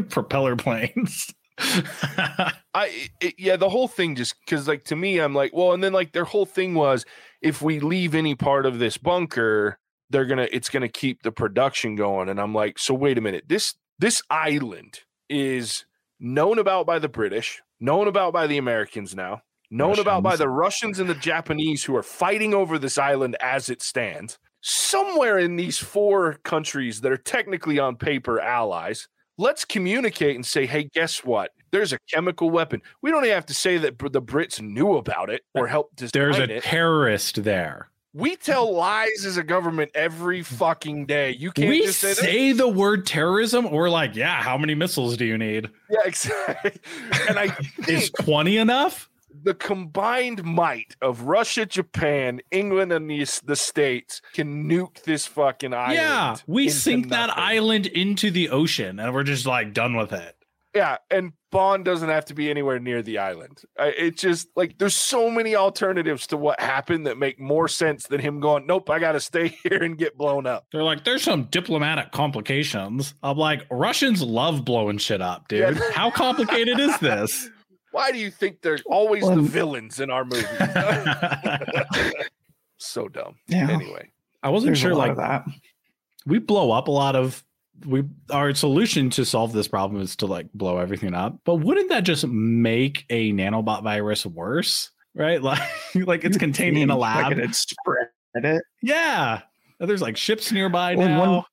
propeller 0.10 0.56
planes. 0.56 1.34
I 2.74 3.10
it, 3.20 3.34
yeah, 3.40 3.56
the 3.56 3.70
whole 3.70 3.88
thing 3.88 4.16
just 4.16 4.36
because 4.42 4.68
like 4.68 4.84
to 4.86 4.96
me, 4.96 5.18
I'm 5.20 5.34
like, 5.34 5.54
well, 5.54 5.74
and 5.74 5.84
then 5.84 5.92
like 5.92 6.12
their 6.12 6.24
whole 6.24 6.46
thing 6.46 6.76
was 6.76 7.04
if 7.42 7.62
we 7.62 7.80
leave 7.80 8.14
any 8.14 8.36
part 8.36 8.68
of 8.68 8.78
this 8.78 8.98
bunker, 8.98 9.80
they're 10.12 10.26
gonna 10.26 10.48
it's 10.52 10.70
gonna 10.70 10.88
keep 10.88 11.24
the 11.24 11.32
production 11.32 11.96
going. 11.96 12.30
And 12.30 12.40
I'm 12.40 12.54
like, 12.54 12.78
so 12.78 12.94
wait 12.94 13.18
a 13.18 13.22
minute, 13.22 13.46
this 13.48 13.74
this 13.98 14.22
island 14.30 15.00
is 15.30 15.86
known 16.20 16.60
about 16.60 16.86
by 16.86 17.00
the 17.00 17.10
British, 17.10 17.62
known 17.80 18.08
about 18.08 18.34
by 18.34 18.48
the 18.48 18.58
Americans 18.58 19.16
now, 19.16 19.42
known 19.70 20.00
about 20.00 20.24
by 20.24 20.36
the 20.36 20.50
Russians 20.50 21.00
and 21.00 21.10
the 21.10 21.16
Japanese 21.16 21.84
who 21.84 21.96
are 21.96 22.04
fighting 22.04 22.54
over 22.54 22.80
this 22.80 22.98
island 22.98 23.36
as 23.42 23.70
it 23.70 23.82
stands. 23.82 24.40
Somewhere 24.62 25.38
in 25.38 25.56
these 25.56 25.78
four 25.78 26.34
countries 26.44 27.02
that 27.02 27.12
are 27.12 27.18
technically 27.18 27.80
on 27.80 27.96
paper 27.96 28.40
allies, 28.40 29.08
let's 29.38 29.64
communicate 29.66 30.36
and 30.36 30.46
say, 30.46 30.66
hey, 30.66 30.90
guess 30.94 31.24
what? 31.24 31.52
There's 31.72 31.94
a 31.94 32.00
chemical 32.12 32.50
weapon. 32.50 32.82
We 33.02 33.12
don't 33.12 33.24
even 33.24 33.36
have 33.36 33.46
to 33.48 33.54
say 33.54 33.78
that 33.78 34.00
the 34.00 34.22
Brits 34.22 34.62
knew 34.62 34.96
about 34.96 35.30
it 35.30 35.44
or 35.54 35.68
helped 35.68 35.98
design 35.98 36.12
There's 36.14 36.40
it. 36.40 36.50
a 36.50 36.62
terrorist 36.62 37.44
there. 37.44 37.90
We 38.18 38.36
tell 38.36 38.74
lies 38.74 39.26
as 39.26 39.38
a 39.38 39.44
government 39.44 39.92
every 39.94 40.42
fucking 40.42 41.06
day. 41.06 41.32
You 41.32 41.52
can't 41.52 41.70
we 41.70 41.84
just 41.84 42.00
say, 42.00 42.14
say, 42.14 42.52
the 42.52 42.68
word 42.68 43.06
terrorism, 43.06 43.70
we're 43.72 43.90
like, 43.90 44.16
yeah, 44.16 44.42
how 44.42 44.58
many 44.58 44.76
missiles 44.76 45.18
do 45.18 45.26
you 45.26 45.38
need? 45.38 45.70
Yeah, 45.90 46.00
exactly. 46.06 46.72
And 47.30 47.38
I 47.38 47.46
Is 47.88 48.10
think 48.10 48.18
20 48.26 48.58
enough? 48.58 49.10
the 49.44 49.54
combined 49.54 50.44
might 50.44 50.96
of 51.02 51.22
Russia, 51.22 51.66
Japan, 51.66 52.42
England, 52.50 52.92
and 52.92 53.10
the, 53.10 53.24
the 53.46 53.56
states 53.56 54.22
can 54.34 54.68
nuke 54.68 55.04
this 55.04 55.28
fucking 55.28 55.74
island. 55.74 55.94
yeah, 55.94 56.36
we 56.48 56.70
sink 56.70 57.10
that 57.10 57.38
island 57.38 57.86
into 57.86 58.32
the 58.32 58.50
ocean 58.50 59.00
and 59.00 59.14
we're 59.14 59.24
just 59.24 59.46
like 59.46 59.74
done 59.74 59.96
with 59.96 60.12
it. 60.12 60.36
Yeah, 60.78 60.98
and 61.10 61.34
Bond 61.52 61.86
doesn't 61.86 62.08
have 62.10 62.26
to 62.26 62.36
be 62.36 62.52
anywhere 62.52 62.78
near 62.78 63.02
the 63.02 63.18
island. 63.18 63.64
I, 63.80 63.88
it 63.88 64.16
just 64.16 64.48
like 64.56 64.78
there's 64.78 64.96
so 64.96 65.32
many 65.32 65.56
alternatives 65.56 66.28
to 66.28 66.38
what 66.38 66.60
happened 66.60 67.08
that 67.08 67.18
make 67.18 67.40
more 67.40 67.68
sense 67.68 68.06
than 68.06 68.22
him 68.22 68.40
going, 68.40 68.68
"Nope, 68.68 68.88
I 68.92 69.00
got 69.00 69.14
to 69.14 69.20
stay 69.20 69.48
here 69.64 69.82
and 69.82 69.98
get 69.98 70.16
blown 70.20 70.46
up." 70.46 70.68
They're 70.72 70.84
like, 70.84 71.04
there's 71.04 71.24
some 71.24 71.46
diplomatic 71.46 72.12
complications. 72.12 73.16
I'm 73.24 73.38
like, 73.38 73.66
Russians 73.72 74.22
love 74.22 74.66
blowing 74.66 75.00
shit 75.00 75.20
up, 75.20 75.48
dude. 75.48 75.78
Yeah. 75.78 75.82
How 75.94 76.12
complicated 76.12 76.80
is 76.80 76.96
this? 77.00 77.50
Why 77.92 78.12
do 78.12 78.20
you 78.20 78.30
think 78.30 78.62
they're 78.62 78.78
always 78.86 79.24
Well, 79.24 79.38
the 79.38 79.42
villains 79.42 80.00
in 80.00 80.12
our 80.12 80.26
movies? 80.26 80.46
so 82.78 83.08
dumb. 83.08 83.38
Yeah. 83.48 83.72
Anyway, 83.72 84.12
I 84.44 84.50
wasn't 84.52 84.70
There's 84.70 84.80
sure, 84.80 84.94
like, 84.94 85.16
that. 85.18 85.44
we 86.28 86.38
blow 86.38 86.70
up 86.72 86.88
a 86.88 86.92
lot 86.92 87.16
of 87.16 87.44
we 87.86 88.04
our 88.32 88.54
solution 88.56 89.10
to 89.12 89.24
solve 89.26 89.54
this 89.54 89.68
problem 89.68 90.02
is 90.02 90.16
to 90.16 90.26
like 90.26 90.52
blow 90.54 90.78
everything 90.80 91.14
up 91.14 91.38
but 91.46 91.56
wouldn't 91.56 91.90
that 91.90 92.04
just 92.04 92.26
make 92.28 93.06
a 93.10 93.32
nanobot 93.34 93.84
virus 93.84 94.26
worse 94.26 94.90
right 95.16 95.42
like 95.44 95.60
like 95.96 96.24
it's 96.24 96.38
contained 96.38 96.78
in 96.78 96.90
a 96.90 96.98
lab 96.98 97.26
Like 97.28 97.38
it'd 97.38 97.56
spread 97.56 98.08
it. 98.36 98.64
yeah 98.82 99.42
there's 99.80 100.02
like 100.02 100.18
ships 100.18 100.52
nearby 100.52 100.96
Well, 100.96 101.08
now 101.08 101.32
one- 101.32 101.44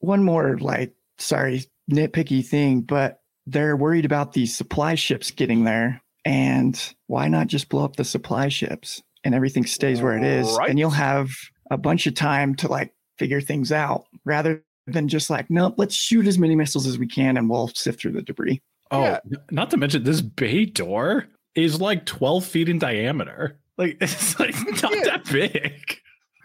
One 0.00 0.22
more, 0.22 0.58
like, 0.58 0.92
sorry, 1.18 1.64
nitpicky 1.90 2.44
thing, 2.46 2.82
but 2.82 3.20
they're 3.46 3.74
worried 3.76 4.04
about 4.04 4.32
these 4.34 4.54
supply 4.54 4.94
ships 4.96 5.30
getting 5.30 5.64
there. 5.64 6.02
And 6.26 6.78
why 7.06 7.28
not 7.28 7.46
just 7.46 7.68
blow 7.70 7.84
up 7.84 7.96
the 7.96 8.04
supply 8.04 8.48
ships 8.48 9.02
and 9.24 9.34
everything 9.34 9.64
stays 9.64 10.02
where 10.02 10.16
it 10.16 10.22
is? 10.24 10.46
Right. 10.58 10.68
And 10.68 10.78
you'll 10.78 10.90
have 10.90 11.30
a 11.70 11.78
bunch 11.78 12.06
of 12.06 12.14
time 12.14 12.54
to 12.56 12.68
like 12.68 12.92
figure 13.18 13.40
things 13.40 13.72
out 13.72 14.04
rather 14.26 14.62
than 14.86 15.08
just 15.08 15.30
like, 15.30 15.48
nope, 15.50 15.74
let's 15.78 15.94
shoot 15.94 16.26
as 16.26 16.38
many 16.38 16.54
missiles 16.54 16.86
as 16.86 16.98
we 16.98 17.06
can 17.06 17.36
and 17.36 17.48
we'll 17.48 17.68
sift 17.68 18.00
through 18.00 18.12
the 18.12 18.22
debris. 18.22 18.60
oh 18.90 19.02
Yeah. 19.02 19.18
not 19.50 19.70
to 19.70 19.76
mention 19.76 20.04
this 20.04 20.20
bay 20.20 20.64
door 20.66 21.26
is 21.54 21.80
like 21.80 22.04
12 22.06 22.44
feet 22.44 22.68
in 22.68 22.78
diameter 22.78 23.58
like 23.78 23.96
it's 24.00 24.38
like 24.38 24.54
not 24.82 24.94
Yeah. 24.94 25.04
that 25.04 25.24
big 25.30 25.98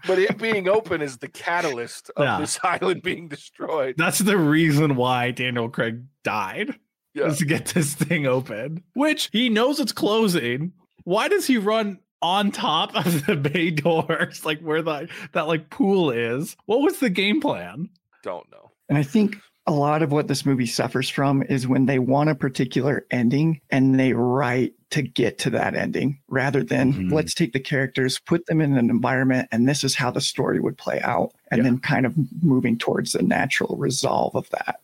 but 0.08 0.18
it 0.18 0.38
being 0.38 0.70
open 0.70 1.02
is 1.02 1.18
the 1.18 1.28
catalyst 1.28 2.10
of 2.16 2.24
Yeah. 2.24 2.40
this 2.40 2.58
island 2.64 3.02
being 3.02 3.28
destroyed. 3.28 3.96
that's 3.98 4.20
the 4.20 4.38
reason 4.38 4.96
why 4.96 5.32
daniel 5.32 5.68
craig 5.70 6.04
died 6.24 6.76
Yeah. 7.14 7.26
is 7.28 7.40
to 7.40 7.46
get 7.46 7.66
this 7.68 7.94
thing 7.96 8.26
open, 8.26 8.84
which 8.94 9.30
he 9.34 9.50
knows 9.50 9.80
it's 9.80 9.92
closing. 9.92 10.72
Why 11.04 11.28
does 11.28 11.48
he 11.48 11.58
run 11.58 12.00
on 12.22 12.52
top 12.52 12.96
of 12.96 13.26
the 13.26 13.36
bay 13.50 13.72
doors, 13.72 14.46
like 14.46 14.60
where 14.62 14.82
the 14.84 15.10
that 15.34 15.48
like 15.48 15.70
pool 15.72 16.12
is? 16.12 16.56
What 16.68 16.82
was 16.82 17.00
the 17.00 17.10
game 17.10 17.42
plan? 17.42 17.90
Don't 18.24 18.50
know. 18.52 18.72
And 18.90 18.98
I 18.98 19.04
think 19.04 19.38
a 19.68 19.72
lot 19.74 20.02
of 20.02 20.12
what 20.12 20.28
this 20.28 20.46
movie 20.46 20.66
suffers 20.66 21.10
from 21.10 21.44
is 21.44 21.68
when 21.68 21.86
they 21.86 22.00
want 22.00 22.30
a 22.30 22.36
particular 22.36 23.06
ending 23.12 23.62
and 23.70 24.00
they 24.00 24.14
write 24.14 24.74
to 24.90 25.04
get 25.04 25.38
to 25.40 25.52
that 25.52 25.76
ending 25.76 26.18
rather 26.28 26.64
than 26.64 26.92
Mhm. 26.94 27.12
let's 27.12 27.36
take 27.36 27.54
the 27.54 27.60
characters, 27.60 28.18
put 28.26 28.48
them 28.48 28.62
in 28.62 28.76
an 28.78 28.90
environment, 28.90 29.48
and 29.52 29.70
this 29.70 29.84
is 29.84 29.94
how 29.94 30.10
the 30.10 30.22
story 30.22 30.60
would 30.60 30.78
play 30.78 31.00
out. 31.02 31.34
And 31.52 31.60
Yeah. 31.60 31.64
then 31.66 31.80
kind 31.80 32.08
of 32.08 32.16
moving 32.42 32.78
towards 32.80 33.12
the 33.12 33.22
natural 33.22 33.76
resolve 33.78 34.36
of 34.36 34.50
that. 34.50 34.80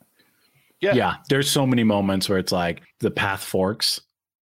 Yeah. 0.81 0.93
Yeah. 0.93 1.15
there's 1.29 1.49
so 1.49 1.65
many 1.65 1.83
moments 1.83 2.29
where 2.29 2.37
it's 2.37 2.51
like 2.51 2.83
the 2.99 3.09
path 3.09 3.43
forks, 3.43 4.01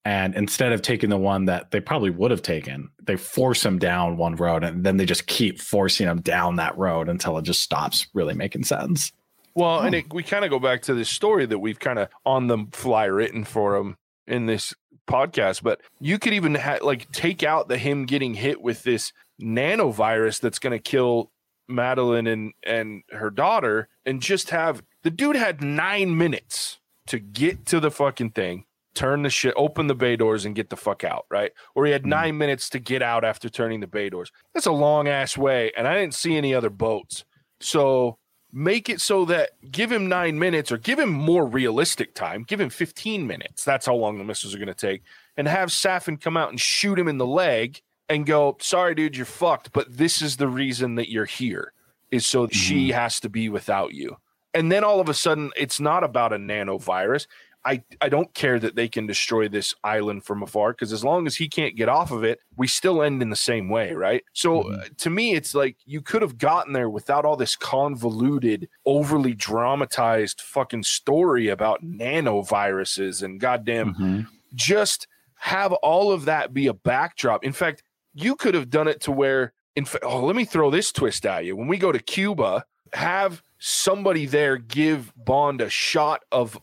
and 0.06 0.36
instead 0.36 0.70
of 0.70 0.82
taking 0.82 1.10
the 1.10 1.18
one 1.18 1.46
that 1.46 1.72
they 1.72 1.80
probably 1.80 2.10
would 2.10 2.30
have 2.30 2.40
taken, 2.40 2.90
they 3.02 3.16
force 3.16 3.66
him 3.66 3.76
down 3.76 4.16
one 4.16 4.36
road, 4.36 4.62
and 4.62 4.84
then 4.84 4.98
they 4.98 5.04
just 5.04 5.26
keep 5.26 5.60
forcing 5.60 6.06
him 6.06 6.20
down 6.20 6.56
that 6.56 6.78
road 6.78 7.08
until 7.08 7.36
it 7.38 7.42
just 7.42 7.60
stops 7.60 8.06
really 8.14 8.32
making 8.32 8.62
sense. 8.62 9.10
Well, 9.56 9.80
and 9.80 9.96
oh. 9.96 9.98
it, 9.98 10.14
we 10.14 10.22
kind 10.22 10.44
of 10.44 10.50
go 10.52 10.60
back 10.60 10.82
to 10.82 10.94
this 10.94 11.10
story 11.10 11.44
that 11.46 11.58
we've 11.58 11.80
kind 11.80 11.98
of 11.98 12.08
on 12.24 12.46
the 12.46 12.68
fly 12.70 13.06
written 13.06 13.42
for 13.42 13.74
him 13.74 13.96
in 14.28 14.46
this 14.46 14.74
podcast. 15.08 15.64
But 15.64 15.80
you 15.98 16.20
could 16.20 16.34
even 16.34 16.54
ha- 16.54 16.78
like 16.82 17.10
take 17.10 17.42
out 17.42 17.66
the 17.66 17.76
him 17.76 18.06
getting 18.06 18.34
hit 18.34 18.62
with 18.62 18.84
this 18.84 19.12
nanovirus 19.42 20.38
that's 20.38 20.60
going 20.60 20.70
to 20.70 20.78
kill 20.78 21.32
Madeleine 21.66 22.28
and 22.28 22.52
and 22.62 23.02
her 23.10 23.30
daughter, 23.30 23.88
and 24.04 24.22
just 24.22 24.50
have 24.50 24.84
the 25.02 25.10
dude 25.10 25.34
had 25.34 25.60
nine 25.60 26.16
minutes 26.16 26.78
to 27.08 27.18
get 27.18 27.66
to 27.66 27.80
the 27.80 27.90
fucking 27.90 28.30
thing, 28.30 28.66
turn 28.96 29.22
the 29.22 29.30
shit, 29.30 29.54
open 29.56 29.86
the 29.86 29.94
bay 29.94 30.16
doors, 30.16 30.44
and 30.44 30.54
get 30.56 30.70
the 30.70 30.76
fuck 30.76 31.04
out, 31.04 31.26
right? 31.30 31.52
Or 31.74 31.86
he 31.86 31.92
had 31.92 32.02
Mhm. 32.02 32.06
nine 32.08 32.38
minutes 32.38 32.68
to 32.70 32.78
get 32.80 33.02
out 33.02 33.24
after 33.24 33.48
turning 33.48 33.80
the 33.80 33.86
bay 33.86 34.08
doors. 34.08 34.32
That's 34.54 34.66
a 34.66 34.72
long 34.72 35.06
ass 35.06 35.36
way, 35.36 35.70
and 35.76 35.86
I 35.86 35.94
didn't 35.94 36.14
see 36.14 36.36
any 36.36 36.54
other 36.54 36.70
boats. 36.70 37.24
So 37.60 38.18
make 38.52 38.88
it 38.88 39.00
so 39.00 39.24
that 39.26 39.50
give 39.70 39.92
him 39.92 40.08
nine 40.08 40.38
minutes 40.38 40.72
or 40.72 40.78
give 40.78 40.98
him 40.98 41.10
more 41.10 41.44
realistic 41.46 42.14
time. 42.14 42.42
Give 42.42 42.60
him 42.60 42.70
15 42.70 43.26
minutes. 43.26 43.64
That's 43.64 43.86
how 43.86 43.94
long 43.94 44.18
the 44.18 44.24
missiles 44.24 44.54
are 44.54 44.58
going 44.58 44.68
to 44.68 44.74
take. 44.74 45.02
And 45.36 45.46
have 45.46 45.70
Safin 45.70 46.16
come 46.20 46.36
out 46.36 46.48
and 46.50 46.60
shoot 46.60 46.98
him 46.98 47.08
in 47.08 47.18
the 47.18 47.26
leg 47.26 47.82
and 48.08 48.24
go, 48.24 48.56
sorry, 48.60 48.94
dude, 48.94 49.16
you're 49.16 49.26
fucked. 49.26 49.72
But 49.72 49.98
this 49.98 50.22
is 50.22 50.36
the 50.36 50.48
reason 50.48 50.94
that 50.94 51.10
you're 51.10 51.24
here 51.26 51.72
is 52.10 52.24
so 52.24 52.46
that 52.46 52.54
she 52.54 52.92
has 52.92 53.20
to 53.20 53.28
be 53.28 53.48
without 53.48 53.92
you. 53.92 54.16
And 54.54 54.72
then 54.72 54.84
all 54.84 55.00
of 55.00 55.08
a 55.10 55.14
sudden, 55.14 55.50
it's 55.56 55.80
not 55.80 56.02
about 56.04 56.32
a 56.32 56.36
nanovirus. 56.36 57.26
I, 57.66 57.82
I 58.00 58.08
don't 58.08 58.32
care 58.32 58.60
that 58.60 58.76
they 58.76 58.86
can 58.88 59.06
destroy 59.08 59.48
this 59.48 59.74
island 59.82 60.24
from 60.24 60.42
afar 60.42 60.72
because 60.72 60.92
as 60.92 61.02
long 61.02 61.26
as 61.26 61.34
he 61.34 61.48
can't 61.48 61.74
get 61.74 61.88
off 61.88 62.12
of 62.12 62.22
it, 62.22 62.38
we 62.56 62.68
still 62.68 63.02
end 63.02 63.20
in 63.22 63.28
the 63.28 63.34
same 63.36 63.68
way, 63.68 63.92
right? 63.92 64.22
So 64.34 64.62
Mhm. 64.62 64.78
uh, 64.78 64.88
to 64.98 65.10
me, 65.10 65.34
it's 65.34 65.52
like 65.52 65.76
you 65.84 66.00
could 66.00 66.22
have 66.22 66.38
gotten 66.38 66.72
there 66.72 66.88
without 66.88 67.24
all 67.24 67.36
this 67.36 67.56
convoluted, 67.56 68.68
overly 68.84 69.34
dramatized 69.34 70.40
fucking 70.40 70.84
story 70.84 71.48
about 71.48 71.82
nanoviruses 71.84 73.22
and 73.22 73.40
goddamn 73.40 73.94
Mhm. 73.94 74.26
just 74.54 75.08
have 75.34 75.72
all 75.72 76.12
of 76.12 76.24
that 76.26 76.54
be 76.54 76.66
a 76.68 76.74
backdrop. 76.74 77.44
In 77.44 77.52
fact, 77.52 77.82
you 78.14 78.36
could 78.36 78.54
have 78.54 78.70
done 78.70 78.88
it 78.88 79.00
to 79.02 79.12
where, 79.12 79.52
in 79.74 79.84
fact, 79.84 80.04
oh, 80.04 80.24
let 80.24 80.36
me 80.36 80.44
throw 80.44 80.70
this 80.70 80.92
twist 80.92 81.26
at 81.26 81.44
you. 81.44 81.56
When 81.56 81.68
we 81.68 81.76
go 81.78 81.92
to 81.92 81.98
Cuba, 81.98 82.64
have 82.92 83.42
somebody 83.58 84.26
there 84.26 84.56
give 84.56 85.12
Bond 85.16 85.60
a 85.60 85.68
shot 85.68 86.22
of 86.30 86.58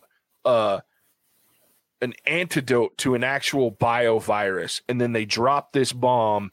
uh, 0.46 0.82
an 2.04 2.14
antidote 2.28 2.98
to 3.00 3.16
an 3.16 3.24
actual 3.24 3.72
biovirus, 3.72 4.82
and 4.88 5.00
then 5.02 5.14
they 5.14 5.26
drop 5.26 5.72
this 5.72 5.94
bomb 5.94 6.52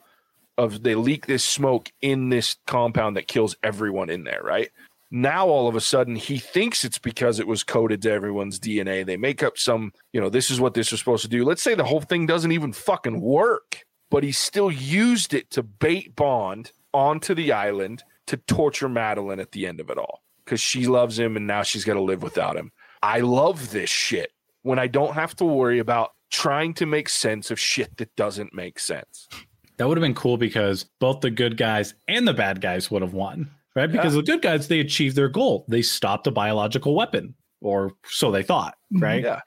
of 0.56 0.82
they 0.82 0.94
leak 0.94 1.26
this 1.26 1.44
smoke 1.44 1.90
in 2.00 2.28
this 2.28 2.56
compound 2.66 3.16
that 3.16 3.28
kills 3.28 3.56
everyone 3.62 4.10
in 4.10 4.24
there, 4.24 4.40
right? 4.42 4.70
Now 5.10 5.48
all 5.48 5.66
of 5.66 5.74
a 5.74 5.80
sudden 5.80 6.14
he 6.14 6.38
thinks 6.38 6.84
it's 6.84 6.98
because 6.98 7.40
it 7.40 7.46
was 7.46 7.64
coded 7.64 8.02
to 8.02 8.12
everyone's 8.12 8.60
DNA. 8.60 9.04
They 9.04 9.16
make 9.16 9.42
up 9.42 9.58
some, 9.58 9.92
you 10.12 10.20
know, 10.20 10.28
this 10.28 10.50
is 10.50 10.60
what 10.60 10.74
this 10.74 10.92
was 10.92 11.00
supposed 11.00 11.22
to 11.22 11.28
do. 11.28 11.44
Let's 11.44 11.62
say 11.62 11.74
the 11.74 11.84
whole 11.84 12.00
thing 12.00 12.26
doesn't 12.26 12.52
even 12.52 12.72
fucking 12.72 13.20
work, 13.20 13.84
but 14.10 14.22
he 14.22 14.32
still 14.32 14.70
used 14.70 15.34
it 15.34 15.50
to 15.50 15.62
bait 15.62 16.14
Bond 16.14 16.72
onto 16.94 17.34
the 17.34 17.52
island 17.52 18.04
to 18.28 18.36
torture 18.36 18.88
Madeleine 18.88 19.40
at 19.40 19.50
the 19.50 19.66
end 19.66 19.80
of 19.80 19.90
it 19.90 19.98
all 19.98 20.22
because 20.44 20.60
she 20.60 20.86
loves 20.86 21.18
him 21.18 21.36
and 21.36 21.46
now 21.46 21.62
she's 21.62 21.84
got 21.84 21.94
to 21.94 22.00
live 22.00 22.22
without 22.22 22.56
him. 22.56 22.70
I 23.02 23.20
love 23.20 23.70
this 23.70 23.90
shit 23.90 24.32
when 24.62 24.78
I 24.78 24.86
don't 24.86 25.14
have 25.14 25.34
to 25.36 25.44
worry 25.44 25.78
about 25.78 26.10
trying 26.30 26.74
to 26.74 26.86
make 26.86 27.08
sense 27.08 27.50
of 27.50 27.58
shit 27.58 27.96
that 27.96 28.14
doesn't 28.16 28.54
make 28.54 28.78
sense. 28.78 29.28
That 29.76 29.88
would 29.88 29.96
have 29.96 30.02
been 30.02 30.14
cool 30.14 30.36
because 30.36 30.84
both 31.00 31.20
the 31.20 31.30
good 31.30 31.56
guys 31.56 31.94
and 32.06 32.28
the 32.28 32.34
bad 32.34 32.60
guys 32.60 32.90
would 32.90 33.02
have 33.02 33.14
won, 33.14 33.50
right? 33.74 33.90
Because 33.90 34.14
the 34.14 34.22
good 34.22 34.42
guys, 34.42 34.68
they 34.68 34.80
achieved 34.80 35.16
their 35.16 35.28
goal. 35.28 35.64
They 35.68 35.82
stopped 35.82 36.26
a 36.26 36.30
biological 36.30 36.94
weapon, 36.94 37.34
or 37.60 37.92
so 38.04 38.30
they 38.30 38.42
thought, 38.42 38.76
Mhm. 38.92 39.02
right? 39.02 39.22
Yeah. 39.22 39.40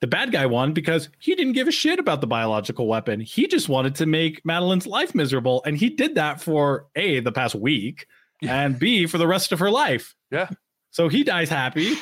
The 0.00 0.06
bad 0.06 0.30
guy 0.30 0.46
won 0.46 0.74
because 0.74 1.08
he 1.18 1.34
didn't 1.34 1.54
give 1.54 1.66
a 1.66 1.72
shit 1.72 1.98
about 1.98 2.20
the 2.20 2.26
biological 2.28 2.86
weapon. 2.86 3.18
He 3.20 3.48
just 3.48 3.68
wanted 3.68 3.96
to 3.96 4.06
make 4.06 4.40
Madeleine's 4.44 4.86
life 4.86 5.12
miserable. 5.14 5.60
And 5.66 5.76
he 5.76 5.88
did 5.90 6.14
that 6.14 6.40
for 6.40 6.86
A, 6.94 7.18
the 7.18 7.32
past 7.32 7.56
week, 7.56 8.06
Yeah. 8.40 8.60
and 8.62 8.78
B, 8.78 9.06
for 9.06 9.18
the 9.18 9.26
rest 9.26 9.50
of 9.50 9.58
her 9.58 9.70
life. 9.72 10.14
Yeah. 10.30 10.50
So 10.92 11.08
he 11.08 11.24
dies 11.24 11.48
happy. 11.48 11.94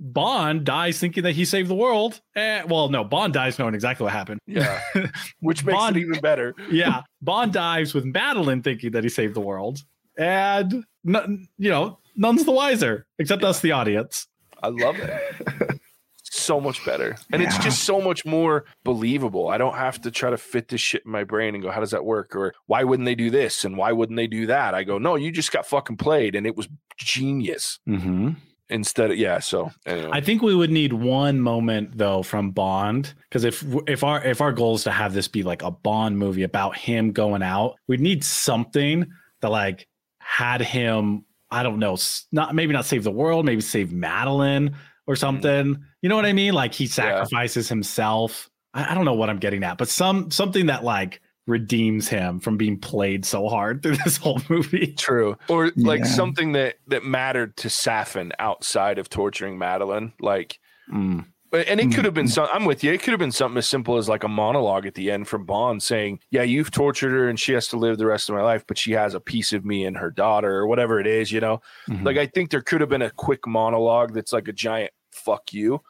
Bond 0.00 0.64
dies 0.64 0.98
thinking 0.98 1.22
that 1.22 1.32
he 1.34 1.44
saved 1.44 1.68
the 1.70 1.74
world. 1.74 2.20
Eh, 2.34 2.62
well, 2.68 2.88
no, 2.88 3.04
Bond 3.04 3.32
dies 3.32 3.58
knowing 3.58 3.74
exactly 3.74 4.04
what 4.04 4.12
happened. 4.12 4.40
Yeah. 4.46 4.80
Which 5.40 5.64
makes 5.64 5.76
Bond- 5.78 5.96
it 5.96 6.00
even 6.00 6.20
better. 6.20 6.54
yeah. 6.70 7.02
Bond 7.22 7.52
dies 7.52 7.94
with 7.94 8.04
Madeleine 8.04 8.62
thinking 8.62 8.90
that 8.92 9.04
he 9.04 9.10
saved 9.10 9.34
the 9.34 9.40
world. 9.40 9.80
And, 10.18 10.84
none, 11.04 11.48
you 11.58 11.70
know, 11.70 11.98
none's 12.16 12.44
the 12.44 12.52
wiser, 12.52 13.06
except 13.18 13.44
us, 13.44 13.60
the 13.60 13.72
audience. 13.72 14.26
I 14.62 14.68
love 14.68 14.96
it. 14.98 15.80
so 16.24 16.60
much 16.60 16.84
better. 16.84 17.16
And 17.32 17.42
it's 17.42 17.56
just 17.58 17.84
so 17.84 18.00
much 18.00 18.24
more 18.24 18.64
believable. 18.84 19.48
I 19.48 19.58
don't 19.58 19.74
have 19.74 20.00
to 20.02 20.10
try 20.10 20.30
to 20.30 20.36
fit 20.36 20.68
this 20.68 20.80
shit 20.80 21.02
in 21.04 21.12
my 21.12 21.24
brain 21.24 21.54
and 21.54 21.62
go, 21.62 21.70
how 21.70 21.80
does 21.80 21.90
that 21.92 22.04
work? 22.04 22.34
Or 22.34 22.54
why 22.66 22.84
wouldn't 22.84 23.06
they 23.06 23.14
do 23.14 23.30
this? 23.30 23.64
And 23.64 23.76
why 23.76 23.92
wouldn't 23.92 24.16
they 24.16 24.26
do 24.26 24.46
that? 24.46 24.74
I 24.74 24.84
go, 24.84 24.98
no, 24.98 25.16
you 25.16 25.30
just 25.30 25.52
got 25.52 25.66
fucking 25.66 25.96
played 25.96 26.34
and 26.34 26.46
it 26.46 26.56
was 26.56 26.68
genius. 26.98 27.78
Mm-hmm. 27.88 28.30
Instead 28.70 29.10
of, 29.10 29.18
yeah. 29.18 29.40
So 29.40 29.70
anyway. 29.84 30.08
I 30.12 30.20
think 30.20 30.42
we 30.42 30.54
would 30.54 30.70
need 30.70 30.92
one 30.92 31.40
moment 31.40 31.98
though 31.98 32.22
from 32.22 32.50
Bond 32.50 33.12
because 33.28 33.44
if 33.44 33.64
if 33.86 34.02
our 34.02 34.24
if 34.24 34.40
our 34.40 34.52
goal 34.52 34.76
is 34.76 34.84
to 34.84 34.90
have 34.90 35.12
this 35.12 35.28
be 35.28 35.42
like 35.42 35.62
a 35.62 35.70
Bond 35.70 36.18
movie 36.18 36.44
about 36.44 36.76
him 36.76 37.12
going 37.12 37.42
out, 37.42 37.76
we'd 37.88 38.00
need 38.00 38.24
something 38.24 39.06
that 39.42 39.50
like 39.50 39.86
had 40.18 40.62
him. 40.62 41.24
I 41.50 41.62
don't 41.62 41.78
know, 41.78 41.96
not 42.32 42.54
maybe 42.54 42.72
not 42.72 42.86
save 42.86 43.04
the 43.04 43.10
world, 43.10 43.44
maybe 43.44 43.60
save 43.60 43.92
Madeleine 43.92 44.74
or 45.06 45.14
mm. 45.14 45.18
something. 45.18 45.84
You 46.00 46.08
know 46.08 46.16
what 46.16 46.26
I 46.26 46.32
mean? 46.32 46.54
Like 46.54 46.72
he 46.72 46.86
sacrifices 46.86 47.68
himself. 47.68 48.50
I, 48.72 48.92
I 48.92 48.94
don't 48.94 49.04
know 49.04 49.14
what 49.14 49.28
I'm 49.28 49.38
getting 49.38 49.62
at, 49.62 49.76
but 49.76 49.88
some 49.88 50.30
something 50.30 50.66
that 50.66 50.84
like 50.84 51.20
redeems 51.46 52.08
him 52.08 52.40
from 52.40 52.56
being 52.56 52.78
played 52.78 53.24
so 53.24 53.48
hard 53.48 53.82
through 53.82 53.96
this 54.04 54.16
whole 54.16 54.40
movie. 54.48 54.94
True. 54.98 55.36
Or 55.48 55.70
like 55.76 56.00
Yeah. 56.00 56.06
something 56.06 56.52
that 56.52 56.76
that 56.88 57.04
mattered 57.04 57.56
to 57.58 57.68
Safin 57.68 58.32
outside 58.38 58.98
of 58.98 59.08
torturing 59.10 59.58
Madeleine. 59.58 60.12
Like 60.20 60.58
Mm. 60.92 61.26
And 61.68 61.78
it 61.78 61.94
could 61.94 62.04
have 62.04 62.14
been 62.14 62.26
some. 62.26 62.48
I'm 62.52 62.64
with 62.64 62.82
you. 62.82 62.92
It 62.92 63.00
could 63.00 63.12
have 63.12 63.20
been 63.20 63.30
something 63.30 63.56
as 63.58 63.66
simple 63.68 63.96
as 63.96 64.08
like 64.08 64.24
a 64.24 64.28
monologue 64.28 64.86
at 64.86 64.94
the 64.94 65.12
end 65.12 65.28
from 65.28 65.46
Bond 65.46 65.84
saying, 65.84 66.18
"Yeah, 66.32 66.42
you've 66.42 66.72
tortured 66.72 67.12
her, 67.12 67.28
and 67.28 67.38
she 67.38 67.52
has 67.52 67.68
to 67.68 67.76
live 67.76 67.96
the 67.96 68.06
rest 68.06 68.28
of 68.28 68.34
my 68.34 68.42
life, 68.42 68.64
but 68.66 68.76
she 68.76 68.90
has 68.90 69.14
a 69.14 69.20
piece 69.20 69.52
of 69.52 69.64
me 69.64 69.84
and 69.84 69.96
her 69.96 70.10
daughter, 70.10 70.52
or 70.52 70.66
whatever 70.66 70.98
it 70.98 71.06
is." 71.06 71.30
You 71.30 71.38
know, 71.40 71.62
Mhm. 71.88 72.04
like 72.04 72.16
I 72.16 72.26
think 72.26 72.50
there 72.50 72.60
could 72.60 72.80
have 72.80 72.90
been 72.90 73.02
a 73.02 73.10
quick 73.10 73.46
monologue 73.46 74.14
that's 74.14 74.32
like 74.32 74.48
a 74.48 74.52
giant 74.52 74.90
"fuck 75.12 75.52
you" 75.52 75.80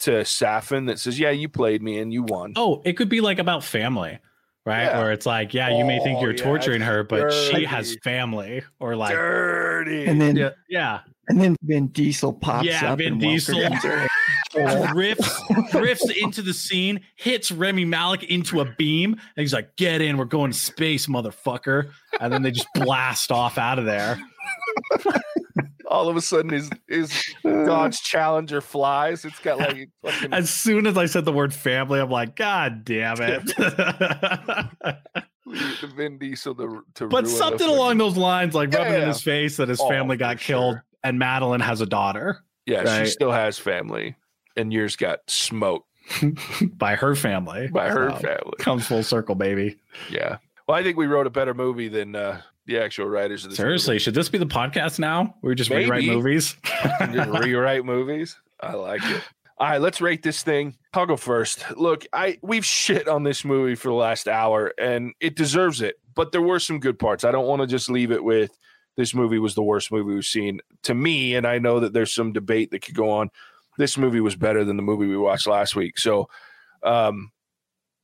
to 0.00 0.24
Safin 0.24 0.86
that 0.88 0.98
says, 0.98 1.20
"Yeah, 1.20 1.30
you 1.30 1.48
played 1.48 1.82
me 1.84 1.98
and 2.00 2.12
you 2.12 2.24
won." 2.24 2.54
Oh, 2.56 2.82
it 2.84 2.94
could 2.94 3.08
be 3.08 3.20
like 3.20 3.38
about 3.38 3.62
family, 3.62 4.18
right? 4.66 4.84
Yeah. 4.84 4.98
Where 5.00 5.12
it's 5.12 5.26
like, 5.26 5.52
yeah, 5.54 5.76
you 5.76 5.84
may 5.84 5.98
think 6.00 6.18
Oh, 6.18 6.22
you're 6.22 6.32
yeah, 6.34 6.42
torturing 6.44 6.80
her, 6.82 7.02
but 7.04 7.30
she 7.32 7.64
has 7.64 7.96
family, 8.02 8.62
or 8.80 8.96
like, 8.96 9.14
Dirty. 9.14 10.06
And 10.06 10.20
then 10.20 10.36
yeah, 10.36 10.50
yeah, 10.68 11.00
and 11.28 11.40
then 11.40 11.56
Vin 11.62 11.88
Diesel 11.88 12.32
pops 12.32 12.66
Yeah, 12.66 12.92
up. 12.92 12.98
Vin 12.98 13.14
and 13.14 13.20
Diesel. 13.20 13.58
welcomes 13.58 14.08
drifts 14.92 15.42
drifts 15.70 16.10
into 16.22 16.42
the 16.42 16.52
scene, 16.52 17.00
hits 17.16 17.50
Rami 17.50 17.84
Malek 17.84 18.24
into 18.24 18.60
a 18.60 18.66
beam, 18.76 19.12
and 19.12 19.20
he's 19.36 19.52
like, 19.54 19.76
"Get 19.76 20.00
in, 20.02 20.16
we're 20.18 20.24
going 20.26 20.52
to 20.52 20.58
space, 20.58 21.06
motherfucker!" 21.06 21.90
And 22.20 22.32
then 22.32 22.42
they 22.42 22.50
just 22.50 22.68
blast 22.74 23.32
off 23.32 23.56
out 23.58 23.78
of 23.78 23.84
there. 23.86 24.20
All 25.92 26.08
of 26.08 26.16
a 26.16 26.20
sudden, 26.22 26.50
his 26.50 26.70
his 26.88 27.34
Dodge 27.44 28.00
Challenger 28.02 28.62
flies. 28.62 29.24
It's 29.26 29.38
got 29.40 29.58
like 29.58 29.90
fucking 30.02 30.32
As 30.32 30.48
soon 30.48 30.86
as 30.86 30.96
I 30.96 31.04
said 31.06 31.26
the 31.26 31.32
word 31.32 31.52
family, 31.52 32.00
I'm 32.00 32.08
like, 32.10 32.34
"God 32.34 32.82
damn 32.84 33.16
it!" 33.20 33.44
the 35.46 35.92
Vin 35.94 36.18
Diesel 36.18 36.54
to, 36.54 36.84
to 36.94 37.08
but 37.08 37.28
something 37.28 37.68
along 37.68 37.98
those 37.98 38.16
lines, 38.16 38.54
like 38.54 38.72
rubbing 38.72 38.94
in 38.94 39.00
Yeah. 39.00 39.06
his 39.08 39.22
face 39.22 39.56
that 39.58 39.68
his 39.68 39.80
Oh, 39.80 39.88
family 39.88 40.16
got 40.16 40.38
killed, 40.38 40.74
sure. 40.76 40.84
and 41.04 41.18
Madeleine 41.18 41.60
has 41.60 41.80
a 41.80 41.86
daughter 41.86 42.42
Yeah, 42.66 42.82
Right. 42.82 43.04
she 43.04 43.10
still 43.10 43.32
has 43.32 43.58
family, 43.58 44.16
and 44.56 44.72
yours 44.72 44.96
got 44.96 45.18
smoked 45.28 45.88
by 46.78 46.94
her 46.94 47.14
family. 47.14 47.68
by 47.68 47.88
her 47.90 48.10
So, 48.10 48.16
family. 48.16 48.52
Comes 48.60 48.86
full 48.86 49.02
circle, 49.02 49.34
baby. 49.34 49.76
Yeah. 50.10 50.38
Well, 50.66 50.76
I 50.78 50.82
think 50.82 50.96
we 50.96 51.06
wrote 51.06 51.26
a 51.26 51.30
better 51.30 51.54
movie 51.54 51.88
than 51.88 52.14
uh, 52.16 52.40
the 52.66 52.78
actual 52.78 53.06
writers 53.06 53.44
of 53.44 53.50
this. 53.50 53.56
Seriously, 53.56 53.98
should 53.98 54.14
this 54.14 54.28
be 54.28 54.38
the 54.38 54.46
podcast 54.46 54.98
now? 54.98 55.34
We 55.42 55.54
just 55.54 55.70
rewrite 55.70 56.04
movies? 56.04 56.56
Just 57.12 57.30
rewrite 57.30 57.84
movies. 57.84 58.36
I 58.60 58.74
like 58.74 59.04
it. 59.04 59.22
All 59.58 59.68
right, 59.68 59.80
let's 59.80 60.00
rate 60.00 60.22
this 60.22 60.42
thing. 60.42 60.76
I'll 60.94 61.06
go 61.06 61.16
first. 61.16 61.64
Look, 61.76 62.06
I 62.12 62.38
we've 62.42 62.64
shit 62.64 63.08
on 63.08 63.22
this 63.22 63.44
movie 63.44 63.74
for 63.74 63.88
the 63.88 63.94
last 63.94 64.28
hour, 64.28 64.72
and 64.78 65.12
it 65.20 65.36
deserves 65.36 65.80
it. 65.80 65.96
But 66.14 66.32
there 66.32 66.42
were 66.42 66.58
some 66.58 66.80
good 66.80 66.98
parts. 66.98 67.24
I 67.24 67.30
don't 67.30 67.46
want 67.46 67.62
to 67.62 67.68
just 67.68 67.90
leave 67.90 68.10
it 68.12 68.22
with 68.22 68.50
this 68.96 69.14
movie 69.14 69.38
was 69.38 69.54
the 69.54 69.62
worst 69.62 69.90
movie 69.90 70.14
we've 70.14 70.24
seen. 70.24 70.60
To 70.84 70.94
me, 70.94 71.34
and 71.34 71.46
I 71.46 71.58
know 71.58 71.80
that 71.80 71.92
there's 71.92 72.14
some 72.14 72.32
debate 72.32 72.70
that 72.70 72.80
could 72.80 72.94
go 72.94 73.10
on. 73.10 73.30
This 73.78 73.96
movie 73.96 74.20
was 74.20 74.36
better 74.36 74.64
than 74.64 74.76
the 74.76 74.82
movie 74.82 75.06
we 75.06 75.16
watched 75.16 75.46
last 75.46 75.74
week. 75.76 75.98
So, 75.98 76.28
um, 76.82 77.30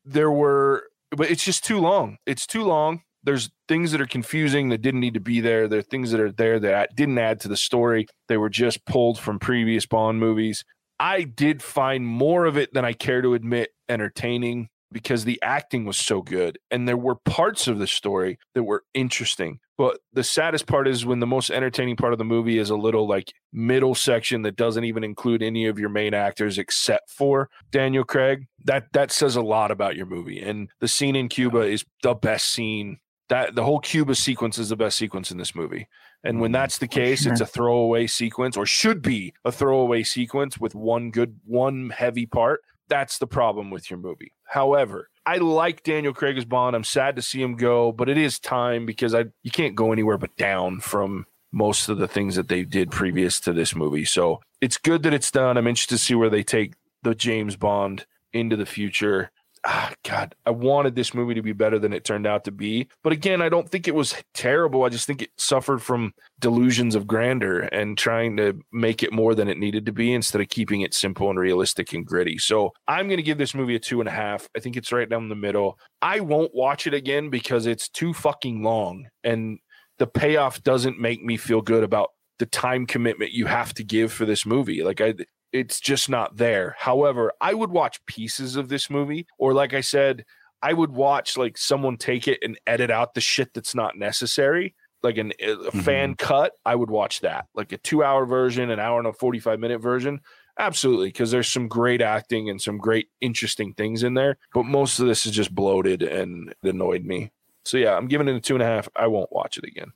there 0.04 0.30
were, 0.30 0.84
but 1.10 1.30
it's 1.30 1.44
just 1.44 1.64
too 1.64 1.78
long. 1.78 2.18
It's 2.24 2.46
too 2.46 2.62
long. 2.62 3.02
There's 3.24 3.50
things 3.66 3.92
that 3.92 4.00
are 4.00 4.06
confusing 4.06 4.68
that 4.68 4.82
didn't 4.82 5.00
need 5.00 5.14
to 5.14 5.20
be 5.20 5.40
there. 5.40 5.68
There 5.68 5.80
are 5.80 5.82
things 5.82 6.10
that 6.10 6.20
are 6.20 6.32
there 6.32 6.58
that 6.60 6.94
didn't 6.96 7.18
add 7.18 7.40
to 7.40 7.48
the 7.48 7.56
story. 7.56 8.06
They 8.28 8.36
were 8.36 8.48
just 8.48 8.84
pulled 8.86 9.18
from 9.18 9.38
previous 9.38 9.86
Bond 9.86 10.20
movies. 10.20 10.64
I 11.00 11.22
did 11.22 11.62
find 11.62 12.06
more 12.06 12.44
of 12.44 12.56
it 12.56 12.72
than 12.74 12.84
I 12.84 12.92
care 12.92 13.22
to 13.22 13.34
admit 13.34 13.70
entertaining 13.88 14.68
because 14.90 15.24
the 15.24 15.40
acting 15.42 15.84
was 15.84 15.98
so 15.98 16.22
good 16.22 16.58
and 16.70 16.88
there 16.88 16.96
were 16.96 17.14
parts 17.14 17.68
of 17.68 17.78
the 17.78 17.86
story 17.86 18.38
that 18.54 18.62
were 18.62 18.84
interesting. 18.94 19.60
But 19.76 19.98
the 20.12 20.24
saddest 20.24 20.66
part 20.66 20.88
is 20.88 21.06
when 21.06 21.20
the 21.20 21.26
most 21.26 21.50
entertaining 21.50 21.96
part 21.96 22.12
of 22.12 22.18
the 22.18 22.24
movie 22.24 22.58
is 22.58 22.70
a 22.70 22.76
little 22.76 23.06
like 23.06 23.32
middle 23.52 23.94
section 23.94 24.42
that 24.42 24.56
doesn't 24.56 24.84
even 24.84 25.04
include 25.04 25.42
any 25.42 25.66
of 25.66 25.78
your 25.78 25.88
main 25.88 26.14
actors 26.14 26.58
except 26.58 27.10
for 27.10 27.48
Daniel 27.70 28.02
Craig. 28.02 28.46
That 28.64 28.92
that 28.92 29.12
says 29.12 29.36
a 29.36 29.42
lot 29.42 29.70
about 29.70 29.94
your 29.94 30.06
movie. 30.06 30.40
And 30.40 30.68
the 30.80 30.88
scene 30.88 31.14
in 31.14 31.28
Cuba 31.28 31.60
is 31.60 31.84
the 32.02 32.14
best 32.14 32.50
scene. 32.50 32.98
That 33.28 33.54
the 33.54 33.64
whole 33.64 33.80
Cuba 33.80 34.14
sequence 34.14 34.58
is 34.58 34.70
the 34.70 34.76
best 34.76 34.96
sequence 34.96 35.30
in 35.30 35.38
this 35.38 35.54
movie. 35.54 35.88
And 36.24 36.40
when 36.40 36.50
that's 36.50 36.78
the 36.78 36.88
mm, 36.88 36.92
case, 36.92 37.26
it's 37.26 37.40
a 37.40 37.46
throwaway 37.46 38.06
sequence 38.06 38.56
or 38.56 38.66
should 38.66 39.02
be 39.02 39.34
a 39.44 39.52
throwaway 39.52 40.02
sequence 40.02 40.58
with 40.58 40.74
one 40.74 41.10
good, 41.10 41.38
one 41.44 41.90
heavy 41.90 42.26
part. 42.26 42.62
That's 42.88 43.18
the 43.18 43.26
problem 43.26 43.70
with 43.70 43.90
your 43.90 43.98
movie. 43.98 44.32
However, 44.44 45.10
I 45.26 45.36
like 45.36 45.82
Daniel 45.82 46.14
Craig 46.14 46.38
as 46.38 46.46
Bond. 46.46 46.74
I'm 46.74 46.84
sad 46.84 47.16
to 47.16 47.22
see 47.22 47.42
him 47.42 47.56
go, 47.56 47.92
but 47.92 48.08
it 48.08 48.16
is 48.16 48.38
time 48.38 48.86
because 48.86 49.14
I 49.14 49.26
you 49.42 49.50
can't 49.50 49.74
go 49.74 49.92
anywhere 49.92 50.16
but 50.16 50.34
down 50.36 50.80
from 50.80 51.26
most 51.52 51.88
of 51.88 51.98
the 51.98 52.08
things 52.08 52.36
that 52.36 52.48
they 52.48 52.64
did 52.64 52.90
previous 52.90 53.40
to 53.40 53.52
this 53.52 53.74
movie. 53.74 54.04
So 54.04 54.40
it's 54.60 54.78
good 54.78 55.02
that 55.02 55.14
it's 55.14 55.30
done. 55.30 55.56
I'm 55.56 55.66
interested 55.66 55.96
to 55.96 56.04
see 56.04 56.14
where 56.14 56.30
they 56.30 56.42
take 56.42 56.74
the 57.02 57.14
James 57.14 57.56
Bond 57.56 58.06
into 58.32 58.56
the 58.56 58.66
future. 58.66 59.30
Ah, 59.64 59.92
God, 60.04 60.34
I 60.46 60.50
wanted 60.50 60.94
this 60.94 61.14
movie 61.14 61.34
to 61.34 61.42
be 61.42 61.52
better 61.52 61.78
than 61.78 61.92
it 61.92 62.04
turned 62.04 62.26
out 62.26 62.44
to 62.44 62.50
be. 62.50 62.88
But 63.02 63.12
again, 63.12 63.42
I 63.42 63.48
don't 63.48 63.68
think 63.68 63.88
it 63.88 63.94
was 63.94 64.14
terrible. 64.34 64.84
I 64.84 64.88
just 64.88 65.06
think 65.06 65.22
it 65.22 65.30
suffered 65.36 65.82
from 65.82 66.12
delusions 66.38 66.94
of 66.94 67.06
grandeur 67.06 67.60
and 67.72 67.98
trying 67.98 68.36
to 68.36 68.60
make 68.72 69.02
it 69.02 69.12
more 69.12 69.34
than 69.34 69.48
it 69.48 69.58
needed 69.58 69.86
to 69.86 69.92
be 69.92 70.12
instead 70.12 70.40
of 70.40 70.48
keeping 70.48 70.82
it 70.82 70.94
simple 70.94 71.30
and 71.30 71.38
realistic 71.38 71.92
and 71.92 72.06
gritty. 72.06 72.38
So 72.38 72.72
I'm 72.86 73.08
going 73.08 73.18
to 73.18 73.22
give 73.22 73.38
this 73.38 73.54
movie 73.54 73.74
a 73.74 73.80
two 73.80 74.00
and 74.00 74.08
a 74.08 74.12
half. 74.12 74.48
I 74.56 74.60
think 74.60 74.76
it's 74.76 74.92
right 74.92 75.08
down 75.08 75.28
the 75.28 75.34
middle. 75.34 75.78
I 76.00 76.20
won't 76.20 76.54
watch 76.54 76.86
it 76.86 76.94
again 76.94 77.30
because 77.30 77.66
it's 77.66 77.88
too 77.88 78.14
fucking 78.14 78.62
long 78.62 79.08
and 79.24 79.58
the 79.98 80.06
payoff 80.06 80.62
doesn't 80.62 81.00
make 81.00 81.22
me 81.22 81.36
feel 81.36 81.60
good 81.60 81.82
about 81.82 82.10
the 82.38 82.46
time 82.46 82.86
commitment 82.86 83.32
you 83.32 83.46
have 83.46 83.74
to 83.74 83.84
give 83.84 84.12
for 84.12 84.24
this 84.24 84.46
movie. 84.46 84.82
Like 84.82 85.00
I 85.00 85.14
it's 85.52 85.80
just 85.80 86.08
not 86.08 86.36
there. 86.36 86.76
However, 86.78 87.32
I 87.40 87.54
would 87.54 87.70
watch 87.70 88.04
pieces 88.06 88.56
of 88.56 88.68
this 88.68 88.90
movie 88.90 89.26
or 89.38 89.52
like 89.52 89.74
I 89.74 89.80
said, 89.80 90.24
I 90.62 90.72
would 90.72 90.90
watch 90.90 91.36
like 91.36 91.56
someone 91.56 91.96
take 91.96 92.28
it 92.28 92.40
and 92.42 92.58
edit 92.66 92.90
out 92.90 93.14
the 93.14 93.20
shit 93.20 93.54
that's 93.54 93.74
not 93.74 93.96
necessary. 93.96 94.74
Like 95.02 95.16
an, 95.16 95.32
a 95.40 95.70
fan 95.70 96.16
cut, 96.16 96.52
I 96.64 96.74
would 96.74 96.90
watch 96.90 97.20
that. 97.20 97.46
Like 97.54 97.70
a 97.72 97.78
two 97.78 98.02
hour 98.02 98.26
version, 98.26 98.70
an 98.70 98.80
hour 98.80 98.98
and 98.98 99.06
a 99.06 99.12
45 99.12 99.60
minute 99.60 99.80
version. 99.80 100.20
Absolutely. 100.58 101.08
Because 101.08 101.30
there's 101.30 101.48
some 101.48 101.68
great 101.68 102.02
acting 102.02 102.50
and 102.50 102.60
some 102.60 102.78
great 102.78 103.08
interesting 103.20 103.74
things 103.74 104.02
in 104.02 104.14
there. 104.14 104.38
But 104.52 104.64
most 104.64 104.98
of 104.98 105.06
this 105.06 105.24
is 105.24 105.32
just 105.32 105.54
bloated 105.54 106.02
and 106.02 106.48
it 106.48 106.68
annoyed 106.68 107.04
me. 107.04 107.30
So 107.64 107.76
yeah, 107.76 107.96
I'm 107.96 108.08
giving 108.08 108.28
it 108.28 108.34
a 108.34 108.40
two 108.40 108.54
and 108.54 108.62
a 108.62 108.66
half. 108.66 108.88
I 108.96 109.06
won't 109.06 109.32
watch 109.32 109.56
it 109.56 109.64
again. 109.64 109.92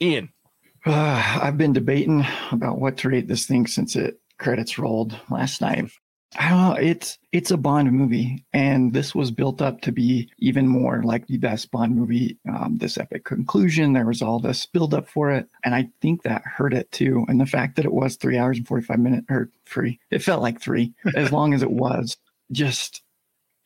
Ian. 0.00 0.30
Uh, 0.86 1.38
I've 1.42 1.58
been 1.58 1.72
debating 1.72 2.24
about 2.52 2.78
what 2.78 2.98
to 2.98 3.08
rate 3.08 3.26
this 3.26 3.46
thing 3.46 3.66
since 3.66 3.96
it 3.96 4.19
credits 4.40 4.78
rolled 4.78 5.16
last 5.30 5.60
night. 5.60 5.90
I 6.38 6.48
don't 6.48 6.58
know. 6.58 6.74
It's 6.74 7.18
it's 7.32 7.50
a 7.50 7.56
Bond 7.56 7.90
movie, 7.92 8.44
and 8.52 8.92
this 8.92 9.16
was 9.16 9.32
built 9.32 9.60
up 9.60 9.80
to 9.80 9.90
be 9.90 10.30
even 10.38 10.68
more 10.68 11.02
like 11.02 11.26
the 11.26 11.38
best 11.38 11.72
Bond 11.72 11.96
movie. 11.96 12.38
Um, 12.48 12.78
this 12.78 12.98
epic 12.98 13.24
conclusion, 13.24 13.92
there 13.92 14.06
was 14.06 14.22
all 14.22 14.38
this 14.38 14.64
build 14.64 14.94
up 14.94 15.08
for 15.08 15.32
it, 15.32 15.48
and 15.64 15.74
I 15.74 15.88
think 16.00 16.22
that 16.22 16.42
hurt 16.44 16.72
it 16.72 16.90
too. 16.92 17.24
And 17.28 17.40
the 17.40 17.46
fact 17.46 17.74
that 17.76 17.84
it 17.84 17.92
was 17.92 18.14
three 18.14 18.38
hours 18.38 18.58
and 18.58 18.66
forty 18.66 18.84
five 18.86 19.00
minutes 19.00 19.26
or 19.28 19.50
three, 19.66 19.98
it 20.12 20.22
felt 20.22 20.40
like 20.42 20.60
three 20.60 20.94
as 21.16 21.32
long 21.36 21.52
as 21.52 21.62
it 21.62 21.70
was. 21.72 22.16
just 22.52 23.02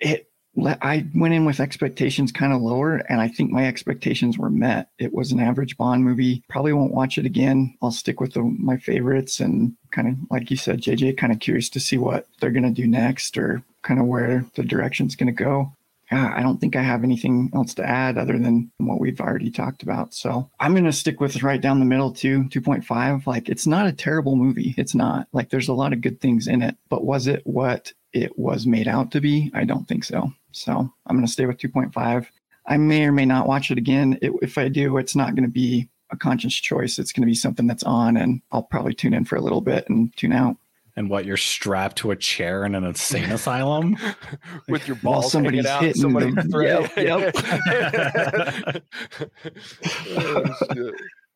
it 0.00 0.28
I 0.56 1.06
went 1.14 1.34
in 1.34 1.44
with 1.44 1.60
expectations 1.60 2.32
kind 2.32 2.52
of 2.52 2.62
lower, 2.62 2.96
and 3.08 3.20
I 3.20 3.28
think 3.28 3.50
my 3.50 3.66
expectations 3.66 4.38
were 4.38 4.50
met. 4.50 4.90
It 4.98 5.12
was 5.12 5.32
an 5.32 5.40
average 5.40 5.76
Bond 5.76 6.04
movie. 6.04 6.42
Probably 6.48 6.72
won't 6.72 6.94
watch 6.94 7.18
it 7.18 7.26
again. 7.26 7.76
I'll 7.82 7.90
stick 7.90 8.20
with 8.20 8.34
the, 8.34 8.42
my 8.42 8.76
favorites 8.76 9.40
and 9.40 9.74
kind 9.90 10.08
of, 10.08 10.14
like 10.30 10.50
you 10.50 10.56
said, 10.56 10.80
JJ, 10.80 11.16
kind 11.16 11.32
of 11.32 11.40
curious 11.40 11.68
to 11.70 11.80
see 11.80 11.98
what 11.98 12.26
they're 12.40 12.50
going 12.50 12.62
to 12.62 12.70
do 12.70 12.86
next 12.86 13.36
or 13.36 13.62
kind 13.82 14.00
of 14.00 14.06
where 14.06 14.46
the 14.54 14.62
direction's 14.62 15.16
going 15.16 15.34
to 15.34 15.44
go. 15.44 15.72
Yeah, 16.12 16.32
I 16.36 16.42
don't 16.42 16.60
think 16.60 16.76
I 16.76 16.82
have 16.82 17.02
anything 17.02 17.50
else 17.54 17.74
to 17.74 17.88
add 17.88 18.18
other 18.18 18.38
than 18.38 18.70
what 18.76 19.00
we've 19.00 19.20
already 19.20 19.50
talked 19.50 19.82
about. 19.82 20.12
So 20.14 20.50
I'm 20.60 20.72
going 20.72 20.84
to 20.84 20.92
stick 20.92 21.18
with 21.18 21.42
right 21.42 21.60
down 21.60 21.78
the 21.78 21.86
middle 21.86 22.12
too, 22.12 22.44
2.5. 22.44 23.26
Like, 23.26 23.48
it's 23.48 23.66
not 23.66 23.86
a 23.86 23.92
terrible 23.92 24.36
movie. 24.36 24.74
It's 24.76 24.94
not. 24.94 25.28
Like, 25.32 25.48
there's 25.48 25.68
a 25.68 25.74
lot 25.74 25.92
of 25.92 26.02
good 26.02 26.20
things 26.20 26.46
in 26.46 26.62
it, 26.62 26.76
but 26.90 27.04
was 27.04 27.26
it 27.26 27.42
what 27.44 27.92
it 28.14 28.38
was 28.38 28.66
made 28.66 28.88
out 28.88 29.10
to 29.10 29.20
be? 29.20 29.50
I 29.54 29.64
don't 29.64 29.86
think 29.86 30.04
so. 30.04 30.32
So 30.52 30.72
I'm 31.06 31.16
going 31.16 31.26
to 31.26 31.32
stay 31.32 31.46
with 31.46 31.58
2.5. 31.58 32.26
I 32.66 32.76
may 32.78 33.04
or 33.04 33.12
may 33.12 33.26
not 33.26 33.46
watch 33.46 33.70
it 33.70 33.76
again. 33.76 34.18
It, 34.22 34.32
if 34.40 34.56
I 34.56 34.68
do, 34.68 34.96
it's 34.96 35.16
not 35.16 35.34
going 35.34 35.44
to 35.44 35.50
be 35.50 35.88
a 36.10 36.16
conscious 36.16 36.54
choice. 36.54 36.98
It's 36.98 37.12
going 37.12 37.22
to 37.22 37.26
be 37.26 37.34
something 37.34 37.66
that's 37.66 37.82
on, 37.82 38.16
and 38.16 38.40
I'll 38.52 38.62
probably 38.62 38.94
tune 38.94 39.12
in 39.12 39.24
for 39.24 39.36
a 39.36 39.40
little 39.40 39.60
bit 39.60 39.86
and 39.90 40.16
tune 40.16 40.32
out. 40.32 40.56
And 40.96 41.10
what 41.10 41.24
you're 41.24 41.36
strapped 41.36 41.96
to 41.98 42.12
a 42.12 42.16
chair 42.16 42.64
in 42.64 42.76
an 42.76 42.84
insane 42.84 43.32
asylum 43.32 43.96
with 44.68 44.86
your 44.86 44.96
balls 44.96 45.32
somebody's 45.32 45.66
hanging 45.66 45.88
out. 45.88 45.96
Somebody 45.96 46.32
yep, 46.64 46.96
yep. 46.96 47.34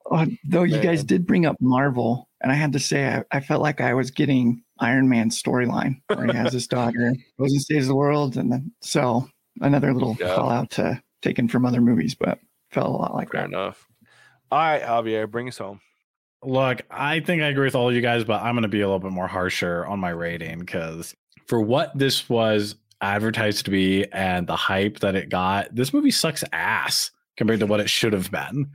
oh, 0.07 0.16
uh, 0.16 0.26
though 0.45 0.61
Man. 0.61 0.70
you 0.70 0.81
guys 0.81 1.03
did 1.03 1.26
bring 1.26 1.45
up 1.45 1.57
Marvel, 1.61 2.29
and 2.41 2.53
I 2.53 2.55
had 2.55 2.72
to 2.74 2.79
say 2.79 3.09
I, 3.09 3.24
I 3.37 3.41
felt 3.41 3.61
like 3.61 3.81
I 3.81 3.95
was 3.95 4.12
getting 4.12 4.62
Iron 4.81 5.09
Man 5.09 5.31
storyline 5.31 6.01
where 6.07 6.26
he 6.26 6.37
has 6.37 6.53
his 6.53 6.66
daughter, 6.68 7.14
goes 7.39 7.53
and 7.53 7.62
saves 7.62 7.89
the 7.89 7.95
world, 7.95 8.37
and 8.37 8.53
then 8.53 8.72
so 8.81 9.29
another 9.61 9.93
little 9.93 10.16
yeah. 10.20 10.35
call 10.35 10.51
out 10.51 10.70
to 10.72 11.03
taken 11.22 11.49
from 11.49 11.66
other 11.66 11.81
movies, 11.81 12.14
but 12.14 12.39
felt 12.70 12.89
a 12.89 12.91
lot 12.91 13.14
like 13.14 13.33
Fair 13.33 13.43
that. 13.43 13.49
enough. 13.49 13.87
All 14.51 14.59
right, 14.59 14.83
Javier, 14.83 15.31
bring 15.31 15.49
us 15.49 15.59
home. 15.59 15.81
Look, 16.43 16.83
I 16.91 17.20
think 17.20 17.43
I 17.43 17.47
agree 17.47 17.66
with 17.66 17.74
all 17.74 17.89
of 17.89 17.95
you 17.95 18.01
guys, 18.01 18.24
but 18.24 18.43
I'm 18.43 18.55
going 18.55 18.62
to 18.62 18.68
be 18.68 18.81
a 18.81 18.87
little 18.87 19.01
bit 19.01 19.11
more 19.11 19.26
harsher 19.26 19.85
on 19.87 19.99
my 19.99 20.11
rating 20.11 20.61
because 20.61 21.14
for 21.47 21.61
what 21.61 21.97
this 21.99 22.29
was 22.29 22.76
advertised 23.01 23.64
to 23.64 23.70
be 23.70 24.07
and 24.12 24.47
the 24.47 24.57
hype 24.57 25.01
that 25.01 25.16
it 25.16 25.29
got, 25.29 25.74
this 25.74 25.93
movie 25.93 26.11
sucks 26.11 26.45
ass 26.53 27.11
compared 27.37 27.61
to 27.61 27.66
what 27.66 27.81
it 27.81 27.91
should 27.91 28.12
have 28.12 28.31
been. 28.31 28.70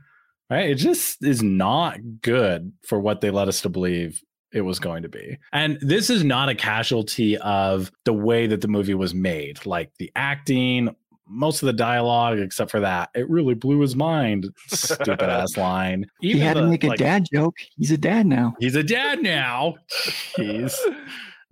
Right? 0.50 0.70
It 0.70 0.74
just 0.74 1.24
is 1.24 1.42
not 1.42 1.98
good 2.20 2.72
for 2.86 3.00
what 3.00 3.22
they 3.22 3.30
led 3.30 3.48
us 3.48 3.62
to 3.62 3.70
believe 3.70 4.22
it 4.54 4.62
was 4.62 4.78
going 4.78 5.02
to 5.02 5.08
be. 5.08 5.38
And 5.52 5.78
this 5.80 6.08
is 6.08 6.24
not 6.24 6.48
a 6.48 6.54
casualty 6.54 7.36
of 7.38 7.90
the 8.04 8.12
way 8.12 8.46
that 8.46 8.60
the 8.60 8.68
movie 8.68 8.94
was 8.94 9.12
made, 9.12 9.64
like 9.66 9.92
the 9.98 10.10
acting, 10.16 10.94
most 11.26 11.62
of 11.62 11.66
the 11.66 11.72
dialogue, 11.72 12.38
except 12.38 12.70
for 12.70 12.80
that, 12.80 13.10
it 13.14 13.28
really 13.28 13.54
blew 13.54 13.80
his 13.80 13.96
mind. 13.96 14.48
Stupid 14.68 15.22
ass 15.22 15.56
line. 15.56 16.06
Even 16.22 16.40
he 16.40 16.46
had 16.46 16.56
the, 16.56 16.62
to 16.62 16.66
make 16.68 16.84
a 16.84 16.88
like, 16.88 16.98
dad 16.98 17.26
joke. 17.32 17.56
He's 17.76 17.90
a 17.90 17.98
dad 17.98 18.26
now. 18.26 18.54
He's 18.60 18.76
a 18.76 18.82
dad 18.82 19.22
now. 19.22 19.74
He's 20.36 20.78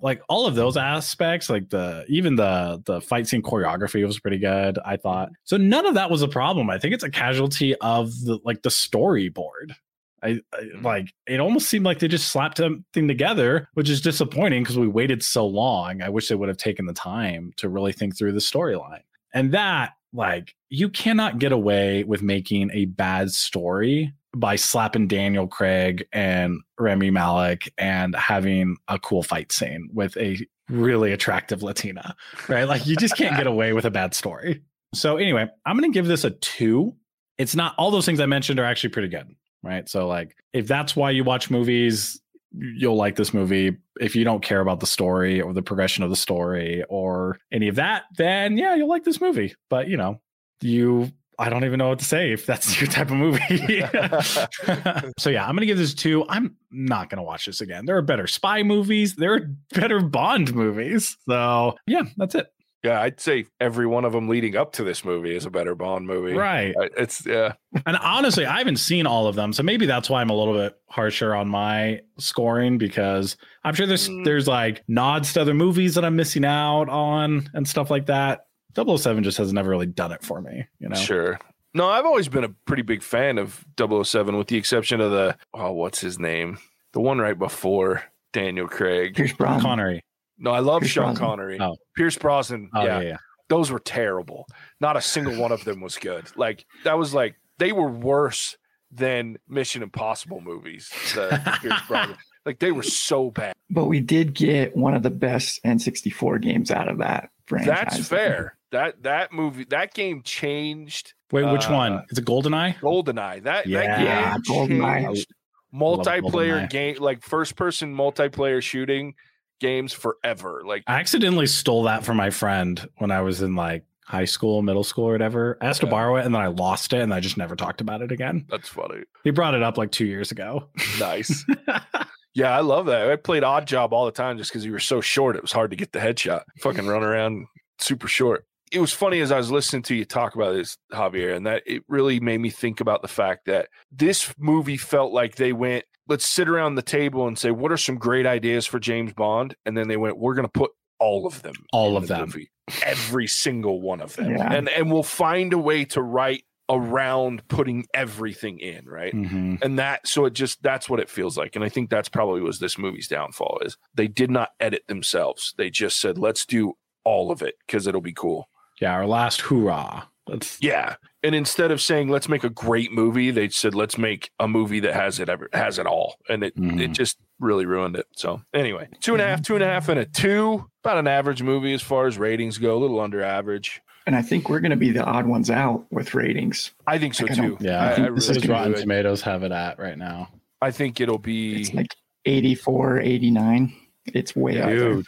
like 0.00 0.20
all 0.28 0.46
of 0.46 0.54
those 0.54 0.76
aspects, 0.76 1.48
like 1.48 1.70
the 1.70 2.04
even 2.08 2.36
the 2.36 2.82
the 2.84 3.00
fight 3.00 3.28
scene 3.28 3.42
choreography 3.42 4.04
was 4.06 4.18
pretty 4.20 4.38
good. 4.38 4.78
I 4.84 4.96
thought 4.96 5.30
so. 5.44 5.56
None 5.56 5.86
of 5.86 5.94
that 5.94 6.10
was 6.10 6.22
a 6.22 6.28
problem. 6.28 6.68
I 6.68 6.78
think 6.78 6.92
it's 6.92 7.04
a 7.04 7.10
casualty 7.10 7.74
of 7.76 8.10
the 8.24 8.38
like 8.44 8.62
the 8.62 8.68
storyboard. 8.68 9.74
I, 10.22 10.40
I, 10.52 10.68
like 10.80 11.12
it 11.26 11.40
almost 11.40 11.68
seemed 11.68 11.84
like 11.84 11.98
they 11.98 12.08
just 12.08 12.28
slapped 12.28 12.58
something 12.58 13.08
together, 13.08 13.68
which 13.74 13.90
is 13.90 14.00
disappointing 14.00 14.62
because 14.62 14.78
we 14.78 14.88
waited 14.88 15.22
so 15.22 15.46
long. 15.46 16.02
I 16.02 16.08
wish 16.08 16.28
they 16.28 16.34
would 16.34 16.48
have 16.48 16.58
taken 16.58 16.86
the 16.86 16.92
time 16.92 17.52
to 17.56 17.68
really 17.68 17.92
think 17.92 18.16
through 18.16 18.32
the 18.32 18.38
storyline. 18.38 19.02
And 19.34 19.52
that, 19.52 19.92
like, 20.12 20.54
you 20.68 20.88
cannot 20.88 21.38
get 21.38 21.52
away 21.52 22.04
with 22.04 22.22
making 22.22 22.70
a 22.72 22.84
bad 22.84 23.30
story 23.30 24.12
by 24.34 24.56
slapping 24.56 25.08
Daniel 25.08 25.46
Craig 25.46 26.06
and 26.12 26.60
Rami 26.78 27.10
Malek 27.10 27.72
and 27.76 28.14
having 28.14 28.76
a 28.88 28.98
cool 28.98 29.22
fight 29.22 29.52
scene 29.52 29.88
with 29.92 30.16
a 30.16 30.38
really 30.68 31.12
attractive 31.12 31.62
Latina, 31.62 32.14
right? 32.48 32.64
Like, 32.64 32.86
you 32.86 32.96
just 32.96 33.16
can't 33.16 33.36
get 33.36 33.46
away 33.46 33.72
with 33.72 33.84
a 33.84 33.90
bad 33.90 34.14
story. 34.14 34.62
So, 34.94 35.16
anyway, 35.16 35.48
I'm 35.66 35.78
going 35.78 35.90
to 35.90 35.94
give 35.94 36.06
this 36.06 36.24
a 36.24 36.30
two. 36.30 36.94
It's 37.38 37.56
not 37.56 37.74
all 37.78 37.90
those 37.90 38.06
things 38.06 38.20
I 38.20 38.26
mentioned 38.26 38.60
are 38.60 38.64
actually 38.64 38.90
pretty 38.90 39.08
good 39.08 39.34
right? 39.62 39.88
So 39.88 40.06
like 40.06 40.36
if 40.52 40.66
that's 40.66 40.96
why 40.96 41.10
you 41.10 41.24
watch 41.24 41.50
movies, 41.50 42.20
you'll 42.52 42.96
like 42.96 43.16
this 43.16 43.32
movie. 43.32 43.76
If 44.00 44.16
you 44.16 44.24
don't 44.24 44.42
care 44.42 44.60
about 44.60 44.80
the 44.80 44.86
story 44.86 45.40
or 45.40 45.52
the 45.52 45.62
progression 45.62 46.04
of 46.04 46.10
the 46.10 46.16
story 46.16 46.84
or 46.88 47.38
any 47.50 47.68
of 47.68 47.76
that, 47.76 48.04
then 48.16 48.56
yeah, 48.56 48.74
you'll 48.74 48.88
like 48.88 49.04
this 49.04 49.20
movie. 49.20 49.54
But 49.70 49.88
you 49.88 49.96
know, 49.96 50.20
you 50.60 51.12
I 51.38 51.48
don't 51.48 51.64
even 51.64 51.78
know 51.78 51.88
what 51.88 51.98
to 51.98 52.04
say 52.04 52.32
if 52.32 52.46
that's 52.46 52.80
your 52.80 52.88
type 52.88 53.10
of 53.10 53.16
movie. 53.16 53.80
so 55.18 55.30
yeah, 55.30 55.46
I'm 55.46 55.56
gonna 55.56 55.66
give 55.66 55.78
this 55.78 55.94
two. 55.94 56.24
I'm 56.28 56.56
not 56.70 57.10
gonna 57.10 57.22
watch 57.22 57.46
this 57.46 57.60
again. 57.60 57.86
There 57.86 57.96
are 57.96 58.02
better 58.02 58.26
spy 58.26 58.62
movies. 58.62 59.16
There 59.16 59.34
are 59.34 59.50
better 59.74 60.00
Bond 60.00 60.54
movies. 60.54 61.16
So 61.28 61.76
yeah, 61.86 62.02
that's 62.16 62.34
it. 62.34 62.46
Yeah, 62.82 63.00
I'd 63.00 63.20
say 63.20 63.46
every 63.60 63.86
one 63.86 64.04
of 64.04 64.12
them 64.12 64.28
leading 64.28 64.56
up 64.56 64.72
to 64.72 64.84
this 64.84 65.04
movie 65.04 65.36
is 65.36 65.46
a 65.46 65.50
better 65.50 65.76
Bond 65.76 66.06
movie. 66.06 66.34
Right. 66.34 66.74
It's 66.96 67.24
yeah. 67.24 67.54
And 67.86 67.96
honestly, 67.96 68.44
I 68.44 68.58
haven't 68.58 68.78
seen 68.78 69.06
all 69.06 69.26
of 69.26 69.36
them, 69.36 69.52
so 69.52 69.62
maybe 69.62 69.86
that's 69.86 70.10
why 70.10 70.20
I'm 70.20 70.30
a 70.30 70.36
little 70.36 70.54
bit 70.54 70.76
harsher 70.88 71.34
on 71.34 71.48
my 71.48 72.00
scoring 72.18 72.78
because 72.78 73.36
I'm 73.64 73.74
sure 73.74 73.86
there's 73.86 74.08
mm. 74.08 74.24
there's 74.24 74.48
like 74.48 74.82
nods 74.88 75.32
to 75.34 75.40
other 75.40 75.54
movies 75.54 75.94
that 75.94 76.04
I'm 76.04 76.16
missing 76.16 76.44
out 76.44 76.88
on 76.88 77.48
and 77.54 77.66
stuff 77.66 77.90
like 77.90 78.06
that. 78.06 78.46
007 78.74 79.22
just 79.22 79.38
has 79.38 79.52
never 79.52 79.70
really 79.70 79.86
done 79.86 80.12
it 80.12 80.22
for 80.22 80.40
me, 80.40 80.66
you 80.80 80.88
know. 80.88 80.96
Sure. 80.96 81.38
No, 81.74 81.88
I've 81.88 82.04
always 82.04 82.28
been 82.28 82.44
a 82.44 82.48
pretty 82.66 82.82
big 82.82 83.02
fan 83.02 83.38
of 83.38 83.64
007 83.78 84.36
with 84.36 84.48
the 84.48 84.56
exception 84.56 85.00
of 85.00 85.10
the 85.10 85.36
oh, 85.54 85.72
what's 85.72 86.00
his 86.00 86.18
name? 86.18 86.58
The 86.92 87.00
one 87.00 87.18
right 87.18 87.38
before 87.38 88.02
Daniel 88.32 88.68
Craig. 88.68 89.14
Pierce 89.14 89.32
Brosnan. 89.32 89.62
Connery. 89.62 90.04
No, 90.42 90.50
I 90.50 90.58
love 90.58 90.82
Pierce 90.82 90.92
Sean 90.92 91.04
Brosnan. 91.04 91.28
Connery. 91.28 91.60
Oh. 91.60 91.76
Pierce 91.96 92.18
Brosnan. 92.18 92.68
Oh, 92.74 92.84
yeah. 92.84 93.00
yeah, 93.00 93.08
yeah. 93.08 93.16
Those 93.48 93.70
were 93.70 93.78
terrible. 93.78 94.46
Not 94.80 94.96
a 94.96 95.00
single 95.00 95.36
one 95.36 95.52
of 95.52 95.64
them 95.64 95.80
was 95.80 95.96
good. 95.96 96.24
Like 96.36 96.66
that 96.84 96.98
was 96.98 97.14
like 97.14 97.36
they 97.58 97.72
were 97.72 97.88
worse 97.88 98.56
than 98.90 99.38
Mission 99.48 99.82
Impossible 99.82 100.40
movies. 100.40 100.90
The, 101.14 101.58
Pierce 101.62 101.80
Brosnan. 101.88 102.18
Like 102.44 102.58
they 102.58 102.72
were 102.72 102.82
so 102.82 103.30
bad. 103.30 103.52
But 103.70 103.86
we 103.86 104.00
did 104.00 104.34
get 104.34 104.76
one 104.76 104.94
of 104.94 105.04
the 105.04 105.10
best 105.10 105.62
N64 105.64 106.42
games 106.42 106.72
out 106.72 106.88
of 106.88 106.98
that 106.98 107.30
franchise. 107.46 107.68
That's 107.68 108.08
fair. 108.08 108.58
That 108.72 109.04
that 109.04 109.32
movie 109.32 109.62
that 109.70 109.94
game 109.94 110.22
changed. 110.22 111.14
Wait, 111.30 111.44
which 111.44 111.68
uh, 111.68 111.72
one? 111.72 112.04
Is 112.10 112.18
it 112.18 112.24
GoldenEye? 112.24 112.80
GoldenEye. 112.80 113.44
That 113.44 113.68
yeah, 113.68 113.96
that 113.96 114.42
game 114.42 114.56
GoldenEye. 114.56 115.04
changed 115.04 115.32
multiplayer 115.72 116.68
game 116.68 116.96
like 116.98 117.22
first 117.22 117.54
person 117.54 117.94
multiplayer 117.94 118.60
shooting 118.60 119.14
games 119.62 119.92
forever. 119.92 120.62
Like 120.66 120.82
I 120.86 121.00
accidentally 121.00 121.46
stole 121.46 121.84
that 121.84 122.04
from 122.04 122.18
my 122.18 122.28
friend 122.28 122.86
when 122.98 123.10
I 123.10 123.22
was 123.22 123.40
in 123.40 123.54
like 123.54 123.84
high 124.04 124.24
school, 124.26 124.60
middle 124.60 124.84
school, 124.84 125.08
or 125.08 125.12
whatever. 125.12 125.56
I 125.60 125.66
asked 125.66 125.80
to 125.80 125.86
borrow 125.86 126.16
it 126.16 126.26
and 126.26 126.34
then 126.34 126.42
I 126.42 126.48
lost 126.48 126.92
it 126.92 127.00
and 127.00 127.14
I 127.14 127.20
just 127.20 127.38
never 127.38 127.56
talked 127.56 127.80
about 127.80 128.02
it 128.02 128.12
again. 128.12 128.44
That's 128.50 128.68
funny. 128.68 129.04
He 129.24 129.30
brought 129.30 129.54
it 129.54 129.62
up 129.62 129.78
like 129.78 129.92
two 129.92 130.04
years 130.04 130.32
ago. 130.32 130.68
Nice. 130.98 131.46
yeah, 132.34 132.50
I 132.50 132.60
love 132.60 132.86
that. 132.86 133.10
I 133.10 133.16
played 133.16 133.44
Oddjob 133.44 133.92
all 133.92 134.04
the 134.04 134.12
time 134.12 134.36
just 134.36 134.50
because 134.50 134.66
you 134.66 134.72
were 134.72 134.80
so 134.80 135.00
short. 135.00 135.36
It 135.36 135.42
was 135.42 135.52
hard 135.52 135.70
to 135.70 135.76
get 135.76 135.92
the 135.92 136.00
headshot. 136.00 136.42
Fucking 136.60 136.86
run 136.86 137.04
around 137.04 137.46
super 137.78 138.08
short. 138.08 138.44
It 138.72 138.80
was 138.80 138.92
funny 138.92 139.20
as 139.20 139.30
I 139.30 139.36
was 139.36 139.50
listening 139.50 139.82
to 139.82 139.94
you 139.94 140.04
talk 140.04 140.34
about 140.34 140.54
this, 140.54 140.76
Javier, 140.92 141.36
and 141.36 141.46
that 141.46 141.62
it 141.66 141.84
really 141.88 142.20
made 142.20 142.38
me 142.38 142.50
think 142.50 142.80
about 142.80 143.02
the 143.02 143.08
fact 143.08 143.44
that 143.46 143.68
this 143.92 144.34
movie 144.38 144.78
felt 144.78 145.12
like 145.12 145.36
they 145.36 145.52
went 145.52 145.84
let's 146.12 146.26
sit 146.26 146.48
around 146.48 146.74
the 146.74 146.82
table 146.82 147.26
and 147.26 147.38
say 147.38 147.50
what 147.50 147.72
are 147.72 147.76
some 147.76 147.96
great 147.96 148.26
ideas 148.26 148.66
for 148.66 148.78
James 148.78 149.12
Bond, 149.14 149.56
and 149.64 149.76
then 149.76 149.88
they 149.88 149.96
went, 149.96 150.18
we're 150.18 150.34
going 150.34 150.46
to 150.46 150.52
put 150.52 150.70
all 151.00 151.26
of 151.26 151.42
them, 151.42 151.54
all 151.72 151.96
of 151.96 152.06
the 152.06 152.14
them, 152.14 152.26
movie. 152.26 152.50
every 152.84 153.26
single 153.26 153.80
one 153.80 154.00
of 154.00 154.14
them, 154.14 154.36
yeah. 154.36 154.52
and 154.52 154.68
and 154.68 154.92
we'll 154.92 155.02
find 155.02 155.52
a 155.52 155.58
way 155.58 155.84
to 155.86 156.02
write 156.02 156.44
around 156.68 157.46
putting 157.48 157.86
everything 157.92 158.60
in 158.60 158.86
right? 158.86 159.12
Mm-hmm. 159.12 159.56
and 159.62 159.78
that 159.78 160.06
so 160.06 160.26
it 160.26 160.32
just 160.32 160.62
that's 160.62 160.88
what 160.88 161.00
it 161.00 161.10
feels 161.10 161.36
like. 161.36 161.56
And 161.56 161.64
i 161.64 161.68
think 161.68 161.90
that's 161.90 162.08
probably 162.08 162.40
was 162.40 162.60
this 162.60 162.78
movie's 162.78 163.08
downfall 163.08 163.60
is. 163.62 163.76
They 163.94 164.06
did 164.06 164.30
not 164.30 164.50
edit 164.60 164.84
themselves. 164.86 165.54
They 165.56 165.70
just 165.70 165.98
said 165.98 166.18
let's 166.18 166.46
do 166.46 166.74
all 167.04 167.32
of 167.32 167.42
it 167.42 167.56
because 167.66 167.86
it'll 167.86 168.00
be 168.00 168.12
cool. 168.12 168.48
Yeah 168.80 168.92
our 168.92 169.06
last 169.06 169.40
hoorah. 169.40 170.08
That's 170.26 170.58
yeah. 170.62 170.96
And 171.24 171.34
instead 171.34 171.70
of 171.70 171.80
saying 171.80 172.08
let's 172.08 172.28
make 172.28 172.42
a 172.42 172.50
great 172.50 172.92
movie, 172.92 173.30
they 173.30 173.48
said 173.48 173.74
let's 173.74 173.96
make 173.96 174.30
a 174.40 174.48
movie 174.48 174.80
that 174.80 174.94
has 174.94 175.20
it 175.20 175.28
ever 175.28 175.48
has 175.52 175.78
it 175.78 175.86
all. 175.86 176.16
And 176.28 176.42
it 176.42 176.56
mm-hmm. 176.56 176.80
it 176.80 176.92
just 176.92 177.18
really 177.38 177.66
ruined 177.66 177.96
it. 177.96 178.06
So 178.16 178.42
anyway, 178.52 178.88
two 179.00 179.14
and 179.14 179.22
a 179.22 179.26
half, 179.26 179.42
two 179.42 179.54
and 179.54 179.62
a 179.62 179.66
half, 179.66 179.88
and 179.88 180.00
a 180.00 180.04
two. 180.04 180.68
About 180.84 180.98
an 180.98 181.06
average 181.06 181.42
movie 181.42 181.74
as 181.74 181.82
far 181.82 182.06
as 182.08 182.18
ratings 182.18 182.58
go, 182.58 182.76
a 182.76 182.80
little 182.80 182.98
under 182.98 183.22
average. 183.22 183.80
And 184.06 184.16
I 184.16 184.22
think 184.22 184.48
we're 184.48 184.60
going 184.60 184.70
to 184.70 184.76
be 184.76 184.90
the 184.90 185.04
odd 185.04 185.26
ones 185.26 185.48
out 185.48 185.86
with 185.92 186.14
ratings. 186.14 186.72
I 186.88 186.98
think 186.98 187.14
so 187.14 187.26
like, 187.26 187.36
too. 187.36 187.56
Yeah, 187.60 187.80
I, 187.80 187.86
I, 187.86 187.92
I 187.92 188.06
really 188.08 188.16
is 188.16 188.48
Rotten 188.48 188.74
Tomatoes 188.74 189.22
have 189.22 189.44
it 189.44 189.52
at 189.52 189.78
right 189.78 189.96
now. 189.96 190.28
I 190.60 190.72
think 190.72 191.00
it'll 191.00 191.18
be 191.18 191.60
it's 191.60 191.72
like 191.72 191.94
84, 192.24 193.00
89. 193.00 193.76
It's 194.06 194.34
way 194.34 194.60
up. 194.60 194.70
Dude, 194.70 195.06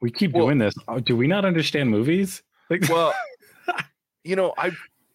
We 0.00 0.10
keep 0.10 0.32
Well- 0.32 0.46
doing 0.46 0.58
this. 0.58 0.74
Oh, 0.88 1.00
do 1.00 1.16
we 1.16 1.26
not 1.26 1.44
understand 1.44 1.90
movies? 1.90 2.42
Like, 2.68 2.88
Well, 2.88 3.14
you 4.24 4.36
know, 4.36 4.52
I 4.58 4.72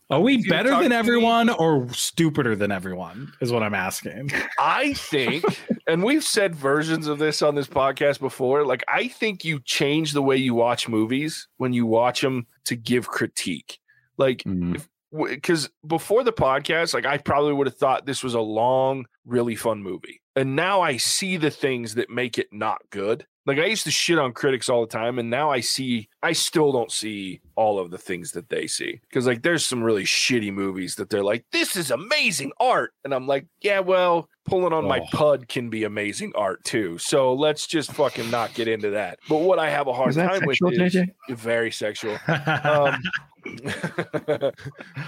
are 0.09 0.19
we 0.19 0.47
better 0.47 0.71
than 0.81 0.91
everyone 0.91 1.49
or 1.49 1.87
stupider 1.93 2.55
than 2.55 2.71
everyone? 2.71 3.31
Is 3.41 3.51
what 3.51 3.61
I'm 3.61 3.75
asking. 3.75 4.31
I 4.59 4.93
think, 4.93 5.45
and 5.87 6.03
we've 6.03 6.23
said 6.23 6.55
versions 6.55 7.07
of 7.07 7.19
this 7.19 7.41
on 7.41 7.55
this 7.55 7.67
podcast 7.67 8.19
before. 8.19 8.65
Like, 8.65 8.83
I 8.87 9.07
think 9.07 9.45
you 9.45 9.59
change 9.59 10.13
the 10.13 10.23
way 10.23 10.35
you 10.37 10.55
watch 10.55 10.87
movies 10.87 11.47
when 11.57 11.73
you 11.73 11.85
watch 11.85 12.21
them 12.21 12.47
to 12.65 12.75
give 12.75 13.07
critique. 13.07 13.79
Like, 14.17 14.39
mm-hmm. 14.39 14.77
because 15.25 15.69
before 15.85 16.23
the 16.23 16.33
podcast, 16.33 16.93
like, 16.93 17.05
I 17.05 17.19
probably 17.19 17.53
would 17.53 17.67
have 17.67 17.77
thought 17.77 18.05
this 18.05 18.23
was 18.23 18.33
a 18.33 18.41
long, 18.41 19.05
really 19.25 19.55
fun 19.55 19.83
movie. 19.83 20.21
And 20.35 20.55
now 20.55 20.81
I 20.81 20.97
see 20.97 21.37
the 21.37 21.51
things 21.51 21.95
that 21.95 22.09
make 22.09 22.37
it 22.37 22.47
not 22.51 22.79
good. 22.89 23.27
Like, 23.49 23.59
I 23.59 23.65
used 23.65 23.83
to 23.85 23.91
shit 23.91 24.17
on 24.19 24.31
critics 24.33 24.69
all 24.69 24.81
the 24.81 24.87
time. 24.87 25.19
And 25.19 25.29
now 25.29 25.49
I 25.51 25.59
see, 25.59 26.07
I 26.23 26.31
still 26.33 26.71
don't 26.71 26.91
see 26.91 27.41
all 27.55 27.79
of 27.79 27.91
the 27.91 27.97
things 27.97 28.31
that 28.33 28.47
they 28.49 28.67
see. 28.67 28.99
Because, 29.09 29.25
like, 29.27 29.41
there's 29.41 29.65
some 29.65 29.83
really 29.83 30.03
shitty 30.03 30.53
movies 30.53 30.95
that 30.95 31.09
they're 31.09 31.23
like, 31.23 31.45
this 31.51 31.75
is 31.75 31.91
amazing 31.91 32.51
art. 32.59 32.93
And 33.03 33.13
I'm 33.13 33.27
like, 33.27 33.45
yeah, 33.61 33.79
well, 33.79 34.29
pulling 34.45 34.73
on 34.73 34.85
my 34.87 34.99
Oh. 34.99 35.07
pud 35.11 35.47
can 35.47 35.69
be 35.69 35.83
amazing 35.83 36.31
art 36.35 36.63
too. 36.63 36.97
So 36.97 37.33
let's 37.33 37.67
just 37.67 37.91
fucking 37.93 38.29
not 38.31 38.53
get 38.53 38.67
into 38.67 38.91
that. 38.91 39.19
But 39.27 39.37
what 39.39 39.59
I 39.59 39.69
have 39.69 39.87
a 39.87 39.93
hard 39.93 40.13
time 40.15 40.39
sexual, 40.39 40.69
with 40.71 40.79
is 40.81 40.93
JJ? 40.95 41.07
very 41.31 41.71
sexual. 41.71 42.17
Um, 42.27 42.99
but 44.25 44.53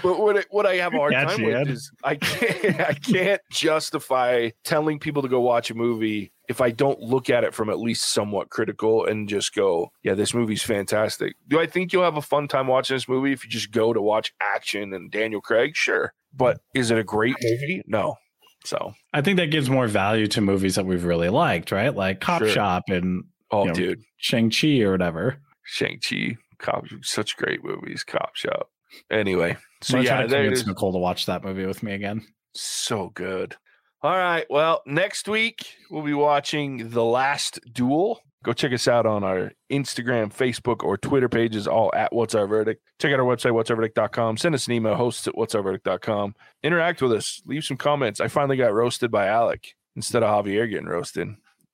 what 0.02 0.38
I- 0.38 0.44
what 0.50 0.66
I 0.66 0.76
have 0.76 0.94
a 0.94 0.96
hard 0.96 1.12
time 1.12 1.42
with 1.42 1.54
had. 1.54 1.68
is 1.68 1.90
I 2.02 2.14
can't 2.16 2.80
I 2.88 2.94
can't 2.94 3.40
justify 3.50 4.50
telling 4.64 4.98
people 4.98 5.22
to 5.22 5.28
go 5.28 5.40
watch 5.40 5.70
a 5.70 5.74
movie 5.74 6.32
if 6.52 6.60
I 6.60 6.70
don't 6.70 7.00
look 7.00 7.30
at 7.30 7.44
it 7.44 7.54
from 7.54 7.70
at 7.70 7.80
least 7.80 8.12
somewhat 8.12 8.50
critical 8.50 9.06
and 9.06 9.26
just 9.26 9.54
go, 9.54 9.90
yeah, 10.02 10.12
this 10.12 10.34
movie's 10.34 10.62
fantastic. 10.62 11.34
Do 11.48 11.58
I 11.58 11.66
think 11.66 11.92
you'll 11.92 12.04
have 12.04 12.18
a 12.18 12.22
fun 12.22 12.46
time 12.46 12.66
watching 12.66 12.94
this 12.94 13.08
movie 13.08 13.32
if 13.32 13.42
you 13.42 13.50
just 13.50 13.72
go 13.72 13.92
to 13.92 14.00
watch 14.02 14.34
action 14.40 14.92
and 14.92 15.10
Daniel 15.10 15.40
Craig? 15.40 15.74
Sure, 15.74 16.12
but 16.32 16.60
is 16.74 16.90
it 16.90 16.98
a 16.98 17.04
great 17.04 17.36
movie? 17.42 17.82
No. 17.86 18.16
So, 18.64 18.92
I 19.12 19.22
think 19.22 19.38
that 19.38 19.50
gives 19.50 19.68
more 19.68 19.88
value 19.88 20.28
to 20.28 20.40
movies 20.40 20.76
that 20.76 20.86
we've 20.86 21.04
really 21.04 21.30
liked, 21.30 21.72
right? 21.72 21.92
Like 21.92 22.20
Cop 22.20 22.42
Sure. 22.42 22.48
Shop 22.48 22.84
and 22.86 23.24
oh, 23.50 23.62
You 23.62 23.68
know, 23.68 23.74
dude, 23.74 24.02
Shang 24.18 24.50
Chi 24.50 24.80
or 24.82 24.92
whatever. 24.92 25.38
Shang 25.64 25.98
Chi, 25.98 26.36
Cop, 26.58 26.84
such 27.00 27.36
great 27.36 27.64
movies. 27.64 28.04
Cop 28.04 28.36
Shop. 28.36 28.68
Anyway, 29.10 29.56
so 29.80 29.98
yeah, 29.98 30.22
to 30.22 30.28
convince. 30.28 30.66
Nicole 30.66 30.92
to 30.92 30.98
watch 30.98 31.26
that 31.26 31.42
movie 31.42 31.66
with 31.66 31.82
me 31.82 31.92
again. 31.92 32.24
So 32.54 33.10
good. 33.14 33.56
All 34.02 34.16
right. 34.16 34.44
Well, 34.50 34.82
next 34.84 35.28
week 35.28 35.76
we'll 35.88 36.02
be 36.02 36.14
watching 36.14 36.90
The 36.90 37.04
Last 37.04 37.60
Duel. 37.72 38.20
Go 38.42 38.52
check 38.52 38.72
us 38.72 38.88
out 38.88 39.06
on 39.06 39.22
our 39.22 39.52
Instagram, 39.70 40.34
Facebook, 40.34 40.82
or 40.82 40.96
Twitter 40.96 41.28
pages, 41.28 41.68
all 41.68 41.92
at 41.94 42.12
What's 42.12 42.34
Our 42.34 42.48
Verdict. 42.48 42.82
Check 43.00 43.12
out 43.12 43.20
our 43.20 43.26
website, 43.26 43.52
whatsourverdict.com. 43.52 44.38
Send 44.38 44.56
us 44.56 44.66
an 44.66 44.72
email, 44.72 44.96
hosts 44.96 45.28
at 45.28 45.34
whatsourverdict.com. 45.34 46.34
Interact 46.64 47.00
with 47.00 47.12
us. 47.12 47.40
Leave 47.46 47.62
some 47.62 47.76
comments. 47.76 48.20
I 48.20 48.26
finally 48.26 48.56
got 48.56 48.74
roasted 48.74 49.12
by 49.12 49.28
Alec 49.28 49.74
instead 49.94 50.24
of 50.24 50.44
Javier 50.44 50.68
getting 50.68 50.86
roasted. 50.88 51.28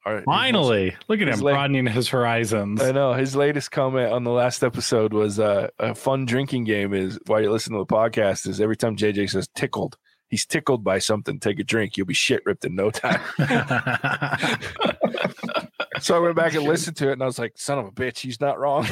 All 0.04 0.14
right. 0.14 0.24
Finally, 0.24 0.96
look 1.08 1.20
at 1.22 1.28
him 1.28 1.40
broadening 1.40 1.86
his 1.86 2.10
horizons. 2.10 2.82
I 2.82 2.92
know 2.92 3.14
his 3.14 3.34
latest 3.34 3.70
comment 3.70 4.12
on 4.12 4.24
the 4.24 4.30
last 4.30 4.62
episode 4.62 5.14
was 5.14 5.40
uh, 5.40 5.68
a 5.78 5.94
fun 5.94 6.26
drinking 6.26 6.64
game 6.64 6.92
is 6.92 7.18
while 7.26 7.40
you're 7.40 7.52
listening 7.52 7.78
to 7.80 7.86
the 7.88 7.94
podcast 7.94 8.46
is 8.46 8.60
every 8.60 8.76
time 8.76 8.96
JJ 8.96 9.30
says 9.30 9.48
tickled, 9.54 9.96
he's 10.28 10.46
tickled 10.46 10.84
by 10.84 10.98
something. 10.98 11.40
Take 11.40 11.58
a 11.58 11.64
drink, 11.64 11.96
you'll 11.96 12.06
be 12.06 12.14
shit 12.14 12.44
ripped 12.46 12.64
in 12.64 12.74
no 12.74 12.90
time. 12.90 13.20
so 16.00 16.16
I 16.16 16.18
went 16.18 16.36
back 16.36 16.54
and 16.54 16.64
listened 16.64 16.96
to 16.98 17.10
it, 17.10 17.14
and 17.14 17.22
I 17.22 17.26
was 17.26 17.38
like, 17.38 17.52
"Son 17.56 17.78
of 17.78 17.86
a 17.86 17.90
bitch, 17.90 18.18
he's 18.18 18.40
not 18.40 18.58
wrong." 18.58 18.86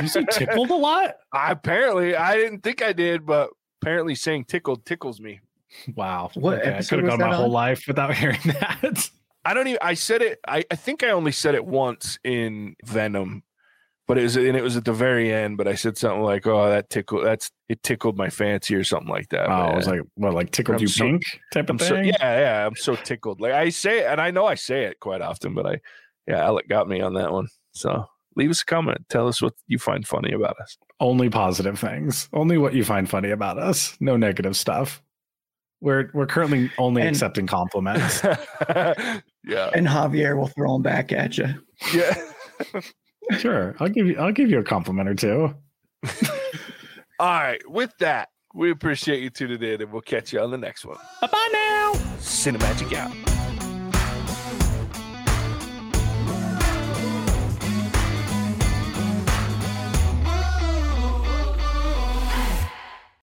you 0.00 0.08
say 0.08 0.24
tickled 0.30 0.70
a 0.70 0.74
lot? 0.74 1.16
I, 1.32 1.52
apparently, 1.52 2.16
I 2.16 2.36
didn't 2.36 2.62
think 2.62 2.82
I 2.82 2.92
did, 2.92 3.26
but 3.26 3.50
apparently, 3.80 4.14
saying 4.14 4.44
tickled 4.44 4.84
tickles 4.84 5.20
me. 5.20 5.40
Wow. 5.94 6.30
What 6.34 6.60
Okay, 6.60 6.76
I 6.76 6.82
could 6.82 6.98
have 6.98 7.02
was 7.02 7.10
gone 7.10 7.20
my 7.20 7.30
that 7.30 7.36
whole 7.36 7.50
life 7.50 7.84
without 7.86 8.14
hearing 8.14 8.40
that. 8.44 9.10
I 9.44 9.54
don't 9.54 9.66
even. 9.66 9.78
I 9.82 9.94
said 9.94 10.22
it. 10.22 10.40
I, 10.46 10.64
I 10.70 10.76
think 10.76 11.02
I 11.02 11.10
only 11.10 11.32
said 11.32 11.54
it 11.54 11.64
once 11.64 12.18
in 12.24 12.76
Venom, 12.84 13.42
but 14.08 14.18
it 14.18 14.22
was 14.22 14.36
and 14.36 14.56
it 14.56 14.62
was 14.62 14.76
at 14.76 14.84
the 14.84 14.92
very 14.92 15.32
end. 15.32 15.56
But 15.58 15.68
I 15.68 15.74
said 15.76 15.96
something 15.96 16.22
like, 16.22 16.46
"Oh, 16.46 16.68
that 16.70 16.90
tickled. 16.90 17.24
That's 17.24 17.50
it 17.68 17.82
tickled 17.84 18.16
my 18.16 18.30
fancy" 18.30 18.74
or 18.74 18.82
something 18.82 19.08
like 19.10 19.28
that. 19.28 19.44
Oh, 19.44 19.48
But, 19.48 19.72
I 19.72 19.76
was 19.76 19.86
like, 19.86 20.00
what, 20.16 20.34
like 20.34 20.50
tickled 20.50 20.76
I'm 20.76 20.80
you 20.82 20.88
so- 20.88 21.04
pink 21.04 21.22
type 21.52 21.68
I'm 21.70 21.76
of 21.76 21.82
so 21.82 21.94
thing? 21.94 22.06
yeah, 22.06 22.40
yeah. 22.40 22.66
I'm 22.66 22.74
so 22.74 22.96
tickled. 22.96 23.40
Like 23.40 23.52
I 23.52 23.68
say, 23.68 24.00
it, 24.00 24.06
and 24.06 24.20
I 24.20 24.30
know 24.32 24.46
I 24.46 24.54
say 24.56 24.84
it 24.86 24.98
quite 24.98 25.20
often, 25.20 25.54
but 25.54 25.66
I, 25.66 25.80
yeah, 26.26 26.44
Alec 26.44 26.68
got 26.68 26.88
me 26.88 27.00
on 27.00 27.14
that 27.14 27.30
one. 27.32 27.46
So 27.72 28.06
leave 28.34 28.50
us 28.50 28.62
a 28.62 28.66
comment. 28.66 29.04
Tell 29.08 29.28
us 29.28 29.40
what 29.42 29.52
you 29.66 29.78
find 29.78 30.06
funny 30.06 30.32
about 30.32 30.58
us. 30.60 30.76
Only 31.00 31.28
positive 31.28 31.78
things. 31.78 32.28
Only 32.32 32.58
what 32.58 32.74
you 32.74 32.84
find 32.84 33.08
funny 33.08 33.30
about 33.30 33.58
us. 33.58 33.96
No 34.00 34.16
negative 34.16 34.56
stuff. 34.56 35.00
We're 35.80 36.10
we're 36.12 36.26
currently 36.26 36.70
only 36.78 37.02
And- 37.02 37.10
accepting 37.10 37.46
compliments. 37.46 38.20
yeah, 38.68 39.70
And 39.74 39.86
Javier 39.86 40.36
will 40.36 40.48
throw 40.48 40.72
them 40.72 40.82
back 40.82 41.12
at 41.12 41.38
you. 41.38 41.46
yeah. 41.94 42.14
sure. 43.38 43.74
I'll 43.80 43.88
give 43.88 44.06
you 44.06 44.16
I'll 44.18 44.32
give 44.32 44.50
you 44.50 44.58
a 44.58 44.64
compliment 44.64 45.08
or 45.08 45.14
two. 45.14 45.54
All 47.20 47.26
right. 47.26 47.60
With 47.68 47.92
that, 47.98 48.28
we 48.54 48.70
appreciate 48.70 49.22
you 49.22 49.30
tuning 49.30 49.62
in, 49.62 49.82
and 49.82 49.92
we'll 49.92 50.02
catch 50.02 50.32
you 50.32 50.40
on 50.40 50.50
the 50.50 50.58
next 50.58 50.84
one. 50.84 50.98
Bye 51.20 51.28
bye 51.28 51.48
now. 51.52 51.92
Cinemagic 52.18 52.92
out. 52.94 53.37